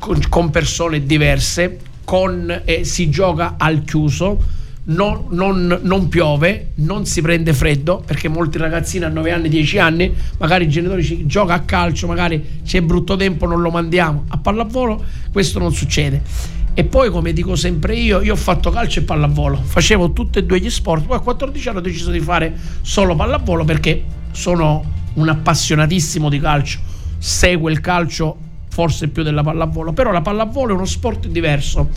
con, 0.00 0.20
con 0.28 0.50
persone 0.50 1.04
diverse, 1.04 1.78
con, 2.02 2.62
eh, 2.64 2.82
si 2.82 3.10
gioca 3.10 3.54
al 3.58 3.84
chiuso. 3.84 4.58
Non, 4.82 5.26
non, 5.28 5.78
non, 5.82 6.08
piove, 6.08 6.72
non 6.76 7.06
si 7.06 7.20
prende 7.20 7.52
freddo 7.52 8.02
perché 8.04 8.26
molti 8.26 8.58
ragazzini 8.58 9.04
a 9.04 9.08
9 9.08 9.30
anni, 9.30 9.48
10 9.48 9.78
anni, 9.78 10.12
magari 10.38 10.64
i 10.64 10.68
genitori 10.68 11.04
ci 11.04 11.26
gioca 11.26 11.54
a 11.54 11.60
calcio, 11.60 12.08
magari 12.08 12.60
c'è 12.64 12.80
brutto 12.80 13.14
tempo, 13.14 13.46
non 13.46 13.60
lo 13.60 13.70
mandiamo. 13.70 14.24
A 14.30 14.38
pallavolo 14.38 15.04
questo 15.30 15.60
non 15.60 15.72
succede. 15.72 16.58
E 16.72 16.84
poi, 16.84 17.10
come 17.10 17.32
dico 17.32 17.56
sempre 17.56 17.94
io, 17.96 18.20
io 18.20 18.32
ho 18.32 18.36
fatto 18.36 18.70
calcio 18.70 19.00
e 19.00 19.02
pallavolo, 19.02 19.56
facevo 19.56 20.12
tutti 20.12 20.38
e 20.38 20.44
due 20.44 20.60
gli 20.60 20.70
sport. 20.70 21.06
Poi 21.06 21.16
a 21.16 21.20
14 21.20 21.68
anni 21.68 21.78
ho 21.78 21.82
deciso 21.82 22.10
di 22.10 22.20
fare 22.20 22.54
solo 22.82 23.14
pallavolo 23.16 23.64
perché 23.64 24.04
sono 24.30 24.98
un 25.14 25.28
appassionatissimo 25.28 26.28
di 26.28 26.38
calcio, 26.38 26.78
seguo 27.18 27.68
il 27.68 27.80
calcio 27.80 28.36
forse 28.68 29.08
più 29.08 29.22
della 29.22 29.42
pallavolo, 29.42 29.92
però 29.92 30.12
la 30.12 30.22
pallavolo 30.22 30.72
è 30.72 30.76
uno 30.76 30.84
sport 30.84 31.26
diverso, 31.26 31.90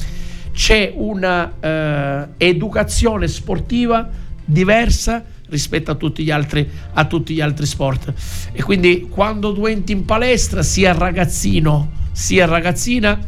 c'è 0.51 0.91
una 0.95 1.53
eh, 2.37 3.27
sportiva 3.27 4.09
diversa 4.43 5.23
rispetto 5.49 5.91
a 5.91 5.95
tutti, 5.95 6.29
altri, 6.31 6.67
a 6.93 7.05
tutti 7.05 7.35
gli 7.35 7.41
altri 7.41 7.67
sport. 7.67 8.11
E 8.51 8.63
quindi 8.63 9.07
quando 9.09 9.53
tu 9.53 9.65
entri 9.67 9.93
in 9.93 10.03
palestra 10.03 10.63
sia 10.63 10.93
ragazzino 10.93 12.01
sia 12.13 12.45
ragazzina 12.45 13.19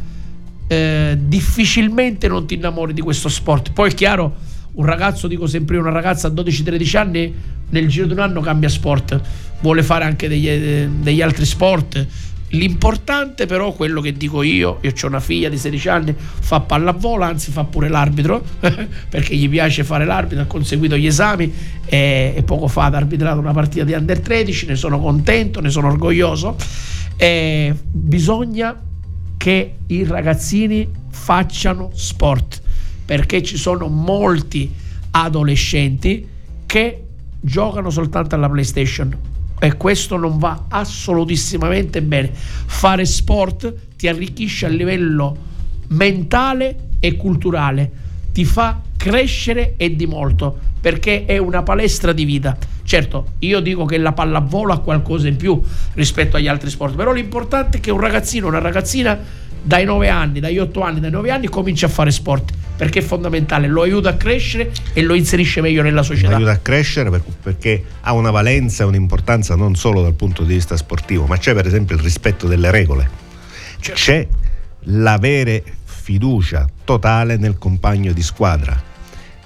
eh, 0.66 1.16
difficilmente 1.20 2.28
non 2.28 2.46
ti 2.46 2.54
innamori 2.54 2.92
di 2.92 3.00
questo 3.00 3.28
sport. 3.28 3.72
Poi 3.72 3.90
è 3.90 3.94
chiaro 3.94 4.54
un 4.76 4.84
ragazzo 4.84 5.26
dico 5.26 5.46
sempre 5.46 5.78
una 5.78 5.90
ragazza 5.90 6.28
a 6.28 6.30
12-13 6.30 6.96
anni 6.96 7.34
nel 7.70 7.88
giro 7.88 8.06
di 8.06 8.12
un 8.12 8.20
anno 8.20 8.40
cambia 8.40 8.68
sport. 8.68 9.20
Vuole 9.60 9.82
fare 9.82 10.04
anche 10.04 10.28
degli, 10.28 10.48
eh, 10.48 10.88
degli 10.90 11.22
altri 11.22 11.44
sport. 11.44 12.06
L'importante 12.50 13.46
però, 13.46 13.72
quello 13.72 14.00
che 14.00 14.12
dico 14.12 14.42
io, 14.42 14.78
io 14.80 14.92
ho 15.02 15.06
una 15.06 15.18
figlia 15.18 15.48
di 15.48 15.58
16 15.58 15.88
anni, 15.88 16.14
fa 16.16 16.60
pallavolo, 16.60 17.24
anzi 17.24 17.50
fa 17.50 17.64
pure 17.64 17.88
l'arbitro, 17.88 18.44
perché 19.08 19.34
gli 19.34 19.48
piace 19.48 19.82
fare 19.82 20.04
l'arbitro, 20.04 20.44
ha 20.44 20.46
conseguito 20.46 20.96
gli 20.96 21.06
esami 21.06 21.52
e, 21.84 22.34
e, 22.36 22.42
poco 22.44 22.68
fa 22.68 22.84
ha 22.84 22.96
arbitrato 22.96 23.40
una 23.40 23.52
partita 23.52 23.84
di 23.84 23.94
Under 23.94 24.20
13, 24.20 24.66
ne 24.66 24.76
sono 24.76 25.00
contento, 25.00 25.60
ne 25.60 25.70
sono 25.70 25.88
orgoglioso. 25.88 26.56
E 27.16 27.74
bisogna 27.90 28.78
che 29.46 29.76
i 29.86 30.02
ragazzini 30.02 30.90
facciano 31.08 31.92
sport, 31.94 32.60
perché 33.04 33.44
ci 33.44 33.56
sono 33.56 33.86
molti 33.86 34.74
adolescenti 35.12 36.26
che 36.66 37.04
giocano 37.38 37.90
soltanto 37.90 38.34
alla 38.34 38.50
PlayStation 38.50 39.16
e 39.60 39.76
questo 39.76 40.16
non 40.16 40.38
va 40.38 40.64
assolutissimamente 40.66 42.02
bene. 42.02 42.32
Fare 42.32 43.04
sport 43.04 43.72
ti 43.96 44.08
arricchisce 44.08 44.66
a 44.66 44.68
livello 44.68 45.36
mentale 45.90 46.88
e 46.98 47.14
culturale, 47.14 47.92
ti 48.32 48.44
fa 48.44 48.80
crescere 48.96 49.74
e 49.76 49.94
di 49.94 50.06
molto 50.06 50.58
perché 50.80 51.24
è 51.24 51.38
una 51.38 51.62
palestra 51.62 52.12
di 52.12 52.24
vita. 52.24 52.58
Certo, 52.86 53.32
io 53.40 53.58
dico 53.58 53.84
che 53.84 53.98
la 53.98 54.12
pallavolo 54.12 54.72
ha 54.72 54.78
qualcosa 54.78 55.26
in 55.26 55.34
più 55.34 55.60
rispetto 55.94 56.36
agli 56.36 56.46
altri 56.46 56.70
sport, 56.70 56.94
però 56.94 57.12
l'importante 57.12 57.78
è 57.78 57.80
che 57.80 57.90
un 57.90 57.98
ragazzino, 57.98 58.46
una 58.46 58.60
ragazzina 58.60 59.18
dai 59.60 59.84
9 59.84 60.08
anni, 60.08 60.38
dagli 60.38 60.58
8 60.58 60.80
anni, 60.82 61.00
dai 61.00 61.10
9 61.10 61.30
anni 61.32 61.48
comincia 61.48 61.86
a 61.86 61.88
fare 61.88 62.12
sport 62.12 62.52
perché 62.76 63.00
è 63.00 63.02
fondamentale, 63.02 63.66
lo 63.66 63.82
aiuta 63.82 64.10
a 64.10 64.14
crescere 64.14 64.70
e 64.92 65.02
lo 65.02 65.14
inserisce 65.14 65.60
meglio 65.60 65.82
nella 65.82 66.04
società. 66.04 66.30
Lo 66.30 66.36
aiuta 66.36 66.52
a 66.52 66.58
crescere 66.58 67.10
perché 67.42 67.82
ha 68.02 68.12
una 68.12 68.30
valenza 68.30 68.84
e 68.84 68.86
un'importanza 68.86 69.56
non 69.56 69.74
solo 69.74 70.00
dal 70.02 70.14
punto 70.14 70.44
di 70.44 70.54
vista 70.54 70.76
sportivo, 70.76 71.26
ma 71.26 71.38
c'è 71.38 71.54
per 71.54 71.66
esempio 71.66 71.96
il 71.96 72.02
rispetto 72.02 72.46
delle 72.46 72.70
regole. 72.70 73.10
Certo. 73.80 74.00
C'è 74.00 74.28
l'avere 74.84 75.64
fiducia 75.82 76.68
totale 76.84 77.36
nel 77.36 77.58
compagno 77.58 78.12
di 78.12 78.22
squadra 78.22 78.94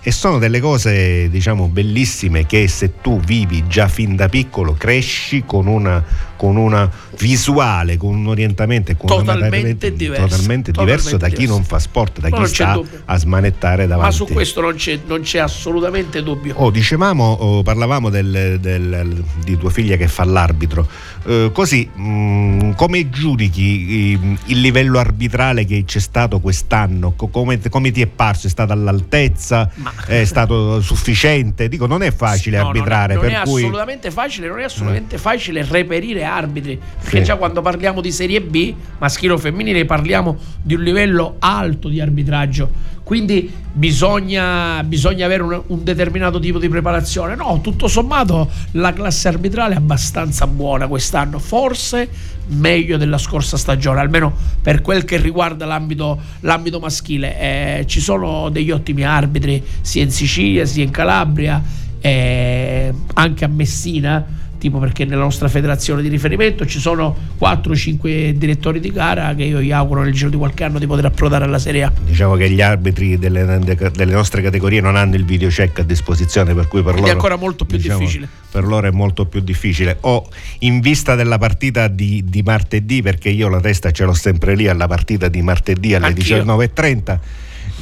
e 0.02 0.12
sono 0.12 0.38
delle 0.38 0.60
cose 0.60 1.28
diciamo 1.28 1.68
bellissime 1.68 2.46
che 2.46 2.66
se 2.68 3.00
tu 3.02 3.20
vivi 3.20 3.66
già 3.66 3.86
fin 3.86 4.16
da 4.16 4.28
piccolo 4.28 4.72
cresci 4.72 5.44
con 5.44 5.66
una, 5.66 6.02
con 6.40 6.56
una 6.56 6.90
visuale 7.18 7.98
con 7.98 8.14
un 8.14 8.26
orientamento 8.28 8.94
con 8.96 9.08
totalmente, 9.08 9.94
diverso, 9.94 10.26
totalmente 10.26 10.70
diverso 10.72 11.16
da 11.18 11.28
chi 11.28 11.46
non 11.46 11.64
fa 11.64 11.78
sport 11.78 12.20
da 12.20 12.30
chi 12.30 12.46
sta 12.46 12.72
dubbio. 12.72 13.02
a 13.04 13.18
smanettare 13.18 13.86
davanti 13.86 14.18
ma 14.18 14.26
su 14.26 14.32
questo 14.32 14.62
non 14.62 14.74
c'è, 14.74 14.98
non 15.06 15.20
c'è 15.20 15.38
assolutamente 15.38 16.22
dubbio 16.22 16.54
oh, 16.56 16.70
dicevamo 16.70 17.24
oh, 17.24 17.62
parlavamo 17.62 18.08
del, 18.08 18.58
del, 18.58 19.24
di 19.44 19.58
tua 19.58 19.70
figlia 19.70 19.96
che 19.96 20.08
fa 20.08 20.24
l'arbitro 20.24 20.88
eh, 21.26 21.50
così 21.52 21.88
mh, 21.92 22.02
mm, 22.02 22.70
come 22.72 23.10
giudichi 23.10 24.14
eh, 24.14 24.38
il 24.46 24.60
livello 24.60 24.98
arbitrale 24.98 25.66
che 25.66 25.84
c'è 25.84 26.00
stato 26.00 26.40
quest'anno 26.40 27.12
come, 27.12 27.60
come 27.68 27.90
ti 27.90 28.00
è 28.00 28.06
parso 28.06 28.46
è 28.46 28.50
stato 28.50 28.72
all'altezza 28.72 29.70
ma 29.74 29.92
è 30.06 30.24
stato 30.24 30.80
sufficiente. 30.80 31.68
Dico, 31.68 31.86
non 31.86 32.02
è 32.02 32.12
facile 32.12 32.58
no, 32.58 32.66
arbitrare. 32.66 33.14
Non 33.14 33.24
è, 33.24 33.32
non 33.32 33.40
è 33.40 33.44
cui... 33.44 33.62
assolutamente 33.62 34.10
facile, 34.10 34.48
non 34.48 34.58
è 34.58 34.64
assolutamente 34.64 35.16
mm. 35.16 35.18
facile 35.18 35.66
reperire 35.68 36.24
arbitri. 36.30 36.78
Perché 37.00 37.18
sì. 37.18 37.24
già 37.24 37.36
quando 37.36 37.60
parliamo 37.60 38.00
di 38.00 38.10
Serie 38.12 38.40
B, 38.40 38.74
maschile 38.98 39.32
o 39.32 39.38
femminile, 39.38 39.84
parliamo 39.84 40.36
di 40.62 40.74
un 40.74 40.82
livello 40.82 41.36
alto 41.38 41.88
di 41.88 42.00
arbitraggio. 42.00 42.98
Quindi 43.10 43.52
bisogna, 43.72 44.84
bisogna 44.84 45.26
avere 45.26 45.42
un, 45.42 45.60
un, 45.66 45.82
determinato 45.82 46.38
tipo 46.38 46.60
di 46.60 46.68
preparazione. 46.68 47.34
No, 47.34 47.60
tutto 47.60 47.88
sommato 47.88 48.48
la 48.74 48.92
classe 48.92 49.26
arbitrale 49.26 49.74
è 49.74 49.78
abbastanza 49.78 50.46
buona 50.46 50.86
quest'anno, 50.86 51.40
forse 51.40 52.08
meglio 52.50 52.96
della 52.98 53.18
scorsa 53.18 53.56
stagione, 53.56 53.98
almeno 53.98 54.32
per 54.62 54.80
quel 54.80 55.04
che 55.04 55.16
riguarda 55.16 55.66
l'ambito, 55.66 56.20
l'ambito 56.42 56.78
maschile. 56.78 57.80
Eh, 57.80 57.84
ci 57.88 57.98
sono 57.98 58.48
degli 58.48 58.70
ottimi 58.70 59.02
arbitri 59.02 59.60
sia 59.80 60.04
in 60.04 60.12
Sicilia 60.12 60.64
sia 60.64 60.84
in 60.84 60.92
Calabria, 60.92 61.60
eh, 62.00 62.94
anche 63.14 63.44
a 63.44 63.48
Messina 63.48 64.24
tipo 64.60 64.78
perché 64.78 65.04
nella 65.04 65.22
nostra 65.22 65.48
federazione 65.48 66.02
di 66.02 66.08
riferimento 66.08 66.66
ci 66.66 66.78
sono 66.78 67.16
4-5 67.40 68.32
direttori 68.32 68.78
di 68.78 68.92
gara 68.92 69.34
che 69.34 69.44
io 69.44 69.60
gli 69.60 69.72
auguro 69.72 70.02
nel 70.02 70.12
giro 70.12 70.28
di 70.28 70.36
qualche 70.36 70.64
anno 70.64 70.78
di 70.78 70.86
poter 70.86 71.06
approdare 71.06 71.44
alla 71.44 71.58
Serie 71.58 71.84
A. 71.84 71.92
Diciamo 72.04 72.36
che 72.36 72.50
gli 72.50 72.60
arbitri 72.60 73.18
delle, 73.18 73.58
delle 73.58 74.12
nostre 74.12 74.42
categorie 74.42 74.80
non 74.80 74.94
hanno 74.94 75.16
il 75.16 75.24
video 75.24 75.48
check 75.48 75.80
a 75.80 75.82
disposizione, 75.82 76.54
per 76.54 76.68
cui 76.68 76.82
per 76.82 76.92
Quindi 76.92 77.00
loro 77.00 77.12
è 77.12 77.14
ancora 77.14 77.36
molto 77.36 77.64
più 77.64 77.78
diciamo, 77.78 77.98
difficile. 77.98 78.28
Per 78.50 78.64
loro 78.64 78.86
è 78.86 78.90
molto 78.90 79.26
più 79.26 79.40
difficile. 79.40 79.96
O 80.02 80.28
in 80.60 80.80
vista 80.80 81.14
della 81.14 81.38
partita 81.38 81.88
di, 81.88 82.22
di, 82.26 82.42
martedì, 82.42 83.00
perché 83.00 83.30
io 83.30 83.48
la 83.48 83.60
testa 83.60 83.90
ce 83.90 84.04
l'ho 84.04 84.12
sempre 84.12 84.54
lì 84.54 84.68
alla 84.68 84.86
partita 84.86 85.28
di 85.28 85.40
martedì 85.40 85.94
alle 85.94 86.12
19.30 86.12 87.18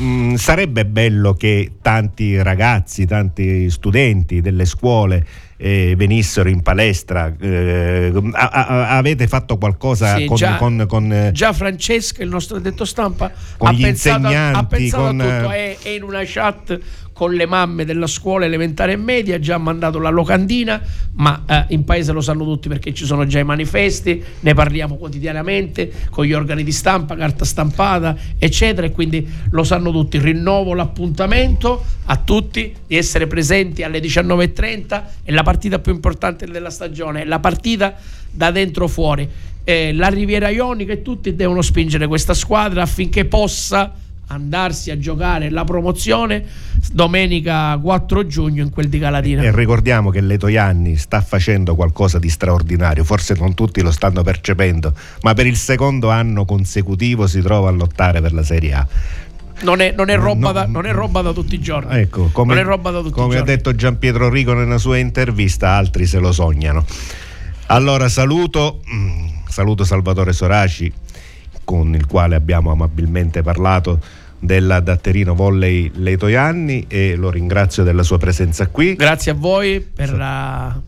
Mm, 0.00 0.34
sarebbe 0.34 0.86
bello 0.86 1.34
che 1.34 1.72
tanti 1.82 2.40
ragazzi, 2.40 3.04
tanti 3.04 3.68
studenti 3.68 4.40
delle 4.40 4.64
scuole 4.64 5.26
eh, 5.58 5.94
venissero 5.96 6.48
in 6.48 6.62
palestra. 6.62 7.34
Eh, 7.38 8.12
a, 8.32 8.48
a, 8.48 8.96
avete 8.96 9.26
fatto 9.26 9.58
qualcosa 9.58 10.16
sì, 10.16 10.24
con, 10.24 10.36
già, 10.36 10.56
con, 10.56 10.84
con, 10.88 11.12
eh, 11.12 11.32
già 11.32 11.52
Francesca, 11.52 12.22
il 12.22 12.28
nostro 12.30 12.58
detto 12.60 12.84
stampa, 12.84 13.30
con 13.56 13.68
ha 13.68 13.72
gli 13.72 13.82
pensato, 13.82 14.18
insegnanti, 14.20 14.58
ha 14.58 14.64
pensato 14.64 15.02
con, 15.02 15.20
a 15.20 15.24
tutto, 15.24 15.50
è, 15.50 15.76
è 15.82 15.88
in 15.88 16.02
una 16.04 16.22
chat 16.24 16.80
con 17.18 17.34
le 17.34 17.46
mamme 17.46 17.84
della 17.84 18.06
scuola 18.06 18.44
elementare 18.44 18.92
e 18.92 18.96
media, 18.96 19.40
già 19.40 19.58
mandato 19.58 19.98
la 19.98 20.08
locandina, 20.08 20.80
ma 21.14 21.42
eh, 21.48 21.64
in 21.70 21.82
paese 21.82 22.12
lo 22.12 22.20
sanno 22.20 22.44
tutti 22.44 22.68
perché 22.68 22.94
ci 22.94 23.04
sono 23.04 23.26
già 23.26 23.40
i 23.40 23.44
manifesti, 23.44 24.22
ne 24.38 24.54
parliamo 24.54 24.94
quotidianamente 24.94 25.90
con 26.10 26.24
gli 26.24 26.32
organi 26.32 26.62
di 26.62 26.70
stampa, 26.70 27.16
carta 27.16 27.44
stampata, 27.44 28.16
eccetera, 28.38 28.86
e 28.86 28.92
quindi 28.92 29.28
lo 29.50 29.64
sanno 29.64 29.90
tutti. 29.90 30.20
Rinnovo 30.20 30.74
l'appuntamento 30.74 31.84
a 32.04 32.14
tutti 32.18 32.72
di 32.86 32.96
essere 32.96 33.26
presenti 33.26 33.82
alle 33.82 33.98
19.30, 33.98 35.02
è 35.24 35.32
la 35.32 35.42
partita 35.42 35.80
più 35.80 35.92
importante 35.92 36.46
della 36.46 36.70
stagione, 36.70 37.22
è 37.22 37.24
la 37.24 37.40
partita 37.40 37.96
da 38.30 38.52
dentro 38.52 38.86
fuori. 38.86 39.28
Eh, 39.64 39.92
la 39.92 40.06
Riviera 40.06 40.50
Ionica 40.50 40.92
e 40.92 41.02
tutti 41.02 41.34
devono 41.34 41.62
spingere 41.62 42.06
questa 42.06 42.32
squadra 42.32 42.82
affinché 42.82 43.24
possa 43.24 43.92
andarsi 44.28 44.90
a 44.90 44.98
giocare 44.98 45.50
la 45.50 45.64
promozione 45.64 46.44
domenica 46.92 47.78
4 47.80 48.26
giugno 48.26 48.62
in 48.62 48.70
quel 48.70 48.88
di 48.88 48.98
Galatina. 48.98 49.42
E 49.42 49.54
ricordiamo 49.54 50.10
che 50.10 50.20
Letoianni 50.20 50.96
sta 50.96 51.20
facendo 51.20 51.74
qualcosa 51.74 52.18
di 52.18 52.28
straordinario, 52.28 53.04
forse 53.04 53.34
non 53.34 53.54
tutti 53.54 53.80
lo 53.82 53.90
stanno 53.90 54.22
percependo, 54.22 54.92
ma 55.22 55.34
per 55.34 55.46
il 55.46 55.56
secondo 55.56 56.10
anno 56.10 56.44
consecutivo 56.44 57.26
si 57.26 57.40
trova 57.40 57.68
a 57.68 57.72
lottare 57.72 58.20
per 58.20 58.32
la 58.32 58.42
Serie 58.42 58.72
A. 58.74 58.86
Non 59.60 59.80
è, 59.80 59.92
non, 59.96 60.08
è 60.08 60.16
no, 60.16 60.52
da, 60.52 60.66
non 60.66 60.86
è, 60.86 60.92
roba 60.92 61.20
da, 61.20 61.32
tutti 61.32 61.56
i 61.56 61.60
giorni. 61.60 61.98
Ecco, 61.98 62.28
come, 62.32 62.62
come 63.10 63.38
ha 63.38 63.42
detto 63.42 63.74
Gian 63.74 63.98
Pietro 63.98 64.28
Rico 64.28 64.52
nella 64.52 64.78
sua 64.78 64.98
intervista, 64.98 65.70
altri 65.70 66.06
se 66.06 66.20
lo 66.20 66.30
sognano. 66.30 66.84
Allora 67.66 68.08
saluto, 68.08 68.82
mm, 68.88 69.26
saluto 69.48 69.82
Salvatore 69.82 70.32
Soraci 70.32 70.92
con 71.64 71.94
il 71.94 72.06
quale 72.06 72.34
abbiamo 72.34 72.70
amabilmente 72.70 73.42
parlato 73.42 74.00
della 74.38 74.80
Datterino 74.80 75.34
Volley 75.34 75.90
Letoianni 75.94 76.84
e 76.88 77.16
lo 77.16 77.30
ringrazio 77.30 77.82
della 77.82 78.02
sua 78.02 78.18
presenza 78.18 78.68
qui. 78.68 78.94
Grazie 78.94 79.32
a 79.32 79.34
voi 79.34 79.80
per, 79.80 80.12
la, 80.12 80.78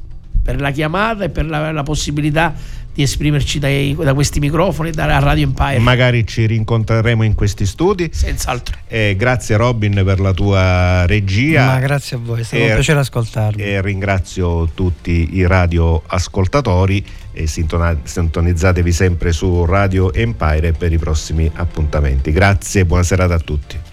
per 0.43 0.61
la, 0.61 0.71
chiamata 0.71 1.25
e 1.25 1.29
per 1.31 1.47
la, 1.47 1.73
la 1.73 1.83
possibilità 1.83 2.55
di 3.01 3.03
esprimerci 3.03 3.59
dai, 3.59 3.97
da 3.99 4.13
questi 4.13 4.41
microfoni 4.41 4.91
da 4.91 5.19
Radio 5.19 5.45
Empire. 5.45 5.79
Magari 5.79 6.27
ci 6.27 6.47
rincontreremo 6.47 7.23
in 7.23 7.35
questi 7.35 7.65
studi. 7.65 8.11
Senz'altro. 8.13 8.77
Eh, 8.89 9.15
grazie 9.17 9.57
Robin 9.57 10.03
per 10.05 10.21
la 10.21 10.33
tua 10.33 11.07
regia. 11.07 11.65
Ma 11.67 11.79
grazie 11.79 12.17
a 12.17 12.21
voi, 12.23 12.41
è 12.41 12.45
stato 12.45 12.63
e, 12.63 12.67
un 12.67 12.75
piacere 12.75 13.01
ascoltarvi. 13.01 13.63
E 13.63 13.81
ringrazio 13.81 14.69
tutti 14.75 15.37
i 15.37 15.47
radioascoltatori 15.47 17.05
e 17.33 17.47
sintonizzatevi 17.47 18.93
sempre 18.93 19.33
su 19.33 19.65
Radio 19.65 20.13
Empire 20.13 20.73
per 20.73 20.93
i 20.93 20.99
prossimi 20.99 21.51
appuntamenti. 21.55 22.33
Grazie 22.33 22.83
e 22.83 22.85
buona 22.85 23.03
serata 23.03 23.35
a 23.35 23.39
tutti. 23.39 23.90